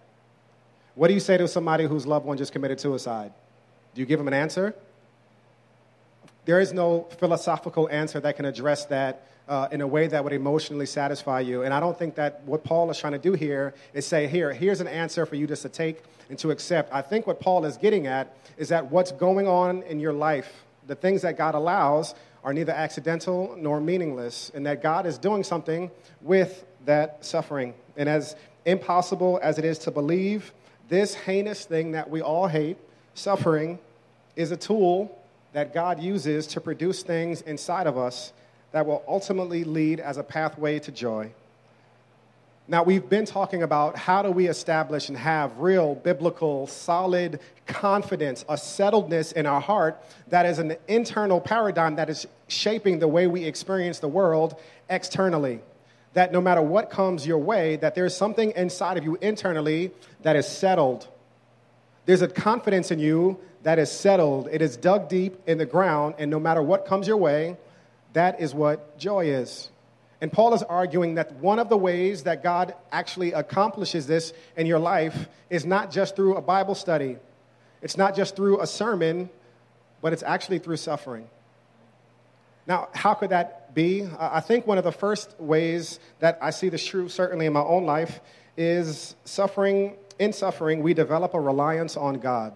What 0.95 1.09
do 1.09 1.13
you 1.13 1.19
say 1.19 1.37
to 1.37 1.47
somebody 1.47 1.85
whose 1.85 2.07
loved 2.07 2.25
one 2.25 2.37
just 2.37 2.53
committed 2.53 2.79
suicide? 2.79 3.33
Do 3.93 4.01
you 4.01 4.05
give 4.05 4.19
them 4.19 4.27
an 4.27 4.33
answer? 4.33 4.75
There 6.45 6.59
is 6.59 6.73
no 6.73 7.07
philosophical 7.19 7.87
answer 7.89 8.19
that 8.19 8.35
can 8.35 8.45
address 8.45 8.85
that 8.85 9.27
uh, 9.47 9.67
in 9.71 9.81
a 9.81 9.87
way 9.87 10.07
that 10.07 10.23
would 10.23 10.33
emotionally 10.33 10.85
satisfy 10.85 11.41
you. 11.41 11.63
And 11.63 11.73
I 11.73 11.79
don't 11.79 11.97
think 11.97 12.15
that 12.15 12.41
what 12.45 12.63
Paul 12.63 12.89
is 12.89 12.97
trying 12.97 13.13
to 13.13 13.19
do 13.19 13.33
here 13.33 13.73
is 13.93 14.07
say, 14.07 14.27
here, 14.27 14.53
here's 14.53 14.81
an 14.81 14.87
answer 14.87 15.25
for 15.25 15.35
you 15.35 15.45
just 15.45 15.61
to 15.63 15.69
take 15.69 16.03
and 16.29 16.39
to 16.39 16.51
accept. 16.51 16.93
I 16.93 17.01
think 17.01 17.27
what 17.27 17.39
Paul 17.39 17.65
is 17.65 17.77
getting 17.77 18.07
at 18.07 18.35
is 18.57 18.69
that 18.69 18.89
what's 18.89 19.11
going 19.11 19.47
on 19.47 19.83
in 19.83 19.99
your 19.99 20.13
life, 20.13 20.63
the 20.87 20.95
things 20.95 21.21
that 21.23 21.37
God 21.37 21.53
allows, 21.53 22.15
are 22.43 22.53
neither 22.53 22.71
accidental 22.71 23.55
nor 23.57 23.79
meaningless, 23.79 24.51
and 24.55 24.65
that 24.65 24.81
God 24.81 25.05
is 25.05 25.17
doing 25.17 25.43
something 25.43 25.91
with 26.21 26.65
that 26.85 27.23
suffering. 27.23 27.73
And 27.97 28.09
as 28.09 28.35
impossible 28.65 29.39
as 29.43 29.57
it 29.59 29.65
is 29.65 29.77
to 29.79 29.91
believe, 29.91 30.53
this 30.89 31.13
heinous 31.13 31.65
thing 31.65 31.91
that 31.91 32.09
we 32.09 32.21
all 32.21 32.47
hate, 32.47 32.77
suffering, 33.13 33.79
is 34.35 34.51
a 34.51 34.57
tool 34.57 35.17
that 35.53 35.73
God 35.73 36.01
uses 36.01 36.47
to 36.47 36.61
produce 36.61 37.03
things 37.03 37.41
inside 37.41 37.87
of 37.87 37.97
us 37.97 38.31
that 38.71 38.85
will 38.85 39.03
ultimately 39.07 39.63
lead 39.63 39.99
as 39.99 40.17
a 40.17 40.23
pathway 40.23 40.79
to 40.79 40.91
joy. 40.91 41.31
Now, 42.67 42.83
we've 42.83 43.09
been 43.09 43.25
talking 43.25 43.63
about 43.63 43.97
how 43.97 44.21
do 44.21 44.31
we 44.31 44.47
establish 44.47 45.09
and 45.09 45.17
have 45.17 45.57
real, 45.57 45.95
biblical, 45.95 46.67
solid 46.67 47.41
confidence, 47.65 48.45
a 48.47 48.53
settledness 48.53 49.33
in 49.33 49.45
our 49.45 49.59
heart 49.59 50.01
that 50.29 50.45
is 50.45 50.57
an 50.57 50.77
internal 50.87 51.41
paradigm 51.41 51.95
that 51.95 52.09
is 52.09 52.25
shaping 52.47 52.99
the 52.99 53.09
way 53.09 53.27
we 53.27 53.43
experience 53.43 53.99
the 53.99 54.07
world 54.07 54.55
externally. 54.89 55.59
That 56.13 56.31
no 56.31 56.39
matter 56.39 56.61
what 56.61 56.89
comes 56.89 57.27
your 57.27 57.39
way, 57.39 57.75
that 57.77 57.93
there's 57.93 58.15
something 58.15 58.51
inside 58.51 58.97
of 58.97 59.03
you 59.03 59.17
internally 59.21 59.91
that 60.21 60.37
is 60.37 60.47
settled. 60.47 61.09
There's 62.05 62.21
a 62.21 62.27
confidence 62.27 62.91
in 62.91 62.99
you 62.99 63.39
that 63.63 63.79
is 63.79 63.91
settled. 63.91 64.49
It 64.51 64.61
is 64.61 64.77
dug 64.77 65.07
deep 65.07 65.39
in 65.47 65.57
the 65.57 65.65
ground, 65.65 66.15
and 66.17 66.31
no 66.31 66.39
matter 66.39 66.61
what 66.61 66.85
comes 66.85 67.07
your 67.07 67.17
way, 67.17 67.57
that 68.13 68.41
is 68.41 68.53
what 68.53 68.97
joy 68.97 69.27
is. 69.27 69.69
And 70.19 70.31
Paul 70.31 70.53
is 70.53 70.61
arguing 70.63 71.15
that 71.15 71.33
one 71.35 71.57
of 71.57 71.69
the 71.69 71.77
ways 71.77 72.23
that 72.23 72.43
God 72.43 72.75
actually 72.91 73.33
accomplishes 73.33 74.05
this 74.05 74.33
in 74.55 74.67
your 74.67 74.79
life 74.79 75.27
is 75.49 75.65
not 75.65 75.91
just 75.91 76.15
through 76.15 76.35
a 76.35 76.41
Bible 76.41 76.75
study, 76.75 77.17
it's 77.81 77.97
not 77.97 78.15
just 78.15 78.35
through 78.35 78.61
a 78.61 78.67
sermon, 78.67 79.29
but 80.01 80.13
it's 80.13 80.23
actually 80.23 80.59
through 80.59 80.77
suffering. 80.77 81.27
Now, 82.67 82.89
how 82.93 83.15
could 83.15 83.31
that 83.31 83.73
be? 83.73 84.07
I 84.19 84.39
think 84.39 84.67
one 84.67 84.77
of 84.77 84.83
the 84.83 84.91
first 84.91 85.35
ways 85.39 85.99
that 86.19 86.37
I 86.41 86.51
see 86.51 86.69
this 86.69 86.85
true, 86.85 87.09
certainly 87.09 87.47
in 87.47 87.53
my 87.53 87.61
own 87.61 87.85
life, 87.85 88.19
is 88.55 89.15
suffering. 89.25 89.95
In 90.21 90.33
suffering, 90.33 90.83
we 90.83 90.93
develop 90.93 91.33
a 91.33 91.39
reliance 91.39 91.97
on 91.97 92.19
God. 92.19 92.53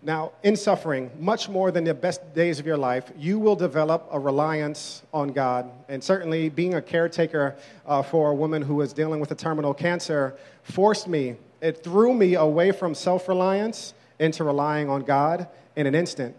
Now, 0.00 0.30
in 0.44 0.54
suffering, 0.54 1.10
much 1.18 1.48
more 1.48 1.72
than 1.72 1.82
the 1.82 1.92
best 1.92 2.20
days 2.36 2.60
of 2.60 2.66
your 2.66 2.76
life, 2.76 3.10
you 3.18 3.40
will 3.40 3.56
develop 3.56 4.06
a 4.12 4.20
reliance 4.20 5.02
on 5.12 5.32
God. 5.32 5.68
And 5.88 6.04
certainly, 6.04 6.50
being 6.50 6.74
a 6.74 6.80
caretaker 6.80 7.56
uh, 7.84 8.02
for 8.04 8.30
a 8.30 8.34
woman 8.36 8.62
who 8.62 8.76
was 8.76 8.92
dealing 8.92 9.18
with 9.18 9.32
a 9.32 9.34
terminal 9.34 9.74
cancer 9.74 10.36
forced 10.62 11.08
me, 11.08 11.34
it 11.60 11.82
threw 11.82 12.14
me 12.14 12.36
away 12.36 12.70
from 12.70 12.94
self 12.94 13.26
reliance 13.26 13.92
into 14.20 14.44
relying 14.44 14.88
on 14.88 15.02
God 15.02 15.48
in 15.74 15.88
an 15.88 15.96
instant. 15.96 16.36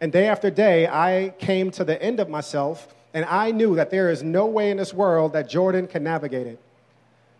And 0.00 0.10
day 0.10 0.26
after 0.26 0.50
day, 0.50 0.88
I 0.88 1.32
came 1.38 1.70
to 1.70 1.84
the 1.84 2.02
end 2.02 2.18
of 2.18 2.28
myself, 2.28 2.92
and 3.14 3.26
I 3.26 3.52
knew 3.52 3.76
that 3.76 3.92
there 3.92 4.10
is 4.10 4.24
no 4.24 4.46
way 4.46 4.72
in 4.72 4.76
this 4.78 4.92
world 4.92 5.34
that 5.34 5.48
Jordan 5.48 5.86
can 5.86 6.02
navigate 6.02 6.48
it. 6.48 6.60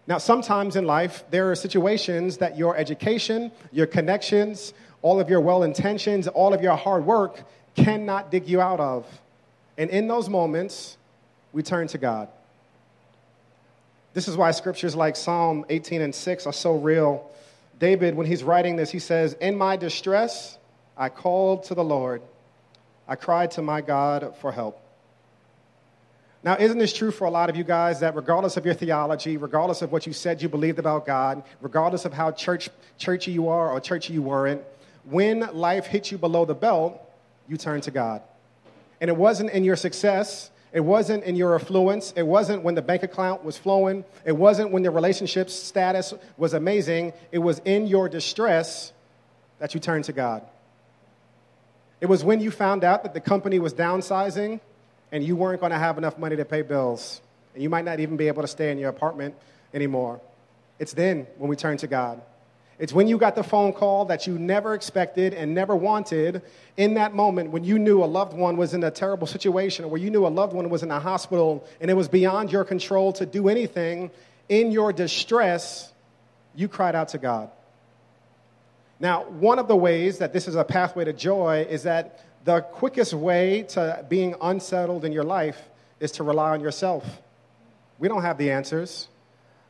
Now, 0.07 0.19
sometimes 0.19 0.77
in 0.77 0.87
life, 0.87 1.25
there 1.31 1.51
are 1.51 1.55
situations 1.57 2.37
that 2.39 2.57
your 2.57 2.77
education, 2.77 3.51
your 3.73 3.87
connections, 3.87 4.73
all 5.03 5.19
of 5.19 5.29
your 5.29 5.41
well 5.41 5.63
intentions, 5.65 6.29
all 6.29 6.55
of 6.55 6.63
your 6.63 6.77
hard 6.77 7.05
work 7.05 7.43
cannot 7.75 8.31
dig 8.31 8.49
you 8.49 8.61
out 8.61 8.81
of. 8.81 9.07
And 9.77 9.91
in 9.91 10.09
those 10.09 10.29
moments, 10.29 10.97
we 11.53 11.63
turn 11.63 11.89
to 11.89 11.99
God. 11.99 12.29
This 14.15 14.29
is 14.29 14.37
why 14.37 14.51
scriptures 14.53 14.97
like 14.97 15.17
Psalm 15.17 15.67
18 15.69 16.01
and 16.01 16.15
6 16.15 16.47
are 16.47 16.53
so 16.53 16.77
real. 16.77 17.31
David, 17.79 18.15
when 18.15 18.27
he's 18.27 18.43
writing 18.43 18.77
this, 18.77 18.91
he 18.91 18.99
says, 18.99 19.35
In 19.35 19.57
my 19.57 19.77
distress, 19.77 20.57
I 20.97 21.09
called 21.09 21.65
to 21.65 21.75
the 21.75 21.85
Lord. 21.85 22.23
I 23.07 23.17
cried 23.17 23.51
to 23.53 23.63
my 23.63 23.81
God 23.83 24.35
for 24.41 24.53
help. 24.53 24.81
Now, 26.47 26.57
isn't 26.61 26.79
this 26.79 26.93
true 26.93 27.11
for 27.11 27.25
a 27.25 27.31
lot 27.31 27.51
of 27.51 27.57
you 27.57 27.65
guys 27.65 27.99
that 27.99 28.15
regardless 28.15 28.57
of 28.57 28.65
your 28.65 28.75
theology, 28.75 29.37
regardless 29.37 29.83
of 29.83 29.91
what 29.91 30.07
you 30.07 30.13
said 30.13 30.41
you 30.41 30.49
believed 30.49 30.79
about 30.79 31.05
God, 31.05 31.43
regardless 31.61 32.05
of 32.05 32.13
how 32.13 32.31
church, 32.31 32.71
churchy 32.99 33.33
you 33.33 33.49
are 33.49 33.73
or 33.73 33.81
churchy 33.81 34.13
you 34.13 34.23
weren't, 34.23 34.63
when 35.11 35.41
life 35.53 35.87
hits 35.87 36.13
you 36.13 36.19
below 36.19 36.45
the 36.45 36.55
belt, 36.55 37.03
you 37.49 37.57
turn 37.57 37.81
to 37.81 37.91
God. 37.91 38.23
And 39.01 39.11
it 39.11 39.17
wasn't 39.17 39.51
in 39.51 39.65
your 39.65 39.75
success, 39.75 40.53
it 40.73 40.79
wasn't 40.79 41.25
in 41.25 41.35
your 41.35 41.57
affluence, 41.57 42.13
it 42.15 42.23
wasn't 42.23 42.63
when 42.63 42.77
the 42.77 42.83
bank 42.83 43.03
account 43.03 43.45
was 43.45 43.59
flowing, 43.59 44.05
it 44.25 44.37
wasn't 44.37 44.71
when 44.71 44.85
the 44.85 44.91
relationship 44.93 45.51
status 45.51 46.15
was 46.37 46.55
amazing, 46.55 47.13
it 47.33 47.39
was 47.41 47.59
in 47.65 47.89
your 47.89 48.09
distress 48.09 48.93
that 49.59 49.75
you 49.75 49.81
turned 49.81 50.05
to 50.05 50.13
God. 50.13 50.43
It 52.01 52.07
was 52.07 52.23
when 52.23 52.41
you 52.41 52.53
found 52.53 52.85
out 52.85 53.03
that 53.03 53.15
the 53.15 53.21
company 53.21 53.59
was 53.59 53.75
downsizing 53.75 54.61
and 55.13 55.25
you 55.25 55.37
weren't 55.37 55.61
going 55.61 55.73
to 55.73 55.79
have 55.79 55.99
enough 55.99 56.19
money 56.19 56.37
to 56.37 56.45
pay 56.45 56.63
bills, 56.63 57.21
and 57.55 57.63
you 57.63 57.71
might 57.71 57.85
not 57.85 58.01
even 58.01 58.17
be 58.17 58.29
able 58.29 58.43
to 58.43 58.49
stay 58.49 58.71
in 58.71 58.79
your 58.79 58.91
apartment 58.91 59.35
anymore. 59.73 60.21
It's 60.79 60.93
then 60.93 61.27
when 61.39 61.49
we 61.49 61.57
turn 61.57 61.77
to 61.79 61.87
God. 61.87 62.21
It's 62.79 62.93
when 62.93 63.09
you 63.09 63.17
got 63.17 63.35
the 63.35 63.43
phone 63.43 63.73
call 63.73 64.05
that 64.07 64.27
you 64.27 64.39
never 64.39 64.75
expected 64.75 65.33
and 65.33 65.55
never 65.55 65.75
wanted 65.75 66.43
in 66.77 66.95
that 66.95 67.15
moment 67.15 67.51
when 67.51 67.65
you 67.65 67.79
knew 67.79 68.05
a 68.05 68.07
loved 68.07 68.35
one 68.35 68.59
was 68.59 68.75
in 68.75 68.85
a 68.85 68.91
terrible 68.91 69.27
situation 69.27 69.87
or 69.87 69.89
where 69.89 70.01
you 70.01 70.11
knew 70.11 70.27
a 70.27 70.29
loved 70.29 70.53
one 70.53 70.69
was 70.69 70.83
in 70.83 70.91
a 70.91 71.01
hospital 71.01 71.67
and 71.81 71.91
it 71.91 71.95
was 71.95 72.09
beyond 72.09 72.53
your 72.53 72.65
control 72.65 73.15
to 73.15 73.25
do 73.25 73.49
anything. 73.49 74.11
In 74.51 74.73
your 74.73 74.93
distress, 74.93 75.91
you 76.55 76.69
cried 76.69 76.95
out 76.95 77.09
to 77.09 77.19
God. 77.19 77.51
Now, 79.01 79.25
one 79.25 79.59
of 79.59 79.69
the 79.69 79.77
ways 79.77 80.19
that 80.19 80.35
this 80.35 80.47
is 80.47 80.55
a 80.55 80.65
pathway 80.65 81.05
to 81.05 81.13
joy 81.15 81.67
is 81.69 81.85
that 81.85 82.25
the 82.47 82.63
quickest 82.63 83.13
way 83.13 83.65
to 83.75 84.03
being 84.09 84.35
unsettled 84.41 85.05
in 85.05 85.13
your 85.13 85.25
life 85.25 85.61
is 86.01 86.11
to 86.13 86.23
rely 86.23 86.53
on 86.53 86.61
yourself. 86.63 87.05
We 87.99 88.09
don't 88.09 88.23
have 88.23 88.39
the 88.39 88.51
answers, 88.51 89.09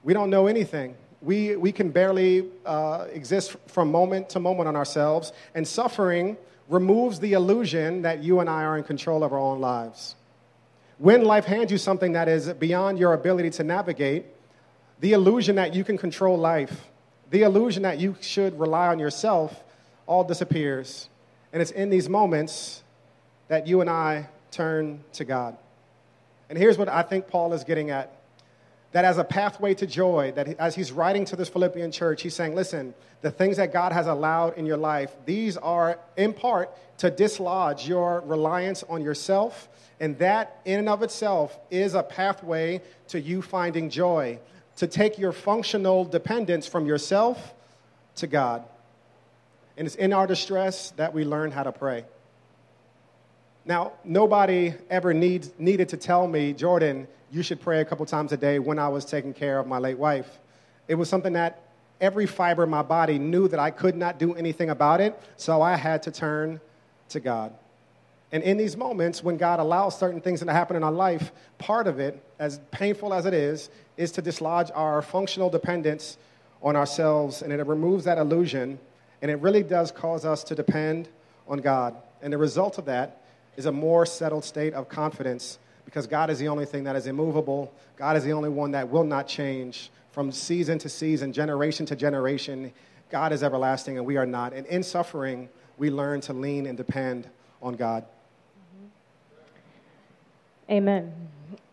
we 0.04 0.14
don't 0.14 0.30
know 0.30 0.46
anything 0.46 0.94
we, 1.26 1.56
we 1.56 1.72
can 1.72 1.90
barely 1.90 2.48
uh, 2.64 3.06
exist 3.12 3.56
from 3.66 3.90
moment 3.90 4.30
to 4.30 4.40
moment 4.40 4.68
on 4.68 4.76
ourselves, 4.76 5.32
and 5.54 5.66
suffering 5.66 6.36
removes 6.68 7.20
the 7.20 7.32
illusion 7.32 8.02
that 8.02 8.22
you 8.22 8.40
and 8.40 8.50
I 8.50 8.62
are 8.64 8.76
in 8.76 8.84
control 8.84 9.24
of 9.24 9.32
our 9.32 9.38
own 9.38 9.60
lives. 9.60 10.14
When 10.98 11.24
life 11.24 11.44
hands 11.44 11.70
you 11.70 11.78
something 11.78 12.12
that 12.12 12.28
is 12.28 12.48
beyond 12.54 12.98
your 12.98 13.12
ability 13.12 13.50
to 13.50 13.64
navigate, 13.64 14.26
the 15.00 15.12
illusion 15.12 15.56
that 15.56 15.74
you 15.74 15.84
can 15.84 15.98
control 15.98 16.38
life, 16.38 16.86
the 17.30 17.42
illusion 17.42 17.82
that 17.82 17.98
you 17.98 18.16
should 18.20 18.58
rely 18.58 18.86
on 18.86 18.98
yourself, 18.98 19.64
all 20.06 20.24
disappears. 20.24 21.08
And 21.56 21.62
it's 21.62 21.70
in 21.70 21.88
these 21.88 22.06
moments 22.06 22.82
that 23.48 23.66
you 23.66 23.80
and 23.80 23.88
I 23.88 24.28
turn 24.50 25.02
to 25.14 25.24
God. 25.24 25.56
And 26.50 26.58
here's 26.58 26.76
what 26.76 26.86
I 26.86 27.00
think 27.00 27.28
Paul 27.28 27.54
is 27.54 27.64
getting 27.64 27.88
at 27.88 28.12
that 28.92 29.06
as 29.06 29.16
a 29.16 29.24
pathway 29.24 29.72
to 29.76 29.86
joy, 29.86 30.34
that 30.36 30.48
as 30.58 30.74
he's 30.74 30.92
writing 30.92 31.24
to 31.24 31.34
this 31.34 31.48
Philippian 31.48 31.90
church, 31.90 32.20
he's 32.20 32.34
saying, 32.34 32.54
listen, 32.54 32.92
the 33.22 33.30
things 33.30 33.56
that 33.56 33.72
God 33.72 33.92
has 33.92 34.06
allowed 34.06 34.58
in 34.58 34.66
your 34.66 34.76
life, 34.76 35.16
these 35.24 35.56
are 35.56 35.98
in 36.18 36.34
part 36.34 36.76
to 36.98 37.10
dislodge 37.10 37.88
your 37.88 38.20
reliance 38.26 38.84
on 38.90 39.02
yourself. 39.02 39.70
And 39.98 40.18
that, 40.18 40.60
in 40.66 40.80
and 40.80 40.90
of 40.90 41.02
itself, 41.02 41.58
is 41.70 41.94
a 41.94 42.02
pathway 42.02 42.82
to 43.08 43.18
you 43.18 43.40
finding 43.40 43.88
joy, 43.88 44.40
to 44.76 44.86
take 44.86 45.18
your 45.18 45.32
functional 45.32 46.04
dependence 46.04 46.66
from 46.66 46.84
yourself 46.84 47.54
to 48.16 48.26
God. 48.26 48.62
And 49.76 49.86
it's 49.86 49.96
in 49.96 50.12
our 50.12 50.26
distress 50.26 50.92
that 50.92 51.12
we 51.12 51.24
learn 51.24 51.50
how 51.50 51.62
to 51.62 51.72
pray. 51.72 52.04
Now, 53.64 53.92
nobody 54.04 54.74
ever 54.88 55.12
needed 55.12 55.88
to 55.88 55.96
tell 55.96 56.26
me, 56.26 56.52
Jordan, 56.52 57.08
you 57.32 57.42
should 57.42 57.60
pray 57.60 57.80
a 57.80 57.84
couple 57.84 58.06
times 58.06 58.32
a 58.32 58.36
day 58.36 58.58
when 58.58 58.78
I 58.78 58.88
was 58.88 59.04
taking 59.04 59.34
care 59.34 59.58
of 59.58 59.66
my 59.66 59.78
late 59.78 59.98
wife. 59.98 60.38
It 60.86 60.94
was 60.94 61.08
something 61.08 61.32
that 61.32 61.62
every 62.00 62.26
fiber 62.26 62.62
of 62.62 62.68
my 62.68 62.82
body 62.82 63.18
knew 63.18 63.48
that 63.48 63.58
I 63.58 63.70
could 63.70 63.96
not 63.96 64.18
do 64.18 64.34
anything 64.34 64.70
about 64.70 65.00
it, 65.00 65.20
so 65.36 65.62
I 65.62 65.76
had 65.76 66.02
to 66.04 66.10
turn 66.10 66.60
to 67.08 67.20
God. 67.20 67.52
And 68.32 68.42
in 68.42 68.56
these 68.56 68.76
moments, 68.76 69.22
when 69.22 69.36
God 69.36 69.60
allows 69.60 69.98
certain 69.98 70.20
things 70.20 70.40
to 70.40 70.52
happen 70.52 70.76
in 70.76 70.82
our 70.82 70.92
life, 70.92 71.32
part 71.58 71.86
of 71.86 71.98
it, 71.98 72.22
as 72.38 72.60
painful 72.70 73.14
as 73.14 73.26
it 73.26 73.34
is, 73.34 73.70
is 73.96 74.12
to 74.12 74.22
dislodge 74.22 74.70
our 74.74 75.02
functional 75.02 75.50
dependence 75.50 76.18
on 76.62 76.76
ourselves, 76.76 77.42
and 77.42 77.52
it 77.52 77.66
removes 77.66 78.04
that 78.04 78.18
illusion, 78.18 78.78
and 79.26 79.32
it 79.32 79.42
really 79.42 79.64
does 79.64 79.90
cause 79.90 80.24
us 80.24 80.44
to 80.44 80.54
depend 80.54 81.08
on 81.48 81.58
God. 81.58 81.96
And 82.22 82.32
the 82.32 82.38
result 82.38 82.78
of 82.78 82.84
that 82.84 83.22
is 83.56 83.66
a 83.66 83.72
more 83.72 84.06
settled 84.06 84.44
state 84.44 84.72
of 84.72 84.88
confidence 84.88 85.58
because 85.84 86.06
God 86.06 86.30
is 86.30 86.38
the 86.38 86.46
only 86.46 86.64
thing 86.64 86.84
that 86.84 86.94
is 86.94 87.08
immovable. 87.08 87.74
God 87.96 88.16
is 88.16 88.22
the 88.22 88.30
only 88.30 88.50
one 88.50 88.70
that 88.70 88.88
will 88.88 89.02
not 89.02 89.26
change 89.26 89.90
from 90.12 90.30
season 90.30 90.78
to 90.78 90.88
season, 90.88 91.32
generation 91.32 91.84
to 91.86 91.96
generation. 91.96 92.72
God 93.10 93.32
is 93.32 93.42
everlasting 93.42 93.96
and 93.96 94.06
we 94.06 94.16
are 94.16 94.26
not. 94.26 94.52
And 94.52 94.64
in 94.68 94.84
suffering, 94.84 95.48
we 95.76 95.90
learn 95.90 96.20
to 96.20 96.32
lean 96.32 96.64
and 96.66 96.76
depend 96.76 97.28
on 97.60 97.74
God. 97.74 98.04
Amen. 100.70 101.12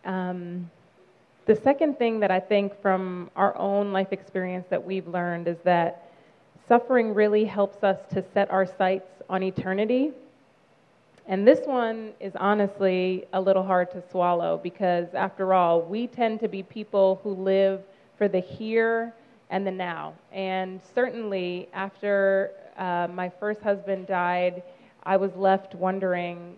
Um, 0.04 0.68
the 1.46 1.54
second 1.54 2.00
thing 2.00 2.18
that 2.18 2.32
I 2.32 2.40
think 2.40 2.82
from 2.82 3.30
our 3.36 3.56
own 3.56 3.92
life 3.92 4.08
experience 4.10 4.66
that 4.70 4.84
we've 4.84 5.06
learned 5.06 5.46
is 5.46 5.58
that 5.62 6.03
suffering 6.66 7.14
really 7.14 7.44
helps 7.44 7.82
us 7.82 7.98
to 8.12 8.24
set 8.32 8.50
our 8.50 8.66
sights 8.66 9.22
on 9.28 9.42
eternity 9.42 10.12
and 11.26 11.46
this 11.48 11.60
one 11.64 12.12
is 12.20 12.34
honestly 12.36 13.24
a 13.32 13.40
little 13.40 13.62
hard 13.62 13.90
to 13.92 14.02
swallow 14.10 14.60
because, 14.62 15.08
after 15.14 15.54
all, 15.54 15.80
we 15.80 16.06
tend 16.06 16.40
to 16.40 16.48
be 16.48 16.62
people 16.62 17.18
who 17.22 17.30
live 17.30 17.82
for 18.18 18.28
the 18.28 18.40
here 18.40 19.14
and 19.48 19.66
the 19.66 19.70
now. 19.70 20.12
And 20.32 20.80
certainly, 20.94 21.68
after 21.72 22.50
uh, 22.76 23.08
my 23.10 23.30
first 23.40 23.62
husband 23.62 24.06
died, 24.06 24.62
I 25.04 25.16
was 25.16 25.34
left 25.34 25.74
wondering, 25.74 26.56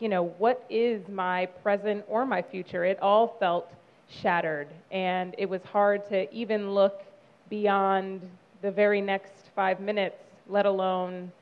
you 0.00 0.08
know, 0.08 0.28
what 0.38 0.64
is 0.70 1.06
my 1.08 1.46
present 1.46 2.02
or 2.08 2.24
my 2.24 2.40
future? 2.40 2.84
It 2.86 2.98
all 3.02 3.36
felt 3.38 3.70
shattered, 4.08 4.68
and 4.90 5.34
it 5.36 5.48
was 5.48 5.62
hard 5.64 6.08
to 6.08 6.32
even 6.34 6.72
look 6.72 7.02
beyond 7.50 8.22
the 8.62 8.70
very 8.70 9.02
next 9.02 9.45
five 9.56 9.80
minutes, 9.80 10.22
let 10.48 10.66
alone 10.66 11.32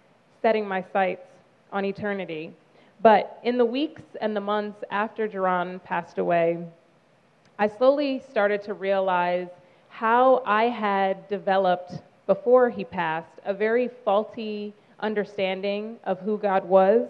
setting 0.41 0.67
my 0.67 0.83
sights 0.93 1.27
on 1.73 1.85
eternity. 1.85 2.53
But 3.03 3.41
in 3.43 3.59
the 3.59 3.65
weeks 3.65 4.03
and 4.21 4.35
the 4.35 4.41
months 4.41 4.83
after 4.91 5.29
Jerron 5.29 5.83
passed 5.83 6.19
away, 6.19 6.65
I 7.59 7.69
slowly 7.69 8.23
started 8.31 8.63
to 8.63 8.73
realize 8.73 9.49
how 9.89 10.43
I 10.47 10.65
had 10.65 11.29
developed, 11.29 12.01
before 12.27 12.71
he 12.71 12.85
passed, 12.85 13.41
a 13.45 13.53
very 13.53 13.91
faulty 14.05 14.73
understanding 15.01 15.99
of 16.05 16.21
who 16.21 16.39
God 16.39 16.65
was, 16.65 17.09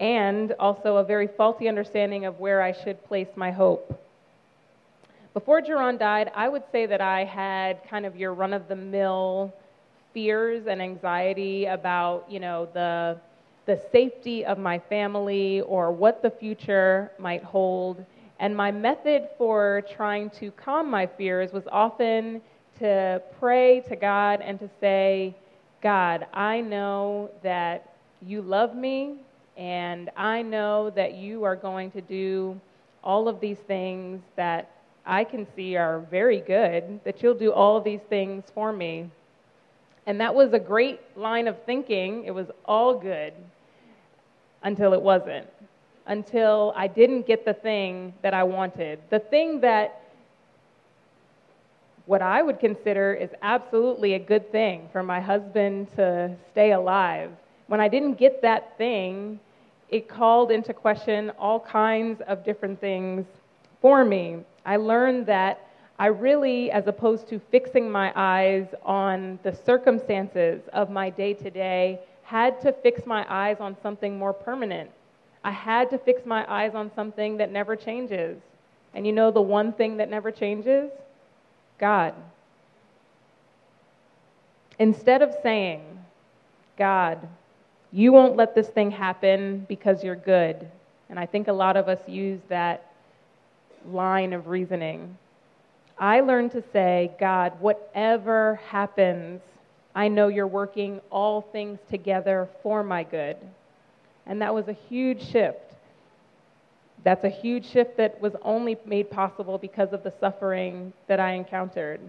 and 0.00 0.52
also 0.58 0.96
a 0.96 1.04
very 1.04 1.28
faulty 1.28 1.68
understanding 1.68 2.26
of 2.26 2.38
where 2.40 2.60
I 2.60 2.72
should 2.72 3.02
place 3.04 3.28
my 3.36 3.50
hope. 3.50 3.98
Before 5.34 5.62
Jerron 5.62 5.98
died, 5.98 6.32
I 6.34 6.48
would 6.48 6.64
say 6.72 6.86
that 6.86 7.00
I 7.00 7.24
had 7.24 7.82
kind 7.88 8.06
of 8.06 8.16
your 8.16 8.34
run 8.34 8.52
of 8.52 8.68
the 8.68 8.76
mill 8.76 9.54
fears 10.16 10.66
and 10.66 10.80
anxiety 10.80 11.66
about, 11.66 12.24
you 12.26 12.40
know, 12.40 12.66
the 12.72 13.20
the 13.66 13.78
safety 13.92 14.46
of 14.46 14.56
my 14.56 14.78
family 14.78 15.60
or 15.62 15.92
what 15.92 16.22
the 16.22 16.30
future 16.30 17.12
might 17.18 17.42
hold. 17.42 18.02
And 18.38 18.56
my 18.56 18.70
method 18.70 19.28
for 19.36 19.82
trying 19.90 20.30
to 20.30 20.50
calm 20.52 20.90
my 20.90 21.06
fears 21.06 21.52
was 21.52 21.64
often 21.70 22.40
to 22.78 23.20
pray 23.38 23.82
to 23.88 23.96
God 23.96 24.40
and 24.40 24.58
to 24.60 24.70
say, 24.80 25.34
God, 25.82 26.26
I 26.32 26.62
know 26.62 27.30
that 27.42 27.92
you 28.22 28.40
love 28.40 28.74
me, 28.74 29.16
and 29.56 30.10
I 30.16 30.42
know 30.42 30.90
that 30.90 31.14
you 31.14 31.44
are 31.44 31.56
going 31.56 31.90
to 31.90 32.00
do 32.00 32.58
all 33.04 33.28
of 33.28 33.40
these 33.40 33.58
things 33.58 34.22
that 34.36 34.70
I 35.04 35.24
can 35.24 35.46
see 35.54 35.76
are 35.76 36.00
very 36.10 36.40
good, 36.40 37.00
that 37.04 37.22
you'll 37.22 37.34
do 37.34 37.52
all 37.52 37.76
of 37.76 37.84
these 37.84 38.02
things 38.08 38.44
for 38.54 38.72
me. 38.72 39.10
And 40.06 40.20
that 40.20 40.34
was 40.34 40.52
a 40.52 40.58
great 40.58 41.00
line 41.16 41.48
of 41.48 41.56
thinking. 41.64 42.24
It 42.24 42.30
was 42.30 42.46
all 42.64 42.98
good 42.98 43.32
until 44.62 44.92
it 44.92 45.02
wasn't, 45.02 45.46
until 46.06 46.72
I 46.76 46.86
didn't 46.86 47.26
get 47.26 47.44
the 47.44 47.54
thing 47.54 48.14
that 48.22 48.32
I 48.32 48.44
wanted. 48.44 49.00
The 49.10 49.18
thing 49.18 49.60
that 49.60 50.02
what 52.06 52.22
I 52.22 52.40
would 52.40 52.60
consider 52.60 53.14
is 53.14 53.30
absolutely 53.42 54.14
a 54.14 54.18
good 54.18 54.50
thing 54.52 54.88
for 54.92 55.02
my 55.02 55.20
husband 55.20 55.88
to 55.96 56.34
stay 56.52 56.72
alive. 56.72 57.30
When 57.66 57.80
I 57.80 57.88
didn't 57.88 58.14
get 58.14 58.42
that 58.42 58.78
thing, 58.78 59.40
it 59.88 60.08
called 60.08 60.52
into 60.52 60.72
question 60.72 61.30
all 61.38 61.58
kinds 61.58 62.20
of 62.28 62.44
different 62.44 62.80
things 62.80 63.26
for 63.80 64.04
me. 64.04 64.38
I 64.64 64.76
learned 64.76 65.26
that 65.26 65.65
I 65.98 66.06
really, 66.06 66.70
as 66.70 66.86
opposed 66.86 67.28
to 67.28 67.38
fixing 67.38 67.90
my 67.90 68.12
eyes 68.14 68.66
on 68.84 69.38
the 69.42 69.54
circumstances 69.54 70.60
of 70.72 70.90
my 70.90 71.08
day 71.08 71.32
to 71.34 71.50
day, 71.50 72.00
had 72.22 72.60
to 72.60 72.72
fix 72.72 73.06
my 73.06 73.24
eyes 73.28 73.58
on 73.60 73.76
something 73.82 74.18
more 74.18 74.32
permanent. 74.32 74.90
I 75.42 75.52
had 75.52 75.90
to 75.90 75.98
fix 75.98 76.26
my 76.26 76.44
eyes 76.52 76.74
on 76.74 76.90
something 76.94 77.36
that 77.38 77.50
never 77.50 77.76
changes. 77.76 78.36
And 78.94 79.06
you 79.06 79.12
know 79.12 79.30
the 79.30 79.40
one 79.40 79.72
thing 79.72 79.96
that 79.98 80.10
never 80.10 80.30
changes? 80.30 80.90
God. 81.78 82.14
Instead 84.78 85.22
of 85.22 85.34
saying, 85.42 85.82
God, 86.76 87.26
you 87.92 88.12
won't 88.12 88.36
let 88.36 88.54
this 88.54 88.68
thing 88.68 88.90
happen 88.90 89.64
because 89.68 90.04
you're 90.04 90.16
good. 90.16 90.68
And 91.08 91.18
I 91.18 91.24
think 91.26 91.48
a 91.48 91.52
lot 91.52 91.76
of 91.76 91.88
us 91.88 92.00
use 92.08 92.40
that 92.48 92.92
line 93.88 94.32
of 94.32 94.48
reasoning. 94.48 95.16
I 95.98 96.20
learned 96.20 96.52
to 96.52 96.62
say, 96.72 97.12
God, 97.18 97.58
whatever 97.60 98.60
happens, 98.68 99.40
I 99.94 100.08
know 100.08 100.28
you're 100.28 100.46
working 100.46 101.00
all 101.10 101.40
things 101.40 101.78
together 101.88 102.48
for 102.62 102.82
my 102.82 103.02
good. 103.02 103.36
And 104.26 104.42
that 104.42 104.54
was 104.54 104.68
a 104.68 104.74
huge 104.74 105.22
shift. 105.30 105.58
That's 107.02 107.24
a 107.24 107.30
huge 107.30 107.70
shift 107.70 107.96
that 107.96 108.20
was 108.20 108.34
only 108.42 108.76
made 108.84 109.10
possible 109.10 109.58
because 109.58 109.92
of 109.92 110.02
the 110.02 110.12
suffering 110.20 110.92
that 111.06 111.20
I 111.20 111.32
encountered. 111.32 112.00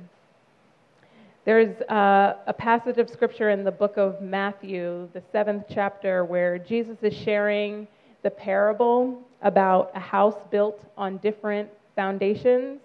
There's 1.45 1.79
uh, 1.83 2.35
a 2.45 2.53
passage 2.53 2.97
of 2.97 3.09
scripture 3.09 3.51
in 3.51 3.63
the 3.63 3.71
book 3.71 3.95
of 3.95 4.21
Matthew, 4.21 5.07
the 5.13 5.21
seventh 5.31 5.65
chapter, 5.69 6.25
where 6.25 6.59
Jesus 6.59 6.97
is 7.01 7.13
sharing 7.13 7.87
the 8.21 8.29
parable 8.29 9.21
about 9.41 9.91
a 9.95 9.99
house 9.99 10.35
built 10.51 10.83
on 10.97 11.17
different 11.19 11.69
foundations. 11.95 12.81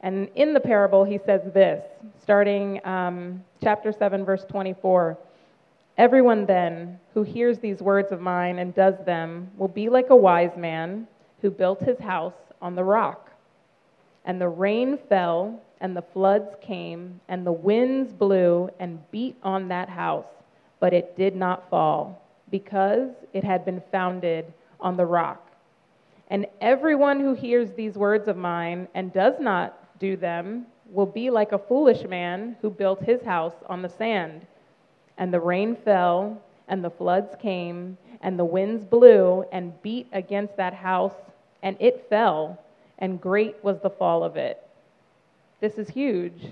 And 0.00 0.28
in 0.36 0.54
the 0.54 0.60
parable, 0.60 1.04
he 1.04 1.18
says 1.18 1.42
this, 1.52 1.82
starting 2.22 2.84
um, 2.86 3.42
chapter 3.62 3.92
7, 3.92 4.24
verse 4.24 4.44
24. 4.44 5.18
Everyone 5.96 6.46
then 6.46 7.00
who 7.14 7.24
hears 7.24 7.58
these 7.58 7.82
words 7.82 8.12
of 8.12 8.20
mine 8.20 8.60
and 8.60 8.72
does 8.74 8.94
them 9.04 9.50
will 9.56 9.68
be 9.68 9.88
like 9.88 10.10
a 10.10 10.16
wise 10.16 10.56
man 10.56 11.08
who 11.42 11.50
built 11.50 11.80
his 11.80 11.98
house 11.98 12.34
on 12.62 12.76
the 12.76 12.84
rock. 12.84 13.32
And 14.24 14.40
the 14.40 14.48
rain 14.48 14.98
fell, 15.08 15.60
and 15.80 15.96
the 15.96 16.02
floods 16.02 16.54
came, 16.60 17.20
and 17.28 17.44
the 17.44 17.52
winds 17.52 18.12
blew 18.12 18.70
and 18.78 19.10
beat 19.10 19.36
on 19.42 19.68
that 19.68 19.88
house, 19.88 20.26
but 20.78 20.92
it 20.92 21.16
did 21.16 21.34
not 21.34 21.68
fall, 21.70 22.22
because 22.50 23.10
it 23.32 23.42
had 23.42 23.64
been 23.64 23.82
founded 23.90 24.52
on 24.80 24.96
the 24.96 25.06
rock. 25.06 25.50
And 26.28 26.46
everyone 26.60 27.20
who 27.20 27.34
hears 27.34 27.72
these 27.72 27.94
words 27.94 28.28
of 28.28 28.36
mine 28.36 28.86
and 28.94 29.12
does 29.12 29.34
not 29.40 29.87
do 29.98 30.16
them 30.16 30.66
will 30.90 31.06
be 31.06 31.30
like 31.30 31.52
a 31.52 31.58
foolish 31.58 32.04
man 32.04 32.56
who 32.62 32.70
built 32.70 33.02
his 33.02 33.22
house 33.22 33.54
on 33.68 33.82
the 33.82 33.88
sand. 33.88 34.46
And 35.18 35.32
the 35.32 35.40
rain 35.40 35.76
fell, 35.84 36.40
and 36.68 36.82
the 36.84 36.90
floods 36.90 37.34
came, 37.40 37.98
and 38.20 38.38
the 38.38 38.44
winds 38.44 38.84
blew 38.84 39.44
and 39.52 39.80
beat 39.82 40.06
against 40.12 40.56
that 40.56 40.74
house, 40.74 41.14
and 41.62 41.76
it 41.80 42.06
fell, 42.08 42.58
and 42.98 43.20
great 43.20 43.56
was 43.62 43.78
the 43.80 43.90
fall 43.90 44.24
of 44.24 44.36
it. 44.36 44.62
This 45.60 45.74
is 45.74 45.88
huge. 45.88 46.46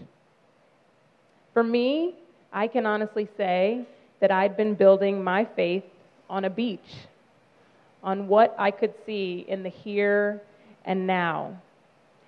For 1.54 1.62
me, 1.62 2.14
I 2.52 2.66
can 2.66 2.86
honestly 2.86 3.28
say 3.36 3.86
that 4.20 4.30
I'd 4.30 4.56
been 4.56 4.74
building 4.74 5.22
my 5.22 5.44
faith 5.44 5.84
on 6.28 6.44
a 6.44 6.50
beach, 6.50 7.06
on 8.02 8.28
what 8.28 8.54
I 8.58 8.70
could 8.70 8.94
see 9.04 9.44
in 9.48 9.62
the 9.62 9.68
here 9.68 10.42
and 10.84 11.06
now. 11.06 11.60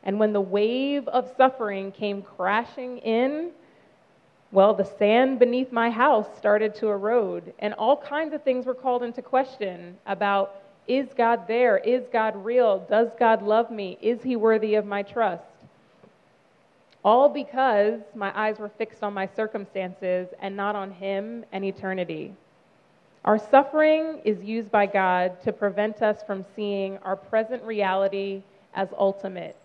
And 0.08 0.18
when 0.18 0.32
the 0.32 0.40
wave 0.40 1.06
of 1.08 1.30
suffering 1.36 1.92
came 1.92 2.22
crashing 2.22 2.96
in, 2.96 3.50
well, 4.52 4.72
the 4.72 4.86
sand 4.86 5.38
beneath 5.38 5.70
my 5.70 5.90
house 5.90 6.26
started 6.38 6.74
to 6.76 6.88
erode, 6.88 7.52
and 7.58 7.74
all 7.74 7.94
kinds 7.94 8.32
of 8.32 8.42
things 8.42 8.64
were 8.64 8.74
called 8.74 9.02
into 9.02 9.20
question 9.20 9.98
about 10.06 10.62
is 10.86 11.08
God 11.14 11.46
there? 11.46 11.76
Is 11.76 12.04
God 12.10 12.42
real? 12.42 12.78
Does 12.88 13.08
God 13.18 13.42
love 13.42 13.70
me? 13.70 13.98
Is 14.00 14.22
he 14.22 14.34
worthy 14.34 14.76
of 14.76 14.86
my 14.86 15.02
trust? 15.02 15.44
All 17.04 17.28
because 17.28 18.00
my 18.14 18.32
eyes 18.34 18.58
were 18.58 18.70
fixed 18.70 19.02
on 19.02 19.12
my 19.12 19.28
circumstances 19.36 20.28
and 20.40 20.56
not 20.56 20.74
on 20.74 20.90
him 20.90 21.44
and 21.52 21.66
eternity. 21.66 22.32
Our 23.26 23.38
suffering 23.38 24.22
is 24.24 24.42
used 24.42 24.70
by 24.70 24.86
God 24.86 25.42
to 25.42 25.52
prevent 25.52 26.00
us 26.00 26.22
from 26.22 26.46
seeing 26.56 26.96
our 27.02 27.14
present 27.14 27.62
reality 27.62 28.42
as 28.74 28.88
ultimate, 28.96 29.57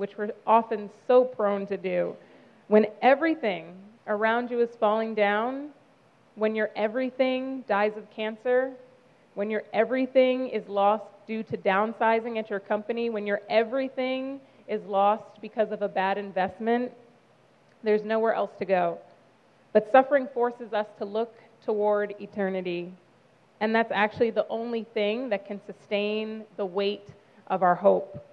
which 0.00 0.16
we're 0.16 0.30
often 0.46 0.88
so 1.06 1.22
prone 1.22 1.66
to 1.66 1.76
do. 1.76 2.16
When 2.68 2.86
everything 3.02 3.74
around 4.06 4.50
you 4.50 4.60
is 4.60 4.70
falling 4.80 5.14
down, 5.14 5.68
when 6.36 6.54
your 6.54 6.70
everything 6.74 7.64
dies 7.68 7.92
of 7.98 8.10
cancer, 8.10 8.72
when 9.34 9.50
your 9.50 9.62
everything 9.74 10.48
is 10.48 10.66
lost 10.68 11.04
due 11.26 11.42
to 11.42 11.56
downsizing 11.58 12.38
at 12.38 12.48
your 12.48 12.60
company, 12.60 13.10
when 13.10 13.26
your 13.26 13.42
everything 13.50 14.40
is 14.68 14.82
lost 14.86 15.38
because 15.42 15.70
of 15.70 15.82
a 15.82 15.88
bad 15.88 16.16
investment, 16.16 16.90
there's 17.82 18.02
nowhere 18.02 18.32
else 18.32 18.52
to 18.58 18.64
go. 18.64 18.96
But 19.74 19.92
suffering 19.92 20.28
forces 20.32 20.72
us 20.72 20.86
to 20.96 21.04
look 21.04 21.34
toward 21.66 22.14
eternity. 22.20 22.90
And 23.60 23.74
that's 23.74 23.92
actually 23.92 24.30
the 24.30 24.48
only 24.48 24.84
thing 24.94 25.28
that 25.28 25.46
can 25.46 25.60
sustain 25.66 26.44
the 26.56 26.64
weight 26.64 27.08
of 27.48 27.62
our 27.62 27.74
hope. 27.74 28.26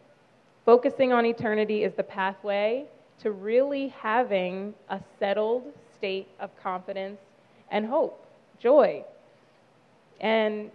Focusing 0.67 1.13
on 1.13 1.25
eternity 1.25 1.85
is 1.85 1.93
the 1.93 2.03
pathway 2.03 2.83
to 3.21 3.31
really 3.31 3.87
having 3.87 4.73
a 4.89 4.99
settled 5.17 5.63
state 5.97 6.27
of 6.41 6.49
confidence 6.61 7.21
and 7.71 7.85
hope, 7.85 8.27
joy. 8.59 9.01
And 10.19 10.69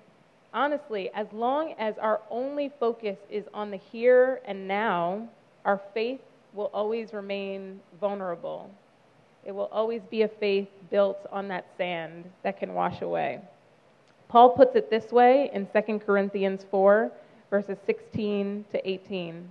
honestly, 0.54 1.10
as 1.12 1.26
long 1.30 1.74
as 1.78 1.98
our 1.98 2.22
only 2.30 2.72
focus 2.80 3.18
is 3.28 3.44
on 3.52 3.70
the 3.70 3.76
here 3.76 4.40
and 4.46 4.66
now, 4.66 5.28
our 5.66 5.78
faith 5.92 6.22
will 6.54 6.70
always 6.72 7.12
remain 7.12 7.78
vulnerable. 8.00 8.70
It 9.44 9.52
will 9.52 9.68
always 9.70 10.00
be 10.10 10.22
a 10.22 10.28
faith 10.28 10.68
built 10.90 11.18
on 11.30 11.48
that 11.48 11.66
sand 11.76 12.24
that 12.44 12.58
can 12.58 12.72
wash 12.72 13.02
away. 13.02 13.42
Paul 14.28 14.56
puts 14.56 14.74
it 14.74 14.88
this 14.88 15.12
way 15.12 15.50
in 15.52 15.66
2 15.66 15.98
Corinthians 15.98 16.64
4, 16.70 17.12
verses 17.50 17.76
16 17.84 18.64
to 18.72 18.88
18. 18.88 19.50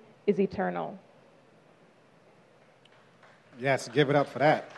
is 0.27 0.39
eternal. 0.39 0.97
Yes, 3.59 3.87
give 3.89 4.09
it 4.09 4.15
up 4.15 4.27
for 4.27 4.39
that. 4.39 4.71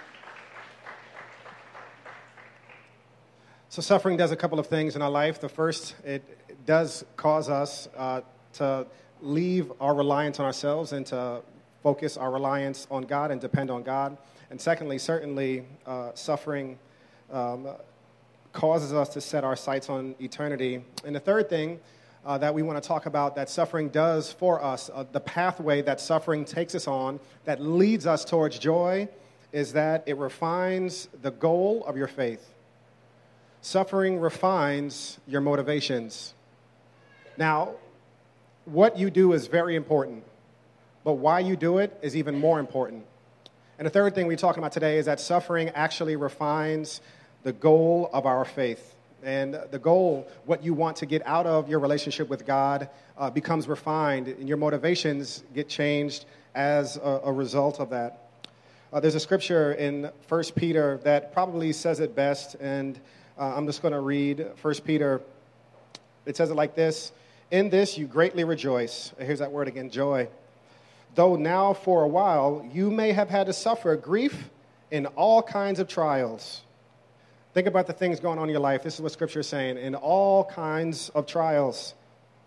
So, 3.69 3.82
suffering 3.82 4.17
does 4.17 4.32
a 4.32 4.36
couple 4.36 4.60
of 4.60 4.67
things 4.67 4.95
in 4.95 5.01
our 5.01 5.10
life. 5.10 5.39
The 5.39 5.49
first, 5.49 5.95
it 6.06 6.23
does 6.65 7.06
cause 7.17 7.49
us 7.49 7.88
uh, 7.97 8.21
to 8.53 8.86
leave 9.21 9.71
our 9.79 9.95
reliance 9.95 10.39
on 10.39 10.45
ourselves 10.45 10.93
and 10.93 11.06
to 11.08 11.41
focus 11.82 12.17
our 12.17 12.32
reliance 12.32 12.88
on 12.91 13.03
God 13.03 13.32
and 13.32 13.41
depend 13.41 13.71
on 13.71 13.84
God. 13.84 14.17
And 14.51 14.62
secondly, 14.62 14.97
certainly, 14.99 15.65
uh, 15.86 16.12
suffering 16.13 16.77
um, 17.32 17.67
causes 18.51 18.93
us 18.93 19.10
to 19.10 19.21
set 19.21 19.43
our 19.43 19.56
sights 19.56 19.89
on 19.89 20.15
eternity. 20.19 20.84
And 21.06 21.15
the 21.15 21.19
third 21.19 21.49
thing 21.49 21.79
uh, 22.25 22.38
that 22.38 22.53
we 22.53 22.62
want 22.62 22.81
to 22.81 22.88
talk 22.88 23.05
about 23.05 23.36
that 23.36 23.49
suffering 23.49 23.89
does 23.89 24.31
for 24.31 24.63
us, 24.63 24.89
uh, 24.93 25.05
the 25.12 25.19
pathway 25.19 25.81
that 25.81 25.99
suffering 25.99 26.45
takes 26.45 26.73
us 26.75 26.88
on 26.88 27.19
that 27.45 27.62
leads 27.62 28.07
us 28.07 28.23
towards 28.23 28.57
joy, 28.59 29.07
is 29.51 29.73
that 29.73 30.03
it 30.05 30.17
refines 30.17 31.07
the 31.21 31.31
goal 31.31 31.83
of 31.86 31.97
your 31.97 32.07
faith. 32.07 32.53
Suffering 33.62 34.19
refines 34.19 35.19
your 35.27 35.41
motivations. 35.41 36.33
Now, 37.38 37.73
what 38.65 38.97
you 38.97 39.09
do 39.09 39.33
is 39.33 39.47
very 39.47 39.75
important, 39.75 40.23
but 41.03 41.13
why 41.13 41.39
you 41.39 41.55
do 41.55 41.77
it 41.77 41.97
is 42.01 42.15
even 42.15 42.39
more 42.39 42.59
important. 42.59 43.05
And 43.77 43.86
the 43.86 43.89
third 43.89 44.15
thing 44.15 44.27
we're 44.27 44.38
talking 44.38 44.59
about 44.59 44.71
today 44.71 44.97
is 44.97 45.05
that 45.05 45.19
suffering 45.19 45.69
actually 45.69 46.15
refines 46.15 47.01
the 47.43 47.51
goal 47.51 48.09
of 48.13 48.25
our 48.25 48.45
faith. 48.45 48.92
And 49.23 49.57
the 49.71 49.79
goal, 49.79 50.27
what 50.45 50.63
you 50.63 50.73
want 50.73 50.97
to 50.97 51.05
get 51.05 51.25
out 51.25 51.45
of 51.45 51.69
your 51.69 51.79
relationship 51.79 52.27
with 52.27 52.45
God, 52.45 52.89
uh, 53.17 53.29
becomes 53.29 53.67
refined, 53.67 54.27
and 54.27 54.47
your 54.47 54.57
motivations 54.57 55.43
get 55.53 55.69
changed 55.69 56.25
as 56.55 56.97
a, 56.97 57.21
a 57.25 57.31
result 57.31 57.79
of 57.79 57.89
that. 57.91 58.29
Uh, 58.91 58.99
there's 58.99 59.15
a 59.15 59.19
scripture 59.19 59.73
in 59.73 60.12
1 60.27 60.43
Peter 60.55 60.99
that 61.03 61.33
probably 61.33 61.71
says 61.71 61.99
it 61.99 62.15
best, 62.15 62.55
and 62.55 62.99
uh, 63.39 63.55
I'm 63.55 63.65
just 63.65 63.81
going 63.81 63.93
to 63.93 64.01
read 64.01 64.45
1 64.62 64.73
Peter. 64.86 65.21
It 66.25 66.38
says 66.38 66.51
it 66.51 66.55
like 66.55 66.75
this 66.75 67.12
In 67.49 67.69
this 67.69 67.97
you 67.97 68.05
greatly 68.05 68.43
rejoice. 68.43 69.13
Here's 69.17 69.39
that 69.39 69.51
word 69.51 69.67
again 69.67 69.89
joy. 69.89 70.27
Though 71.15 71.36
now 71.36 71.73
for 71.73 72.03
a 72.03 72.07
while 72.07 72.67
you 72.71 72.91
may 72.91 73.13
have 73.13 73.29
had 73.29 73.47
to 73.47 73.53
suffer 73.53 73.95
grief 73.95 74.49
in 74.91 75.05
all 75.07 75.41
kinds 75.41 75.79
of 75.79 75.88
trials 75.88 76.62
Think 77.53 77.67
about 77.67 77.85
the 77.85 77.93
things 77.93 78.19
going 78.19 78.39
on 78.39 78.45
in 78.45 78.49
your 78.49 78.59
life. 78.59 78.81
This 78.81 78.95
is 78.95 79.01
what 79.01 79.11
Scripture 79.11 79.41
is 79.41 79.47
saying 79.47 79.77
in 79.77 79.93
all 79.93 80.43
kinds 80.43 81.09
of 81.09 81.27
trials. 81.27 81.93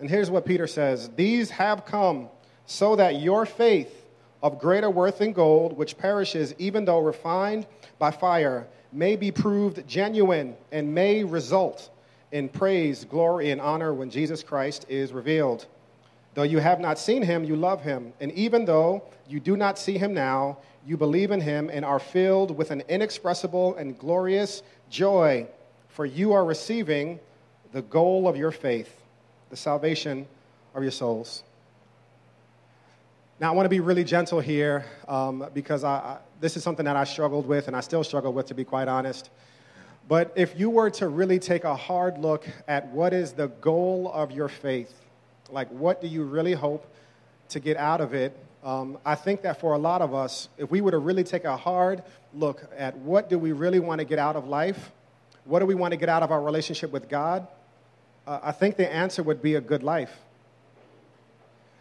And 0.00 0.10
here's 0.10 0.30
what 0.30 0.44
Peter 0.44 0.66
says 0.66 1.08
These 1.14 1.50
have 1.50 1.86
come 1.86 2.28
so 2.66 2.96
that 2.96 3.20
your 3.20 3.46
faith, 3.46 4.04
of 4.42 4.58
greater 4.58 4.90
worth 4.90 5.18
than 5.18 5.32
gold, 5.32 5.76
which 5.76 5.96
perishes 5.96 6.54
even 6.58 6.84
though 6.84 6.98
refined 6.98 7.66
by 7.98 8.10
fire, 8.10 8.66
may 8.92 9.16
be 9.16 9.30
proved 9.30 9.86
genuine 9.86 10.56
and 10.72 10.94
may 10.94 11.22
result 11.22 11.88
in 12.32 12.48
praise, 12.48 13.04
glory, 13.04 13.50
and 13.50 13.60
honor 13.60 13.94
when 13.94 14.10
Jesus 14.10 14.42
Christ 14.42 14.86
is 14.88 15.12
revealed. 15.12 15.66
Though 16.37 16.42
you 16.42 16.59
have 16.59 16.81
not 16.81 16.99
seen 16.99 17.22
him, 17.22 17.44
you 17.44 17.57
love 17.57 17.81
him. 17.81 18.12
And 18.20 18.31
even 18.33 18.66
though 18.66 19.03
you 19.27 19.40
do 19.40 19.57
not 19.57 19.79
see 19.79 19.96
him 19.96 20.12
now, 20.12 20.59
you 20.87 20.99
believe 20.99 21.31
in 21.31 21.40
him 21.40 21.70
and 21.72 21.83
are 21.83 21.99
filled 21.99 22.55
with 22.55 22.70
an 22.70 22.83
inexpressible 22.90 23.75
and 23.77 23.99
glorious 23.99 24.62
joy, 24.90 25.46
for 25.88 26.05
you 26.05 26.35
are 26.35 26.44
receiving 26.44 27.18
the 27.72 27.81
goal 27.81 28.29
of 28.29 28.37
your 28.37 28.51
faith, 28.51 29.01
the 29.49 29.57
salvation 29.57 30.27
of 30.75 30.83
your 30.83 30.92
souls. 30.92 31.42
Now, 33.40 33.51
I 33.51 33.55
want 33.57 33.64
to 33.64 33.70
be 33.70 33.81
really 33.81 34.05
gentle 34.05 34.38
here 34.38 34.85
um, 35.09 35.49
because 35.55 35.85
I, 35.85 35.94
I, 35.94 36.18
this 36.42 36.55
is 36.55 36.62
something 36.62 36.85
that 36.85 36.96
I 36.96 37.05
struggled 37.05 37.46
with 37.46 37.66
and 37.66 37.75
I 37.75 37.81
still 37.81 38.05
struggle 38.05 38.35
with, 38.35 38.44
to 38.49 38.55
be 38.55 38.64
quite 38.64 38.88
honest. 38.88 39.31
But 40.07 40.35
if 40.37 40.61
you 40.61 40.68
were 40.68 40.90
to 40.90 41.09
really 41.09 41.38
take 41.38 41.64
a 41.64 41.75
hard 41.75 42.18
look 42.18 42.46
at 42.68 42.87
what 42.88 43.14
is 43.14 43.33
the 43.33 43.49
goal 43.49 44.11
of 44.12 44.33
your 44.33 44.49
faith, 44.49 44.92
like 45.50 45.68
what 45.70 46.01
do 46.01 46.09
you 46.09 46.24
really 46.24 46.55
hope 46.55 46.86
to 47.51 47.61
get 47.61 47.76
out 47.76 48.01
of 48.01 48.14
it, 48.14 48.36
um, 48.64 48.99
I 49.05 49.14
think 49.14 49.42
that 49.42 49.61
for 49.61 49.74
a 49.74 49.78
lot 49.78 50.03
of 50.03 50.12
us, 50.14 50.49
if 50.59 50.70
we 50.70 50.80
were 50.80 50.90
to 50.90 50.99
really 50.99 51.22
take 51.22 51.44
a 51.44 51.57
hard 51.57 52.03
look 52.34 52.64
at 52.76 52.97
what 52.99 53.30
do 53.30 53.38
we 53.38 53.53
really 53.53 53.78
want 53.78 54.01
to 54.01 54.05
get 54.05 54.18
out 54.18 54.34
of 54.34 54.49
life, 54.49 54.90
what 55.44 55.61
do 55.61 55.66
we 55.66 55.74
want 55.74 55.92
to 55.92 55.97
get 55.97 56.09
out 56.09 56.22
of 56.22 56.32
our 56.32 56.42
relationship 56.42 56.90
with 56.90 57.09
God, 57.09 57.47
uh, 58.26 58.40
I 58.42 58.53
think 58.53 58.76
the 58.76 58.92
answer 58.92 59.22
would 59.22 59.40
be 59.40 59.55
a 59.55 59.61
good 59.61 59.82
life. 59.84 60.12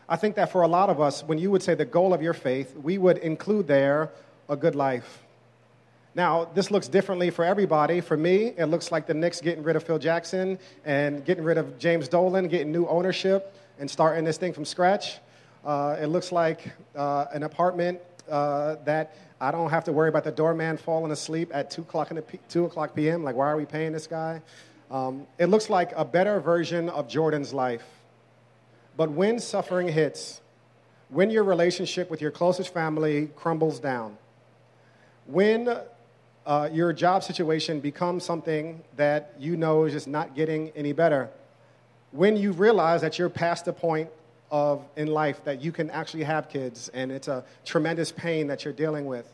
I 0.08 0.16
think 0.18 0.36
that 0.36 0.52
for 0.52 0.62
a 0.62 0.68
lot 0.68 0.90
of 0.90 1.02
us, 1.02 1.24
when 1.24 1.40
you 1.40 1.50
would 1.50 1.64
say 1.64 1.74
the 1.74 1.86
goal 1.86 2.14
of 2.14 2.22
your 2.22 2.34
faith, 2.34 2.76
we 2.76 3.00
would 3.00 3.18
include 3.18 3.66
there 3.66 4.12
a 4.48 4.56
good 4.56 4.76
life. 4.76 5.25
Now, 6.16 6.46
this 6.46 6.72
looks 6.72 6.88
differently 6.88 7.30
for 7.30 7.44
everybody. 7.44 8.00
For 8.00 8.16
me, 8.16 8.54
it 8.58 8.68
looks 8.68 8.90
like 8.90 9.06
the 9.06 9.14
Knicks 9.14 9.42
getting 9.42 9.64
rid 9.64 9.76
of 9.76 9.84
Phil 9.84 10.00
Jackson 10.00 10.58
and 10.86 11.26
getting 11.26 11.44
rid 11.44 11.58
of 11.58 11.78
James 11.78 12.08
Dolan, 12.08 12.48
getting 12.48 12.72
new 12.72 12.88
ownership, 12.88 13.54
and 13.80 13.92
starting 13.92 14.24
this 14.24 14.38
thing 14.38 14.54
from 14.54 14.64
scratch. 14.64 15.18
Uh, 15.66 15.98
it 16.00 16.08
looks 16.08 16.32
like 16.32 16.72
uh, 16.96 17.26
an 17.34 17.44
apartment 17.44 18.00
uh, 18.30 18.76
that 18.86 19.18
I 19.42 19.52
don't 19.52 19.70
have 19.70 19.84
to 19.86 19.92
worry 19.92 20.08
about 20.08 20.24
the 20.24 20.32
doorman 20.32 20.78
falling 20.78 21.12
asleep 21.12 21.52
at 21.54 21.70
2 21.70 21.82
o'clock, 21.82 22.12
in 22.12 22.16
the 22.16 22.22
p- 22.22 22.40
2 22.48 22.64
o'clock 22.64 22.96
p.m. 22.96 23.26
Like, 23.26 23.36
why 23.36 23.48
are 23.48 23.58
we 23.58 23.66
paying 23.66 23.92
this 23.92 24.08
guy? 24.08 24.42
Um, 24.90 25.28
it 25.38 25.48
looks 25.48 25.70
like 25.70 25.92
a 25.98 26.06
better 26.06 26.40
version 26.40 26.88
of 26.88 27.10
Jordan's 27.10 27.54
life. 27.54 27.84
But 28.96 29.12
when 29.12 29.38
suffering 29.40 29.90
hits, 29.90 30.40
when 31.10 31.30
your 31.30 31.44
relationship 31.44 32.10
with 32.10 32.22
your 32.22 32.32
closest 32.32 32.74
family 32.74 33.30
crumbles 33.36 33.82
down, 33.82 34.18
when 35.26 35.78
uh, 36.46 36.70
your 36.72 36.94
job 36.94 37.24
situation 37.24 37.80
becomes 37.80 38.24
something 38.24 38.84
that 38.98 39.34
you 39.40 39.58
know 39.58 39.86
is 39.86 39.94
just 39.94 40.08
not 40.08 40.36
getting 40.36 40.70
any 40.76 40.94
better, 40.94 41.30
when 42.12 42.38
you 42.38 42.52
realize 42.52 43.02
that 43.02 43.18
you're 43.18 43.30
past 43.30 43.66
the 43.66 43.74
point 43.74 44.10
of 44.52 44.86
in 44.96 45.08
life 45.08 45.44
that 45.44 45.62
you 45.62 45.72
can 45.72 45.90
actually 45.90 46.24
have 46.24 46.48
kids 46.50 46.90
and 46.94 47.12
it's 47.12 47.28
a 47.28 47.44
tremendous 47.66 48.12
pain 48.12 48.48
that 48.48 48.64
you're 48.64 48.74
dealing 48.74 49.06
with. 49.06 49.28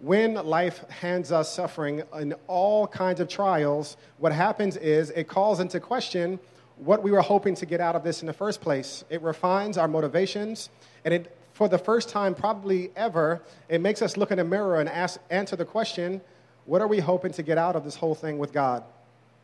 When 0.00 0.34
life 0.34 0.88
hands 0.88 1.32
us 1.32 1.52
suffering 1.52 2.02
in 2.18 2.34
all 2.46 2.86
kinds 2.86 3.20
of 3.20 3.28
trials, 3.28 3.96
what 4.18 4.32
happens 4.32 4.76
is 4.76 5.10
it 5.10 5.28
calls 5.28 5.60
into 5.60 5.80
question 5.80 6.38
what 6.76 7.02
we 7.02 7.10
were 7.10 7.20
hoping 7.20 7.54
to 7.56 7.66
get 7.66 7.80
out 7.80 7.94
of 7.94 8.04
this 8.04 8.20
in 8.20 8.26
the 8.26 8.32
first 8.32 8.60
place. 8.60 9.04
It 9.10 9.20
refines 9.22 9.76
our 9.76 9.88
motivations, 9.88 10.70
and 11.04 11.12
it, 11.12 11.36
for 11.52 11.68
the 11.68 11.78
first 11.78 12.08
time, 12.08 12.34
probably 12.34 12.92
ever, 12.94 13.42
it 13.68 13.80
makes 13.80 14.00
us 14.00 14.16
look 14.16 14.30
in 14.30 14.38
the 14.38 14.44
mirror 14.44 14.78
and 14.78 14.88
ask, 14.88 15.20
answer 15.30 15.56
the 15.56 15.64
question 15.64 16.20
what 16.68 16.82
are 16.82 16.86
we 16.86 16.98
hoping 16.98 17.32
to 17.32 17.42
get 17.42 17.56
out 17.56 17.76
of 17.76 17.84
this 17.84 17.96
whole 17.96 18.14
thing 18.14 18.36
with 18.36 18.52
God? 18.52 18.84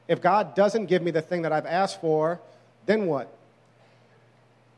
If 0.09 0.21
God 0.21 0.55
doesn't 0.55 0.87
give 0.87 1.03
me 1.03 1.11
the 1.11 1.23
thing 1.23 1.43
that 1.43 1.53
I've 1.53 1.65
asked 1.65 2.03
for, 2.03 2.39
then 2.85 3.07
what? 3.07 3.35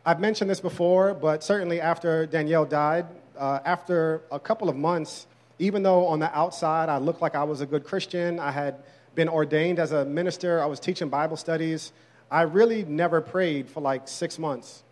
I've 0.04 0.20
mentioned 0.20 0.48
this 0.48 0.60
before, 0.60 1.12
but 1.12 1.42
certainly 1.42 1.80
after 1.80 2.24
Danielle 2.24 2.64
died, 2.64 3.06
uh, 3.36 3.58
after 3.64 4.22
a 4.30 4.38
couple 4.38 4.68
of 4.68 4.76
months, 4.76 5.26
even 5.58 5.82
though 5.82 6.06
on 6.06 6.20
the 6.20 6.32
outside 6.38 6.88
I 6.88 6.98
looked 6.98 7.20
like 7.20 7.34
I 7.34 7.42
was 7.42 7.62
a 7.62 7.66
good 7.66 7.82
Christian, 7.82 8.38
I 8.38 8.52
had 8.52 8.76
been 9.16 9.28
ordained 9.28 9.80
as 9.80 9.90
a 9.90 10.04
minister, 10.04 10.62
I 10.62 10.66
was 10.66 10.78
teaching 10.78 11.08
Bible 11.08 11.36
studies, 11.36 11.92
I 12.30 12.42
really 12.42 12.84
never 12.84 13.20
prayed 13.20 13.68
for 13.68 13.80
like 13.80 14.06
six 14.06 14.38
months. 14.38 14.84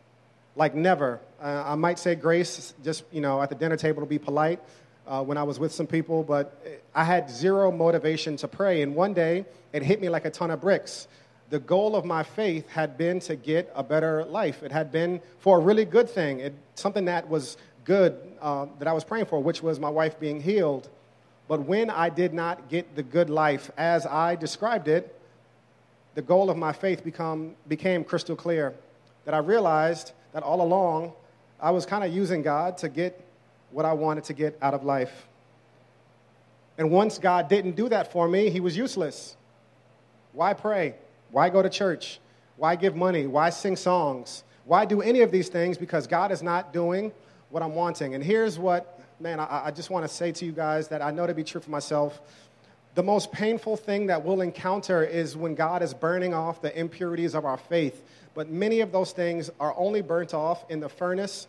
Like, 0.56 0.74
never. 0.74 1.20
Uh, 1.40 1.62
I 1.66 1.76
might 1.76 2.00
say 2.00 2.16
grace 2.16 2.74
just, 2.82 3.04
you 3.12 3.20
know, 3.20 3.40
at 3.40 3.48
the 3.48 3.54
dinner 3.54 3.76
table 3.76 4.02
to 4.02 4.08
be 4.08 4.18
polite 4.18 4.60
uh, 5.06 5.22
when 5.22 5.36
I 5.36 5.42
was 5.42 5.58
with 5.58 5.72
some 5.72 5.86
people, 5.86 6.22
but 6.22 6.62
I 6.94 7.04
had 7.04 7.30
zero 7.30 7.70
motivation 7.70 8.36
to 8.38 8.48
pray. 8.48 8.82
And 8.82 8.94
one 8.94 9.14
day, 9.14 9.44
it 9.72 9.82
hit 9.82 10.00
me 10.00 10.08
like 10.08 10.24
a 10.24 10.30
ton 10.30 10.50
of 10.50 10.60
bricks 10.60 11.08
the 11.50 11.58
goal 11.58 11.94
of 11.94 12.04
my 12.04 12.22
faith 12.22 12.68
had 12.68 12.96
been 12.96 13.20
to 13.20 13.36
get 13.36 13.70
a 13.74 13.82
better 13.82 14.24
life. 14.24 14.62
It 14.62 14.72
had 14.72 14.90
been 14.90 15.20
for 15.38 15.58
a 15.58 15.60
really 15.60 15.84
good 15.84 16.08
thing, 16.08 16.40
it, 16.40 16.54
something 16.74 17.04
that 17.04 17.28
was 17.28 17.56
good 17.84 18.16
uh, 18.40 18.66
that 18.78 18.88
I 18.88 18.92
was 18.92 19.04
praying 19.04 19.26
for, 19.26 19.40
which 19.40 19.62
was 19.62 19.78
my 19.78 19.88
wife 19.88 20.18
being 20.18 20.40
healed. 20.40 20.88
But 21.46 21.60
when 21.60 21.90
I 21.90 22.08
did 22.08 22.32
not 22.32 22.68
get 22.68 22.96
the 22.96 23.02
good 23.02 23.28
life 23.28 23.70
as 23.76 24.06
I 24.06 24.34
described 24.34 24.88
it, 24.88 25.20
the 26.14 26.22
goal 26.22 26.48
of 26.48 26.56
my 26.56 26.72
faith 26.72 27.04
become, 27.04 27.54
became 27.68 28.04
crystal 28.04 28.36
clear. 28.36 28.74
That 29.24 29.34
I 29.34 29.38
realized 29.38 30.12
that 30.32 30.42
all 30.42 30.62
along 30.62 31.12
I 31.60 31.70
was 31.70 31.86
kind 31.86 32.04
of 32.04 32.12
using 32.12 32.42
God 32.42 32.78
to 32.78 32.88
get 32.88 33.23
what 33.74 33.84
I 33.84 33.92
wanted 33.92 34.22
to 34.24 34.34
get 34.34 34.56
out 34.62 34.72
of 34.72 34.84
life. 34.84 35.26
And 36.78 36.92
once 36.92 37.18
God 37.18 37.48
didn't 37.48 37.74
do 37.74 37.88
that 37.88 38.12
for 38.12 38.28
me, 38.28 38.48
He 38.48 38.60
was 38.60 38.76
useless. 38.76 39.36
Why 40.32 40.54
pray? 40.54 40.94
Why 41.32 41.50
go 41.50 41.60
to 41.60 41.68
church? 41.68 42.20
Why 42.56 42.76
give 42.76 42.94
money? 42.94 43.26
Why 43.26 43.50
sing 43.50 43.74
songs? 43.74 44.44
Why 44.64 44.84
do 44.84 45.02
any 45.02 45.22
of 45.22 45.32
these 45.32 45.48
things? 45.48 45.76
Because 45.76 46.06
God 46.06 46.30
is 46.30 46.40
not 46.40 46.72
doing 46.72 47.10
what 47.50 47.64
I'm 47.64 47.74
wanting. 47.74 48.14
And 48.14 48.22
here's 48.22 48.60
what, 48.60 49.00
man, 49.18 49.40
I, 49.40 49.66
I 49.66 49.70
just 49.72 49.90
want 49.90 50.08
to 50.08 50.12
say 50.12 50.30
to 50.30 50.44
you 50.44 50.52
guys 50.52 50.88
that 50.88 51.02
I 51.02 51.10
know 51.10 51.26
to 51.26 51.34
be 51.34 51.44
true 51.44 51.60
for 51.60 51.70
myself. 51.70 52.20
The 52.94 53.02
most 53.02 53.32
painful 53.32 53.76
thing 53.76 54.06
that 54.06 54.24
we'll 54.24 54.40
encounter 54.40 55.02
is 55.02 55.36
when 55.36 55.56
God 55.56 55.82
is 55.82 55.92
burning 55.92 56.32
off 56.32 56.62
the 56.62 56.76
impurities 56.78 57.34
of 57.34 57.44
our 57.44 57.56
faith. 57.58 58.04
But 58.34 58.48
many 58.50 58.80
of 58.80 58.92
those 58.92 59.10
things 59.10 59.50
are 59.58 59.74
only 59.76 60.00
burnt 60.00 60.32
off 60.32 60.64
in 60.70 60.78
the 60.78 60.88
furnace 60.88 61.48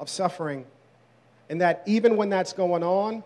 of 0.00 0.08
suffering. 0.08 0.64
And 1.50 1.60
that 1.60 1.82
even 1.84 2.16
when 2.16 2.30
that's 2.30 2.54
going 2.54 2.82
on, 2.82 3.22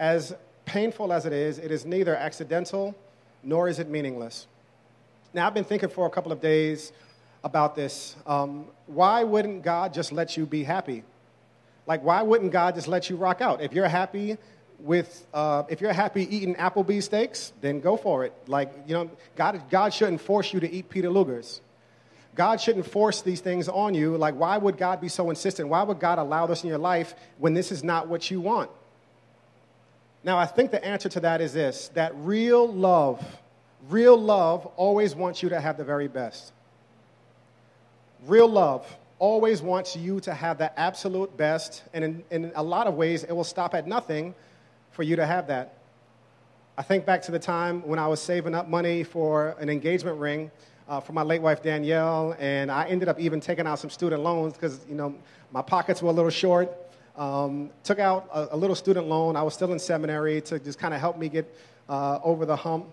as 0.00 0.34
painful 0.64 1.12
as 1.12 1.26
it 1.26 1.32
is, 1.32 1.58
it 1.58 1.70
is 1.70 1.84
neither 1.84 2.16
accidental 2.16 2.96
nor 3.44 3.68
is 3.68 3.78
it 3.78 3.88
meaningless. 3.88 4.46
Now, 5.34 5.46
I've 5.46 5.54
been 5.54 5.64
thinking 5.64 5.90
for 5.90 6.06
a 6.06 6.10
couple 6.10 6.32
of 6.32 6.40
days 6.40 6.92
about 7.44 7.76
this. 7.76 8.16
Um, 8.26 8.66
why 8.86 9.22
wouldn't 9.22 9.62
God 9.62 9.92
just 9.92 10.12
let 10.12 10.36
you 10.36 10.46
be 10.46 10.64
happy? 10.64 11.04
Like, 11.86 12.02
why 12.02 12.22
wouldn't 12.22 12.52
God 12.52 12.74
just 12.74 12.88
let 12.88 13.10
you 13.10 13.16
rock 13.16 13.40
out? 13.40 13.60
If 13.60 13.72
you're 13.74 13.86
happy 13.86 14.38
with, 14.78 15.26
uh, 15.34 15.64
if 15.68 15.80
you're 15.80 15.92
happy 15.92 16.34
eating 16.34 16.54
Applebee's 16.54 17.04
steaks, 17.04 17.52
then 17.60 17.80
go 17.80 17.96
for 17.96 18.24
it. 18.24 18.32
Like, 18.46 18.72
you 18.86 18.94
know, 18.94 19.10
God, 19.36 19.62
God 19.70 19.92
shouldn't 19.92 20.22
force 20.22 20.52
you 20.52 20.60
to 20.60 20.70
eat 20.70 20.88
Peter 20.88 21.10
Luger's. 21.10 21.60
God 22.38 22.60
shouldn't 22.60 22.86
force 22.86 23.20
these 23.20 23.40
things 23.40 23.68
on 23.68 23.92
you. 23.92 24.16
Like, 24.16 24.34
why 24.34 24.56
would 24.56 24.78
God 24.78 25.00
be 25.00 25.08
so 25.08 25.28
insistent? 25.28 25.68
Why 25.68 25.82
would 25.82 26.00
God 26.00 26.18
allow 26.18 26.46
this 26.46 26.62
in 26.62 26.70
your 26.70 26.78
life 26.78 27.14
when 27.36 27.52
this 27.52 27.70
is 27.70 27.84
not 27.84 28.08
what 28.08 28.30
you 28.30 28.40
want? 28.40 28.70
Now, 30.24 30.38
I 30.38 30.46
think 30.46 30.70
the 30.70 30.82
answer 30.82 31.10
to 31.10 31.20
that 31.20 31.42
is 31.42 31.52
this 31.52 31.88
that 31.94 32.12
real 32.16 32.66
love 32.66 33.22
Real 33.88 34.18
love 34.18 34.66
always 34.76 35.14
wants 35.14 35.42
you 35.42 35.48
to 35.50 35.60
have 35.60 35.76
the 35.76 35.84
very 35.84 36.08
best. 36.08 36.52
Real 38.26 38.48
love 38.48 38.84
always 39.18 39.62
wants 39.62 39.96
you 39.96 40.20
to 40.20 40.34
have 40.34 40.58
the 40.58 40.78
absolute 40.78 41.36
best, 41.36 41.82
and 41.94 42.04
in, 42.04 42.24
in 42.30 42.52
a 42.54 42.62
lot 42.62 42.86
of 42.86 42.94
ways, 42.94 43.24
it 43.24 43.32
will 43.32 43.44
stop 43.44 43.74
at 43.74 43.86
nothing 43.86 44.34
for 44.90 45.02
you 45.02 45.16
to 45.16 45.26
have 45.26 45.46
that. 45.46 45.74
I 46.76 46.82
think 46.82 47.06
back 47.06 47.22
to 47.22 47.32
the 47.32 47.38
time 47.38 47.86
when 47.86 47.98
I 47.98 48.08
was 48.08 48.20
saving 48.20 48.54
up 48.54 48.68
money 48.68 49.04
for 49.04 49.56
an 49.58 49.68
engagement 49.68 50.18
ring 50.18 50.50
uh, 50.88 51.00
for 51.00 51.12
my 51.12 51.22
late 51.22 51.42
wife 51.42 51.62
Danielle, 51.62 52.34
and 52.38 52.70
I 52.70 52.86
ended 52.88 53.08
up 53.08 53.20
even 53.20 53.40
taking 53.40 53.66
out 53.66 53.78
some 53.78 53.90
student 53.90 54.22
loans 54.22 54.54
because 54.54 54.80
you 54.88 54.94
know 54.94 55.14
my 55.52 55.62
pockets 55.62 56.02
were 56.02 56.10
a 56.10 56.12
little 56.12 56.30
short. 56.30 56.74
Um, 57.16 57.70
took 57.82 57.98
out 57.98 58.28
a, 58.32 58.54
a, 58.54 58.56
little 58.56 58.76
student 58.76 59.08
loan. 59.08 59.34
I 59.34 59.42
was 59.42 59.52
still 59.52 59.72
in 59.72 59.78
seminary 59.80 60.40
to 60.42 60.58
just 60.60 60.78
kind 60.78 60.94
of 60.94 61.00
help 61.00 61.18
me 61.18 61.28
get 61.28 61.52
uh, 61.88 62.20
over 62.22 62.46
the 62.46 62.54
hump. 62.54 62.86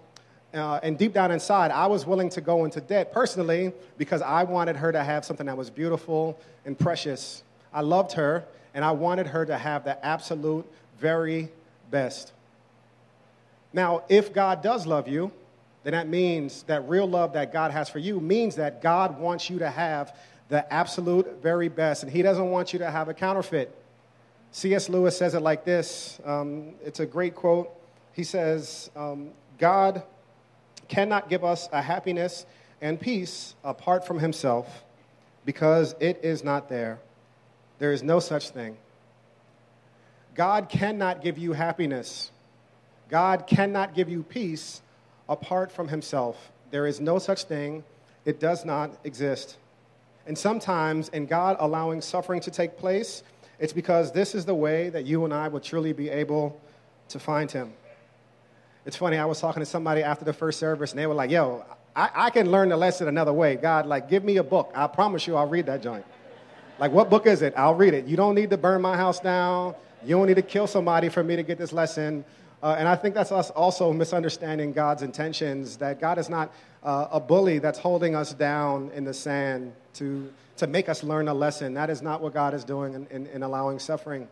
Uh, 0.52 0.80
and 0.82 0.98
deep 0.98 1.14
down 1.14 1.32
inside, 1.32 1.70
I 1.70 1.86
was 1.86 2.08
willing 2.08 2.30
to 2.30 2.42
go 2.42 2.66
into 2.66 2.82
debt 2.82 3.14
personally 3.14 3.72
because 3.98 4.24
I 4.24 4.44
wanted 4.44 4.78
her 4.78 4.92
to 4.92 5.04
have 5.04 5.26
something 5.26 5.46
that 5.46 5.56
was 5.56 5.70
beautiful 5.70 6.40
and 6.66 6.78
precious. 6.78 7.44
I 7.72 7.82
loved 7.82 8.14
her, 8.14 8.46
and 8.74 8.84
I 8.84 8.92
wanted 8.92 9.28
her 9.28 9.46
to 9.46 9.58
have 9.58 9.84
the 9.84 10.04
absolute 10.04 10.66
very 10.98 11.50
best. 11.92 12.32
Now, 13.74 14.04
if 14.10 14.34
God 14.34 14.64
does 14.64 14.88
love 14.88 15.08
you, 15.08 15.32
then 15.86 15.92
that 15.92 16.08
means 16.08 16.64
that 16.64 16.90
real 16.90 17.08
love 17.08 17.34
that 17.34 17.54
God 17.54 17.70
has 17.70 17.90
for 17.90 18.00
you 18.00 18.20
means 18.20 18.56
that 18.56 18.82
God 18.82 19.20
wants 19.20 19.52
you 19.52 19.60
to 19.60 19.70
have 19.70 20.18
the 20.50 20.74
absolute 20.74 21.44
very 21.44 21.70
best, 21.70 22.02
and 22.02 22.12
He 22.12 22.24
doesn't 22.24 22.50
want 22.50 22.74
you 22.74 22.80
to 22.80 22.90
have 22.90 23.08
a 23.08 23.14
counterfeit. 23.14 23.74
C.S. 24.52 24.90
Lewis 24.90 25.16
says 25.16 25.36
it 25.36 25.42
like 25.42 25.64
this 25.64 26.20
um, 26.26 26.74
it's 26.84 27.00
a 27.00 27.06
great 27.06 27.36
quote. 27.36 27.70
He 28.14 28.24
says, 28.24 28.90
um, 28.96 29.30
God 29.60 30.02
cannot 30.88 31.30
give 31.30 31.44
us 31.44 31.70
a 31.72 31.84
happiness 31.84 32.48
and 32.82 33.00
peace 33.00 33.54
apart 33.64 34.08
from 34.08 34.18
himself 34.18 34.84
because 35.46 35.94
it 36.00 36.20
is 36.24 36.44
not 36.44 36.68
there. 36.68 36.98
There 37.78 37.92
is 37.92 38.02
no 38.02 38.20
such 38.20 38.50
thing. 38.50 38.78
God 40.34 40.68
cannot 40.68 41.22
give 41.22 41.38
you 41.38 41.54
happiness. 41.54 42.32
God 43.08 43.46
cannot 43.46 43.94
give 43.94 44.10
you 44.10 44.24
peace 44.24 44.82
apart 45.30 45.72
from 45.72 45.88
himself. 45.88 46.52
There 46.72 46.88
is 46.88 47.00
no 47.00 47.20
such 47.20 47.44
thing. 47.44 47.84
It 48.26 48.40
does 48.40 48.66
not 48.66 48.92
exist. 49.04 49.58
And 50.28 50.38
sometimes, 50.38 51.10
in 51.10 51.26
God 51.26 51.58
allowing 51.60 52.02
suffering 52.02 52.42
to 52.42 52.52
take 52.52 52.78
place, 52.78 53.24
it's 53.60 53.74
because 53.74 54.12
this 54.12 54.36
is 54.36 54.46
the 54.46 54.56
way 54.56 54.90
that 54.90 55.06
you 55.06 55.24
and 55.24 55.34
I 55.34 55.48
will 55.48 55.60
truly 55.60 55.94
be 55.94 56.10
able 56.10 56.60
to 57.10 57.20
find 57.20 57.50
him. 57.52 57.74
It's 58.86 58.96
funny, 58.96 59.18
I 59.18 59.26
was 59.26 59.40
talking 59.40 59.62
to 59.62 59.66
somebody 59.66 60.04
after 60.04 60.26
the 60.26 60.34
first 60.34 60.60
service, 60.60 60.92
and 60.92 61.00
they 61.00 61.08
were 61.08 61.14
like, 61.14 61.32
yo, 61.32 61.64
I, 61.96 62.10
I 62.14 62.30
can 62.30 62.52
learn 62.52 62.70
the 62.70 62.78
lesson 62.78 63.08
another 63.08 63.34
way. 63.34 63.56
God, 63.56 63.86
like, 63.86 64.10
give 64.10 64.24
me 64.24 64.38
a 64.38 64.44
book. 64.44 64.72
I 64.76 64.88
promise 64.88 65.26
you 65.26 65.36
I'll 65.36 65.48
read 65.48 65.68
that 65.68 65.82
joint. 65.82 66.06
Like, 66.78 66.92
what 66.92 67.10
book 67.10 67.26
is 67.26 67.42
it? 67.42 67.54
I'll 67.56 67.76
read 67.76 67.94
it. 67.94 68.06
You 68.06 68.18
don't 68.18 68.36
need 68.36 68.50
to 68.50 68.58
burn 68.58 68.82
my 68.82 68.98
house 68.98 69.20
down. 69.20 69.76
You 70.04 70.18
don't 70.18 70.28
need 70.28 70.36
to 70.36 70.42
kill 70.42 70.68
somebody 70.68 71.10
for 71.10 71.24
me 71.24 71.36
to 71.36 71.44
get 71.44 71.58
this 71.58 71.72
lesson. 71.72 72.26
Uh, 72.66 72.76
and 72.80 72.88
I 72.88 72.96
think 72.96 73.14
that's 73.14 73.32
us 73.32 73.52
also 73.52 73.94
misunderstanding 73.94 74.74
God's 74.74 75.04
intentions, 75.04 75.78
that 75.78 76.02
God 76.02 76.18
is 76.18 76.32
not 76.32 76.52
uh, 76.82 77.10
a 77.12 77.20
bully 77.20 77.60
that's 77.60 77.78
holding 77.78 78.16
us 78.16 78.34
down 78.34 78.90
in 78.96 79.04
the 79.04 79.14
sand 79.14 79.72
to, 79.94 80.34
to 80.58 80.66
make 80.66 80.90
us 80.90 81.04
learn 81.04 81.28
a 81.28 81.34
lesson. 81.36 81.76
That 81.76 81.92
is 81.92 82.02
not 82.02 82.22
what 82.22 82.34
God 82.34 82.56
is 82.56 82.64
doing 82.64 82.96
in, 82.96 83.08
in, 83.12 83.28
in 83.28 83.44
allowing 83.44 83.78
suffering. 83.78 84.28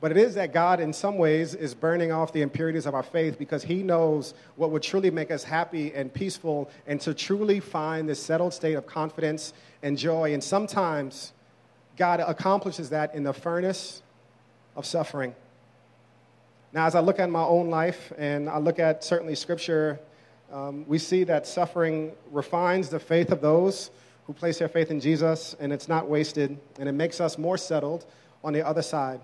But 0.00 0.12
it 0.12 0.16
is 0.18 0.36
that 0.36 0.52
God, 0.52 0.78
in 0.78 0.92
some 0.92 1.18
ways, 1.18 1.56
is 1.56 1.74
burning 1.74 2.12
off 2.12 2.32
the 2.32 2.42
impurities 2.42 2.86
of 2.86 2.94
our 2.94 3.02
faith 3.02 3.40
because 3.40 3.64
He 3.64 3.82
knows 3.82 4.34
what 4.54 4.70
would 4.70 4.84
truly 4.84 5.10
make 5.10 5.32
us 5.32 5.42
happy 5.42 5.92
and 5.94 6.14
peaceful 6.14 6.70
and 6.86 7.00
to 7.00 7.12
truly 7.12 7.58
find 7.58 8.08
this 8.08 8.22
settled 8.22 8.54
state 8.54 8.74
of 8.74 8.86
confidence 8.86 9.52
and 9.82 9.98
joy. 9.98 10.32
And 10.32 10.44
sometimes 10.44 11.32
God 11.96 12.20
accomplishes 12.20 12.90
that 12.90 13.16
in 13.16 13.24
the 13.24 13.32
furnace 13.32 14.00
of 14.76 14.86
suffering. 14.86 15.34
Now, 16.74 16.86
as 16.86 16.96
I 16.96 17.00
look 17.00 17.20
at 17.20 17.30
my 17.30 17.44
own 17.44 17.70
life 17.70 18.12
and 18.18 18.50
I 18.50 18.58
look 18.58 18.80
at 18.80 19.04
certainly 19.04 19.36
scripture, 19.36 20.00
um, 20.52 20.84
we 20.88 20.98
see 20.98 21.22
that 21.22 21.46
suffering 21.46 22.10
refines 22.32 22.88
the 22.88 22.98
faith 22.98 23.30
of 23.30 23.40
those 23.40 23.92
who 24.26 24.32
place 24.32 24.58
their 24.58 24.68
faith 24.68 24.90
in 24.90 24.98
Jesus, 24.98 25.54
and 25.60 25.72
it's 25.72 25.88
not 25.88 26.08
wasted, 26.08 26.58
and 26.80 26.88
it 26.88 26.92
makes 26.92 27.20
us 27.20 27.38
more 27.38 27.56
settled 27.56 28.04
on 28.42 28.52
the 28.52 28.66
other 28.66 28.82
side. 28.82 29.20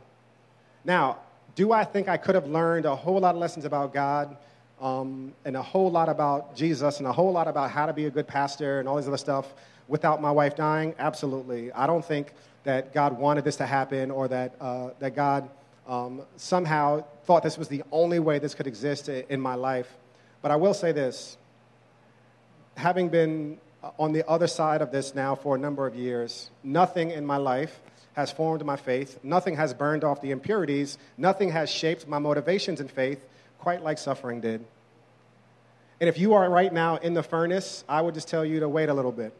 Now, 0.84 1.18
do 1.56 1.72
I 1.72 1.82
think 1.82 2.08
I 2.08 2.16
could 2.16 2.36
have 2.36 2.46
learned 2.46 2.86
a 2.86 2.94
whole 2.94 3.18
lot 3.18 3.34
of 3.34 3.40
lessons 3.40 3.64
about 3.64 3.92
God 3.92 4.36
um, 4.80 5.32
and 5.44 5.56
a 5.56 5.62
whole 5.62 5.90
lot 5.90 6.08
about 6.08 6.54
Jesus 6.54 6.98
and 6.98 7.06
a 7.08 7.12
whole 7.12 7.32
lot 7.32 7.48
about 7.48 7.72
how 7.72 7.86
to 7.86 7.92
be 7.92 8.04
a 8.04 8.10
good 8.10 8.28
pastor 8.28 8.78
and 8.78 8.88
all 8.88 8.94
this 8.94 9.08
other 9.08 9.16
stuff 9.16 9.54
without 9.88 10.22
my 10.22 10.30
wife 10.30 10.54
dying? 10.54 10.94
Absolutely. 11.00 11.72
I 11.72 11.88
don't 11.88 12.04
think 12.04 12.32
that 12.62 12.94
God 12.94 13.18
wanted 13.18 13.42
this 13.42 13.56
to 13.56 13.66
happen 13.66 14.12
or 14.12 14.28
that, 14.28 14.54
uh, 14.60 14.90
that 15.00 15.16
God 15.16 15.50
um, 15.88 16.22
somehow 16.36 17.04
thought 17.30 17.44
this 17.44 17.56
was 17.56 17.68
the 17.68 17.84
only 17.92 18.18
way 18.18 18.40
this 18.40 18.56
could 18.56 18.66
exist 18.66 19.08
in 19.08 19.40
my 19.40 19.54
life. 19.54 19.86
But 20.42 20.50
I 20.50 20.56
will 20.56 20.74
say 20.74 20.90
this 20.90 21.36
having 22.76 23.08
been 23.08 23.58
on 24.00 24.12
the 24.12 24.28
other 24.28 24.48
side 24.48 24.82
of 24.82 24.90
this 24.90 25.14
now 25.14 25.36
for 25.36 25.54
a 25.54 25.58
number 25.58 25.86
of 25.86 25.94
years, 25.94 26.50
nothing 26.64 27.12
in 27.12 27.24
my 27.24 27.36
life 27.36 27.78
has 28.14 28.32
formed 28.32 28.64
my 28.64 28.74
faith, 28.74 29.20
nothing 29.22 29.54
has 29.54 29.72
burned 29.72 30.02
off 30.02 30.20
the 30.20 30.32
impurities, 30.32 30.98
nothing 31.16 31.50
has 31.50 31.70
shaped 31.70 32.08
my 32.08 32.18
motivations 32.18 32.80
in 32.80 32.88
faith 32.88 33.24
quite 33.60 33.84
like 33.84 33.98
suffering 33.98 34.40
did. 34.40 34.64
And 36.00 36.08
if 36.08 36.18
you 36.18 36.34
are 36.34 36.50
right 36.50 36.72
now 36.72 36.96
in 36.96 37.14
the 37.14 37.22
furnace, 37.22 37.84
I 37.88 38.00
would 38.00 38.14
just 38.14 38.26
tell 38.26 38.44
you 38.44 38.58
to 38.58 38.68
wait 38.68 38.88
a 38.88 38.94
little 38.94 39.12
bit. 39.12 39.32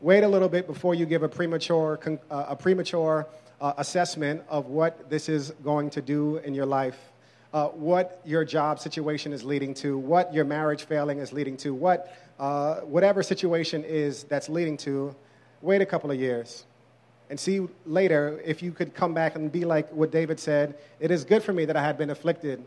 Wait 0.00 0.22
a 0.22 0.28
little 0.28 0.48
bit 0.48 0.68
before 0.68 0.94
you 0.94 1.06
give 1.06 1.24
a 1.24 1.28
premature, 1.28 1.98
uh, 2.30 2.44
a 2.50 2.54
premature 2.54 3.26
uh, 3.60 3.74
assessment 3.78 4.42
of 4.48 4.66
what 4.66 5.08
this 5.10 5.28
is 5.28 5.52
going 5.62 5.90
to 5.90 6.02
do 6.02 6.38
in 6.38 6.54
your 6.54 6.66
life, 6.66 6.98
uh, 7.52 7.68
what 7.68 8.20
your 8.24 8.44
job 8.44 8.80
situation 8.80 9.32
is 9.32 9.44
leading 9.44 9.74
to, 9.74 9.96
what 9.96 10.32
your 10.34 10.44
marriage 10.44 10.84
failing 10.84 11.18
is 11.18 11.32
leading 11.32 11.56
to, 11.56 11.72
what 11.72 12.16
uh, 12.38 12.80
whatever 12.80 13.22
situation 13.22 13.84
is 13.84 14.24
that's 14.24 14.48
leading 14.48 14.76
to. 14.76 15.14
Wait 15.62 15.80
a 15.80 15.86
couple 15.86 16.10
of 16.10 16.18
years 16.18 16.66
and 17.30 17.40
see 17.40 17.66
later 17.86 18.40
if 18.44 18.62
you 18.62 18.70
could 18.70 18.94
come 18.94 19.14
back 19.14 19.34
and 19.34 19.50
be 19.50 19.64
like 19.64 19.90
what 19.92 20.10
David 20.10 20.38
said 20.38 20.76
It 21.00 21.10
is 21.10 21.24
good 21.24 21.42
for 21.42 21.52
me 21.52 21.64
that 21.64 21.76
I 21.76 21.82
had 21.82 21.96
been 21.96 22.10
afflicted, 22.10 22.62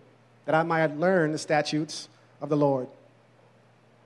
that 0.45 0.55
I 0.55 0.63
might 0.63 0.97
learn 0.97 1.31
the 1.31 1.37
statutes 1.37 2.09
of 2.41 2.49
the 2.49 2.57
Lord. 2.57 2.87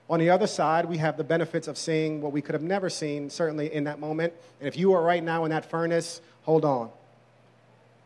On 0.10 0.20
the 0.20 0.30
other 0.30 0.48
side, 0.48 0.86
we 0.86 0.98
have 0.98 1.16
the 1.16 1.24
benefits 1.24 1.70
of 1.70 1.78
seeing 1.78 2.22
what 2.22 2.34
we 2.34 2.42
could 2.42 2.54
have 2.54 2.62
never 2.62 2.90
seen, 2.90 3.30
certainly 3.30 3.74
in 3.74 3.86
that 3.86 3.98
moment. 3.98 4.34
And 4.60 4.68
if 4.68 4.78
you 4.78 4.92
are 4.94 5.02
right 5.02 5.24
now 5.24 5.46
in 5.46 5.52
that 5.52 5.70
furnace, 5.70 6.20
hold 6.44 6.66
on. 6.66 6.90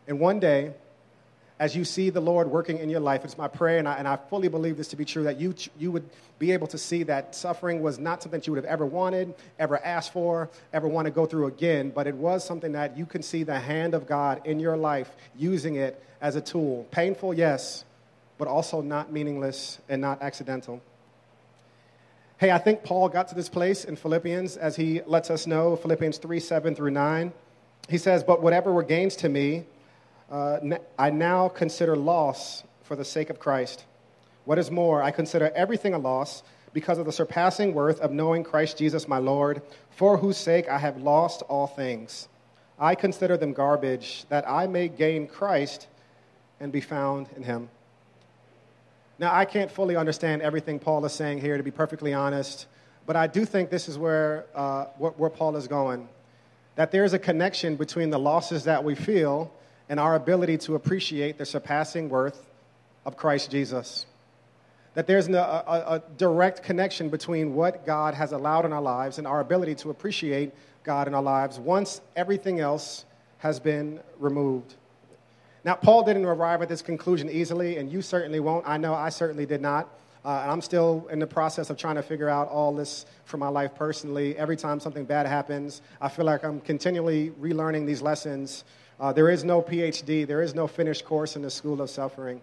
And 0.06 0.20
one 0.20 0.40
day, 0.40 0.72
as 1.58 1.74
you 1.74 1.84
see 1.84 2.10
the 2.10 2.20
Lord 2.20 2.50
working 2.50 2.78
in 2.78 2.90
your 2.90 3.00
life, 3.00 3.24
it's 3.24 3.38
my 3.38 3.48
prayer, 3.48 3.78
and 3.78 3.88
I, 3.88 3.94
and 3.96 4.06
I 4.06 4.16
fully 4.16 4.48
believe 4.48 4.76
this 4.76 4.88
to 4.88 4.96
be 4.96 5.06
true, 5.06 5.24
that 5.24 5.40
you, 5.40 5.54
you 5.78 5.90
would 5.90 6.08
be 6.38 6.52
able 6.52 6.66
to 6.68 6.78
see 6.78 7.02
that 7.04 7.34
suffering 7.34 7.80
was 7.80 7.98
not 7.98 8.22
something 8.22 8.40
that 8.40 8.46
you 8.46 8.52
would 8.52 8.62
have 8.62 8.70
ever 8.70 8.84
wanted, 8.84 9.34
ever 9.58 9.82
asked 9.82 10.12
for, 10.12 10.50
ever 10.72 10.86
want 10.86 11.06
to 11.06 11.10
go 11.10 11.24
through 11.24 11.46
again, 11.46 11.90
but 11.90 12.06
it 12.06 12.14
was 12.14 12.44
something 12.44 12.72
that 12.72 12.96
you 12.96 13.06
can 13.06 13.22
see 13.22 13.42
the 13.42 13.58
hand 13.58 13.94
of 13.94 14.06
God 14.06 14.42
in 14.44 14.60
your 14.60 14.76
life 14.76 15.10
using 15.34 15.76
it 15.76 16.02
as 16.20 16.36
a 16.36 16.42
tool. 16.42 16.86
Painful, 16.90 17.32
yes, 17.32 17.84
but 18.36 18.48
also 18.48 18.82
not 18.82 19.10
meaningless 19.10 19.78
and 19.88 20.02
not 20.02 20.20
accidental. 20.20 20.82
Hey, 22.36 22.50
I 22.50 22.58
think 22.58 22.84
Paul 22.84 23.08
got 23.08 23.28
to 23.28 23.34
this 23.34 23.48
place 23.48 23.86
in 23.86 23.96
Philippians 23.96 24.58
as 24.58 24.76
he 24.76 25.00
lets 25.06 25.30
us 25.30 25.46
know, 25.46 25.74
Philippians 25.74 26.18
3 26.18 26.38
7 26.38 26.74
through 26.74 26.90
9. 26.90 27.32
He 27.88 27.98
says, 27.98 28.24
But 28.24 28.42
whatever 28.42 28.72
were 28.72 28.82
gains 28.82 29.16
to 29.16 29.28
me, 29.28 29.64
uh, 30.30 30.58
I 30.98 31.10
now 31.10 31.48
consider 31.48 31.96
loss 31.96 32.64
for 32.82 32.96
the 32.96 33.04
sake 33.04 33.30
of 33.30 33.38
Christ. 33.38 33.84
What 34.44 34.58
is 34.58 34.70
more, 34.70 35.02
I 35.02 35.10
consider 35.10 35.50
everything 35.54 35.94
a 35.94 35.98
loss 35.98 36.42
because 36.72 36.98
of 36.98 37.06
the 37.06 37.12
surpassing 37.12 37.74
worth 37.74 38.00
of 38.00 38.12
knowing 38.12 38.44
Christ 38.44 38.78
Jesus 38.78 39.08
my 39.08 39.18
Lord, 39.18 39.62
for 39.90 40.18
whose 40.18 40.36
sake 40.36 40.68
I 40.68 40.78
have 40.78 40.98
lost 40.98 41.42
all 41.42 41.66
things. 41.66 42.28
I 42.78 42.94
consider 42.94 43.36
them 43.36 43.52
garbage, 43.52 44.26
that 44.28 44.48
I 44.48 44.66
may 44.66 44.88
gain 44.88 45.26
Christ 45.26 45.88
and 46.60 46.70
be 46.70 46.80
found 46.80 47.28
in 47.36 47.42
him 47.42 47.70
now, 49.18 49.34
I 49.34 49.46
can't 49.46 49.70
fully 49.70 49.96
understand 49.96 50.42
everything 50.42 50.78
Paul 50.78 51.04
is 51.06 51.12
saying 51.12 51.40
here, 51.40 51.56
to 51.56 51.62
be 51.62 51.70
perfectly 51.70 52.12
honest, 52.12 52.66
but 53.06 53.16
I 53.16 53.26
do 53.26 53.46
think 53.46 53.70
this 53.70 53.88
is 53.88 53.96
where, 53.96 54.44
uh, 54.54 54.86
where 54.98 55.30
Paul 55.30 55.56
is 55.56 55.66
going. 55.66 56.06
That 56.76 56.92
there's 56.92 57.12
a 57.12 57.18
connection 57.18 57.76
between 57.76 58.10
the 58.10 58.18
losses 58.18 58.64
that 58.64 58.84
we 58.84 58.94
feel 58.94 59.52
and 59.88 60.00
our 60.00 60.14
ability 60.14 60.58
to 60.58 60.74
appreciate 60.74 61.38
the 61.38 61.46
surpassing 61.46 62.08
worth 62.08 62.48
of 63.04 63.16
Christ 63.16 63.50
Jesus. 63.50 64.06
That 64.94 65.06
there's 65.06 65.28
a, 65.28 65.34
a, 65.34 65.94
a 65.96 66.02
direct 66.16 66.62
connection 66.62 67.08
between 67.08 67.54
what 67.54 67.84
God 67.84 68.14
has 68.14 68.32
allowed 68.32 68.64
in 68.64 68.72
our 68.72 68.80
lives 68.80 69.18
and 69.18 69.26
our 69.26 69.40
ability 69.40 69.74
to 69.76 69.90
appreciate 69.90 70.52
God 70.84 71.06
in 71.06 71.14
our 71.14 71.22
lives 71.22 71.58
once 71.58 72.00
everything 72.14 72.60
else 72.60 73.04
has 73.38 73.60
been 73.60 74.00
removed. 74.18 74.74
Now, 75.64 75.74
Paul 75.74 76.04
didn't 76.04 76.24
arrive 76.24 76.62
at 76.62 76.68
this 76.68 76.80
conclusion 76.80 77.28
easily, 77.28 77.76
and 77.76 77.90
you 77.92 78.00
certainly 78.00 78.40
won't. 78.40 78.66
I 78.68 78.76
know 78.76 78.94
I 78.94 79.08
certainly 79.08 79.46
did 79.46 79.60
not. 79.60 79.88
Uh, 80.26 80.40
and 80.42 80.50
I'm 80.50 80.60
still 80.60 81.06
in 81.12 81.20
the 81.20 81.26
process 81.26 81.70
of 81.70 81.76
trying 81.76 81.94
to 81.94 82.02
figure 82.02 82.28
out 82.28 82.48
all 82.48 82.74
this 82.74 83.06
for 83.26 83.36
my 83.36 83.46
life 83.46 83.76
personally. 83.76 84.36
Every 84.36 84.56
time 84.56 84.80
something 84.80 85.04
bad 85.04 85.24
happens, 85.24 85.82
I 86.00 86.08
feel 86.08 86.24
like 86.24 86.42
I'm 86.42 86.60
continually 86.60 87.30
relearning 87.40 87.86
these 87.86 88.02
lessons. 88.02 88.64
Uh, 88.98 89.12
there 89.12 89.30
is 89.30 89.44
no 89.44 89.62
PhD, 89.62 90.26
there 90.26 90.42
is 90.42 90.52
no 90.52 90.66
finished 90.66 91.04
course 91.04 91.36
in 91.36 91.42
the 91.42 91.50
school 91.50 91.80
of 91.80 91.90
suffering. 91.90 92.40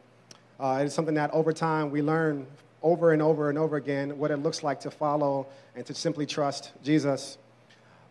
Uh, 0.62 0.84
it's 0.86 0.96
something 0.96 1.16
that 1.16 1.30
over 1.32 1.52
time 1.52 1.92
we 1.92 2.02
learn 2.02 2.48
over 2.84 3.12
and 3.12 3.22
over 3.22 3.50
and 3.50 3.58
over 3.58 3.76
again 3.76 4.18
what 4.18 4.32
it 4.32 4.38
looks 4.38 4.64
like 4.64 4.80
to 4.80 4.90
follow 4.90 5.46
and 5.76 5.86
to 5.86 5.94
simply 5.94 6.26
trust 6.26 6.72
Jesus. 6.86 7.38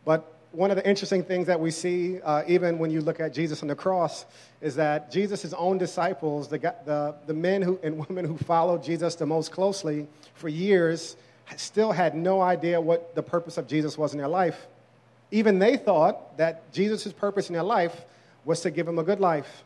But 0.04 0.36
one 0.52 0.70
of 0.70 0.76
the 0.76 0.86
interesting 0.86 1.24
things 1.24 1.46
that 1.46 1.58
we 1.58 1.70
see, 1.70 2.20
uh, 2.20 2.42
even 2.46 2.78
when 2.78 2.90
you 2.90 3.00
look 3.00 3.20
at 3.20 3.32
Jesus 3.32 3.62
on 3.62 3.68
the 3.68 3.74
cross, 3.74 4.26
is 4.60 4.76
that 4.76 5.10
Jesus' 5.10 5.52
own 5.54 5.78
disciples, 5.78 6.48
the, 6.48 6.58
the, 6.58 7.14
the 7.26 7.34
men 7.34 7.62
who, 7.62 7.80
and 7.82 8.06
women 8.06 8.24
who 8.24 8.36
followed 8.36 8.84
Jesus 8.84 9.14
the 9.14 9.26
most 9.26 9.50
closely 9.50 10.06
for 10.34 10.48
years, 10.48 11.16
still 11.56 11.90
had 11.90 12.14
no 12.14 12.40
idea 12.40 12.80
what 12.80 13.14
the 13.14 13.22
purpose 13.22 13.56
of 13.56 13.66
Jesus 13.66 13.96
was 13.96 14.12
in 14.12 14.18
their 14.18 14.28
life. 14.28 14.66
Even 15.30 15.58
they 15.58 15.76
thought 15.76 16.36
that 16.36 16.70
Jesus' 16.72 17.12
purpose 17.12 17.48
in 17.48 17.54
their 17.54 17.62
life 17.62 18.04
was 18.44 18.60
to 18.60 18.70
give 18.70 18.86
them 18.86 18.98
a 18.98 19.02
good 19.02 19.20
life. 19.20 19.64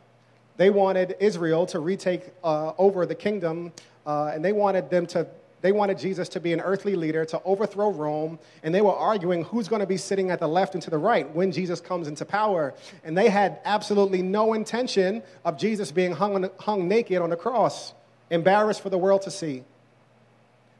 They 0.55 0.69
wanted 0.69 1.15
Israel 1.19 1.65
to 1.67 1.79
retake 1.79 2.23
uh, 2.43 2.71
over 2.77 3.05
the 3.05 3.15
kingdom, 3.15 3.73
uh, 4.05 4.31
and 4.33 4.43
they 4.43 4.53
wanted 4.53 4.89
them 4.89 5.05
to 5.07 5.27
they 5.61 5.71
wanted 5.71 5.97
Jesus 5.97 6.29
to 6.29 6.39
be 6.39 6.53
an 6.53 6.61
earthly 6.61 6.95
leader, 6.95 7.25
to 7.25 7.41
overthrow 7.43 7.91
Rome, 7.91 8.37
and 8.61 8.73
they 8.73 8.81
were 8.81 8.93
arguing 8.93 9.43
who's 9.45 9.67
going 9.67 9.79
to 9.79 9.87
be 9.87 9.97
sitting 9.97 10.29
at 10.29 10.39
the 10.39 10.47
left 10.47 10.75
and 10.75 10.83
to 10.83 10.89
the 10.89 10.97
right 10.97 11.29
when 11.35 11.51
Jesus 11.51 11.81
comes 11.81 12.07
into 12.07 12.25
power. 12.25 12.73
And 13.03 13.17
they 13.17 13.29
had 13.29 13.59
absolutely 13.65 14.21
no 14.21 14.53
intention 14.53 15.23
of 15.43 15.57
Jesus 15.57 15.91
being 15.91 16.11
hung, 16.11 16.49
hung 16.59 16.87
naked 16.87 17.21
on 17.21 17.31
the 17.31 17.35
cross, 17.35 17.93
embarrassed 18.29 18.81
for 18.81 18.89
the 18.89 18.97
world 18.97 19.23
to 19.23 19.31
see. 19.31 19.63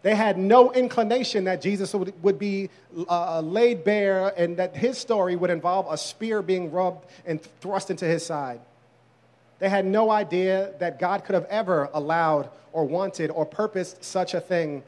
They 0.03 0.13
had 0.13 0.37
no 0.37 0.71
inclination 0.71 1.45
that 1.45 1.61
Jesus 1.61 1.93
would, 1.93 2.13
would 2.23 2.37
be 2.37 2.69
uh, 3.09 3.41
laid 3.41 3.83
bare 3.83 4.27
and 4.37 4.57
that 4.57 4.75
his 4.75 4.97
story 4.97 5.35
would 5.35 5.49
involve 5.49 5.87
a 5.89 5.97
spear 5.97 6.41
being 6.41 6.71
rubbed 6.71 7.05
and 7.25 7.41
thrust 7.61 7.89
into 7.89 8.05
his 8.05 8.23
side. 8.23 8.61
They 9.59 9.69
had 9.69 9.85
no 9.85 10.11
idea 10.11 10.73
that 10.79 10.99
God 10.99 11.23
could 11.23 11.33
have 11.33 11.45
ever 11.45 11.89
allowed 11.93 12.49
or 12.73 12.85
wanted 12.85 13.31
or 13.31 13.45
purposed 13.45 14.03
such 14.03 14.33
a 14.33 14.39
thing. 14.39 14.83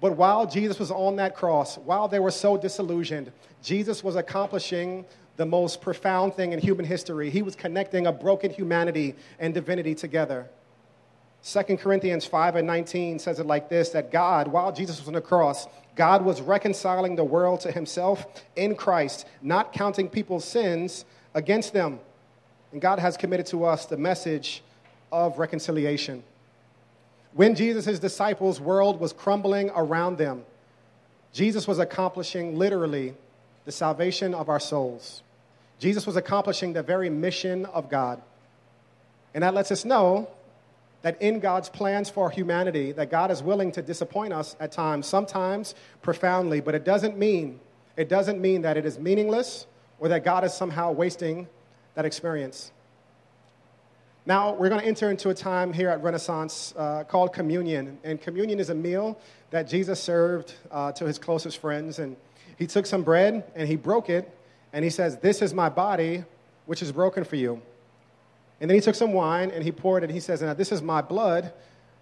But 0.00 0.16
while 0.16 0.46
Jesus 0.46 0.78
was 0.78 0.90
on 0.90 1.16
that 1.16 1.34
cross, 1.34 1.76
while 1.78 2.08
they 2.08 2.18
were 2.18 2.30
so 2.30 2.56
disillusioned, 2.56 3.32
Jesus 3.62 4.02
was 4.02 4.16
accomplishing 4.16 5.04
the 5.36 5.46
most 5.46 5.80
profound 5.80 6.34
thing 6.34 6.52
in 6.52 6.58
human 6.58 6.86
history. 6.86 7.30
He 7.30 7.42
was 7.42 7.54
connecting 7.54 8.06
a 8.06 8.12
broken 8.12 8.50
humanity 8.50 9.14
and 9.38 9.52
divinity 9.52 9.94
together. 9.94 10.48
2 11.44 11.76
Corinthians 11.76 12.24
5 12.24 12.56
and 12.56 12.66
19 12.66 13.18
says 13.18 13.38
it 13.38 13.46
like 13.46 13.68
this 13.68 13.90
that 13.90 14.10
God, 14.10 14.48
while 14.48 14.72
Jesus 14.72 14.98
was 14.98 15.08
on 15.08 15.14
the 15.14 15.20
cross, 15.20 15.68
God 15.94 16.24
was 16.24 16.40
reconciling 16.40 17.16
the 17.16 17.24
world 17.24 17.60
to 17.60 17.72
himself 17.72 18.26
in 18.56 18.74
Christ, 18.74 19.26
not 19.42 19.72
counting 19.72 20.08
people's 20.08 20.44
sins 20.44 21.04
against 21.34 21.72
them. 21.72 22.00
And 22.72 22.80
God 22.80 22.98
has 22.98 23.16
committed 23.16 23.46
to 23.46 23.64
us 23.64 23.86
the 23.86 23.96
message 23.96 24.62
of 25.12 25.38
reconciliation. 25.38 26.22
When 27.34 27.54
Jesus' 27.54 27.98
disciples' 27.98 28.60
world 28.60 28.98
was 28.98 29.12
crumbling 29.12 29.70
around 29.74 30.18
them, 30.18 30.44
Jesus 31.32 31.68
was 31.68 31.78
accomplishing 31.78 32.56
literally 32.56 33.14
the 33.64 33.72
salvation 33.72 34.34
of 34.34 34.48
our 34.48 34.60
souls. 34.60 35.22
Jesus 35.78 36.06
was 36.06 36.16
accomplishing 36.16 36.72
the 36.72 36.82
very 36.82 37.10
mission 37.10 37.66
of 37.66 37.90
God. 37.90 38.22
And 39.34 39.42
that 39.42 39.52
lets 39.52 39.70
us 39.70 39.84
know 39.84 40.28
that 41.02 41.20
in 41.20 41.40
God's 41.40 41.68
plans 41.68 42.08
for 42.08 42.30
humanity, 42.30 42.92
that 42.92 43.10
God 43.10 43.30
is 43.30 43.42
willing 43.42 43.70
to 43.72 43.82
disappoint 43.82 44.32
us 44.32 44.56
at 44.58 44.72
times, 44.72 45.06
sometimes 45.06 45.74
profoundly, 46.00 46.60
but 46.60 46.74
it 46.74 46.84
doesn't 46.84 47.18
mean 47.18 47.60
it 47.96 48.08
doesn't 48.08 48.40
mean 48.40 48.62
that 48.62 48.76
it 48.76 48.84
is 48.84 48.98
meaningless 48.98 49.66
or 49.98 50.08
that 50.08 50.22
God 50.22 50.44
is 50.44 50.52
somehow 50.52 50.92
wasting 50.92 51.48
that 51.96 52.04
experience. 52.04 52.70
Now, 54.24 54.54
we're 54.54 54.68
going 54.68 54.80
to 54.80 54.86
enter 54.86 55.10
into 55.10 55.30
a 55.30 55.34
time 55.34 55.72
here 55.72 55.88
at 55.88 56.02
Renaissance 56.02 56.74
uh, 56.76 57.04
called 57.04 57.32
communion. 57.32 57.98
And 58.04 58.20
communion 58.20 58.60
is 58.60 58.70
a 58.70 58.74
meal 58.74 59.18
that 59.50 59.68
Jesus 59.68 60.00
served 60.00 60.54
uh, 60.70 60.92
to 60.92 61.04
his 61.04 61.18
closest 61.18 61.58
friends. 61.58 61.98
And 61.98 62.16
he 62.58 62.66
took 62.66 62.86
some 62.86 63.02
bread 63.02 63.44
and 63.54 63.68
he 63.68 63.76
broke 63.76 64.10
it. 64.10 64.30
And 64.72 64.84
he 64.84 64.90
says, 64.90 65.16
This 65.18 65.42
is 65.42 65.54
my 65.54 65.68
body, 65.68 66.24
which 66.66 66.82
is 66.82 66.92
broken 66.92 67.24
for 67.24 67.36
you. 67.36 67.60
And 68.60 68.70
then 68.70 68.74
he 68.74 68.80
took 68.80 68.94
some 68.94 69.12
wine 69.12 69.50
and 69.50 69.62
he 69.62 69.72
poured 69.72 70.02
it. 70.02 70.06
And 70.06 70.14
He 70.14 70.20
says, 70.20 70.42
Now, 70.42 70.54
this 70.54 70.72
is 70.72 70.82
my 70.82 71.02
blood, 71.02 71.52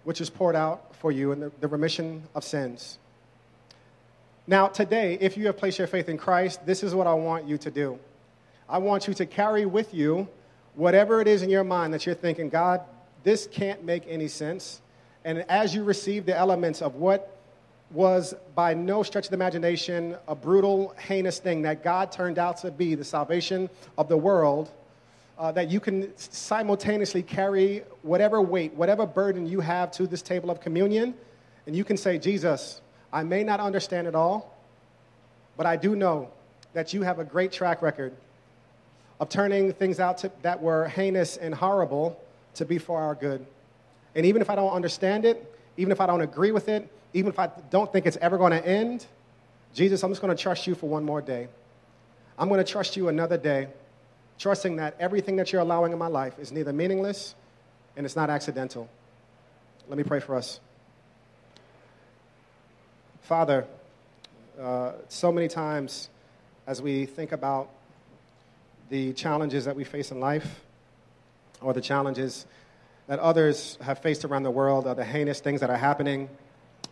which 0.03 0.21
is 0.21 0.29
poured 0.29 0.55
out 0.55 0.95
for 0.95 1.11
you 1.11 1.31
in 1.31 1.39
the, 1.39 1.51
the 1.59 1.67
remission 1.67 2.23
of 2.33 2.43
sins. 2.43 2.97
Now, 4.47 4.67
today, 4.67 5.17
if 5.19 5.37
you 5.37 5.47
have 5.47 5.57
placed 5.57 5.79
your 5.79 5.87
faith 5.87 6.07
in 6.07 6.17
Christ, 6.17 6.65
this 6.65 6.83
is 6.83 6.93
what 6.93 7.07
I 7.07 7.13
want 7.13 7.47
you 7.47 7.57
to 7.57 7.71
do. 7.71 7.99
I 8.67 8.79
want 8.79 9.07
you 9.07 9.13
to 9.15 9.25
carry 9.25 9.65
with 9.65 9.93
you 9.93 10.27
whatever 10.73 11.21
it 11.21 11.27
is 11.27 11.41
in 11.43 11.49
your 11.49 11.63
mind 11.63 11.93
that 11.93 12.05
you're 12.05 12.15
thinking, 12.15 12.49
God, 12.49 12.81
this 13.23 13.47
can't 13.47 13.83
make 13.83 14.03
any 14.07 14.27
sense. 14.27 14.81
And 15.23 15.45
as 15.49 15.73
you 15.73 15.83
receive 15.83 16.25
the 16.25 16.35
elements 16.35 16.81
of 16.81 16.95
what 16.95 17.31
was 17.91 18.33
by 18.55 18.73
no 18.73 19.03
stretch 19.03 19.25
of 19.25 19.29
the 19.29 19.35
imagination 19.35 20.17
a 20.27 20.35
brutal, 20.35 20.95
heinous 20.97 21.39
thing 21.39 21.61
that 21.61 21.83
God 21.83 22.11
turned 22.11 22.39
out 22.39 22.57
to 22.57 22.71
be 22.71 22.95
the 22.95 23.03
salvation 23.03 23.69
of 23.97 24.07
the 24.07 24.17
world, 24.17 24.71
uh, 25.37 25.51
that 25.51 25.69
you 25.69 25.79
can 25.79 26.11
simultaneously 26.17 27.21
carry 27.21 27.83
whatever 28.01 28.41
weight, 28.41 28.73
whatever 28.73 29.05
burden 29.05 29.45
you 29.45 29.59
have 29.59 29.91
to 29.91 30.07
this 30.07 30.21
table 30.21 30.49
of 30.49 30.59
communion, 30.59 31.13
and 31.67 31.75
you 31.75 31.83
can 31.83 31.97
say, 31.97 32.17
Jesus, 32.17 32.81
I 33.13 33.23
may 33.23 33.43
not 33.43 33.59
understand 33.59 34.07
it 34.07 34.15
all, 34.15 34.55
but 35.57 35.65
I 35.65 35.75
do 35.75 35.95
know 35.95 36.29
that 36.73 36.93
you 36.93 37.03
have 37.03 37.19
a 37.19 37.23
great 37.23 37.51
track 37.51 37.81
record 37.81 38.13
of 39.19 39.29
turning 39.29 39.71
things 39.73 39.99
out 39.99 40.17
to, 40.19 40.31
that 40.41 40.61
were 40.61 40.87
heinous 40.87 41.37
and 41.37 41.53
horrible 41.53 42.19
to 42.55 42.65
be 42.65 42.77
for 42.77 42.99
our 42.99 43.15
good. 43.15 43.45
And 44.15 44.25
even 44.25 44.41
if 44.41 44.49
I 44.49 44.55
don't 44.55 44.71
understand 44.71 45.25
it, 45.25 45.53
even 45.77 45.91
if 45.91 46.01
I 46.01 46.05
don't 46.05 46.21
agree 46.21 46.51
with 46.51 46.69
it, 46.69 46.89
even 47.13 47.31
if 47.31 47.39
I 47.39 47.49
don't 47.69 47.91
think 47.91 48.05
it's 48.05 48.17
ever 48.17 48.37
going 48.37 48.51
to 48.51 48.65
end, 48.65 49.05
Jesus, 49.73 50.03
I'm 50.03 50.11
just 50.11 50.21
going 50.21 50.35
to 50.35 50.41
trust 50.41 50.67
you 50.67 50.75
for 50.75 50.87
one 50.87 51.03
more 51.03 51.21
day. 51.21 51.47
I'm 52.37 52.49
going 52.49 52.63
to 52.63 52.69
trust 52.69 52.97
you 52.97 53.07
another 53.07 53.37
day, 53.37 53.67
trusting 54.37 54.77
that 54.77 54.95
everything 54.99 55.37
that 55.37 55.51
you're 55.51 55.61
allowing 55.61 55.91
in 55.91 55.97
my 55.97 56.07
life 56.07 56.37
is 56.39 56.51
neither 56.51 56.73
meaningless 56.73 57.35
and 57.95 58.05
it's 58.05 58.15
not 58.15 58.29
accidental. 58.29 58.89
Let 59.87 59.97
me 59.97 60.03
pray 60.03 60.19
for 60.19 60.35
us. 60.35 60.59
Father, 63.21 63.65
uh, 64.59 64.93
so 65.09 65.31
many 65.31 65.47
times 65.47 66.09
as 66.67 66.81
we 66.81 67.05
think 67.05 67.31
about 67.31 67.69
the 68.89 69.13
challenges 69.13 69.65
that 69.65 69.75
we 69.75 69.83
face 69.83 70.11
in 70.11 70.19
life 70.19 70.61
or 71.61 71.73
the 71.73 71.81
challenges 71.81 72.45
that 73.07 73.19
others 73.19 73.77
have 73.81 73.99
faced 73.99 74.25
around 74.25 74.43
the 74.43 74.51
world 74.51 74.87
or 74.87 74.95
the 74.95 75.05
heinous 75.05 75.39
things 75.39 75.61
that 75.61 75.69
are 75.69 75.77
happening, 75.77 76.29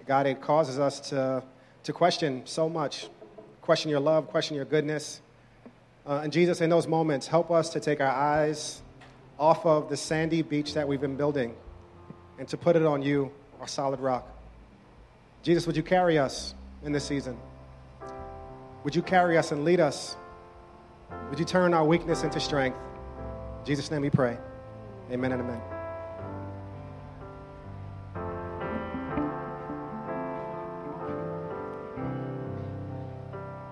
God, 0.05 0.25
it 0.25 0.41
causes 0.41 0.79
us 0.79 0.99
to, 1.09 1.43
to 1.83 1.93
question 1.93 2.41
so 2.45 2.69
much. 2.69 3.07
Question 3.61 3.89
your 3.89 3.99
love, 3.99 4.27
question 4.27 4.55
your 4.55 4.65
goodness. 4.65 5.21
Uh, 6.05 6.21
and 6.23 6.33
Jesus, 6.33 6.61
in 6.61 6.69
those 6.69 6.87
moments, 6.87 7.27
help 7.27 7.49
us 7.49 7.69
to 7.69 7.79
take 7.79 8.01
our 8.01 8.11
eyes 8.11 8.81
off 9.39 9.65
of 9.65 9.89
the 9.89 9.97
sandy 9.97 10.41
beach 10.41 10.73
that 10.73 10.87
we've 10.87 11.01
been 11.01 11.15
building 11.15 11.55
and 12.37 12.47
to 12.49 12.57
put 12.57 12.75
it 12.75 12.85
on 12.85 13.01
you, 13.01 13.31
our 13.59 13.67
solid 13.67 13.99
rock. 13.99 14.27
Jesus, 15.43 15.65
would 15.65 15.77
you 15.77 15.83
carry 15.83 16.17
us 16.17 16.53
in 16.83 16.91
this 16.91 17.05
season? 17.05 17.37
Would 18.83 18.95
you 18.95 19.01
carry 19.01 19.37
us 19.37 19.51
and 19.51 19.63
lead 19.63 19.79
us 19.79 20.17
would 21.29 21.39
you 21.39 21.45
turn 21.45 21.73
our 21.73 21.85
weakness 21.85 22.23
into 22.23 22.39
strength? 22.39 22.77
In 23.59 23.65
Jesus' 23.65 23.89
name 23.89 24.01
we 24.01 24.09
pray. 24.09 24.37
Amen 25.11 25.31
and 25.31 25.41
amen. 25.41 25.72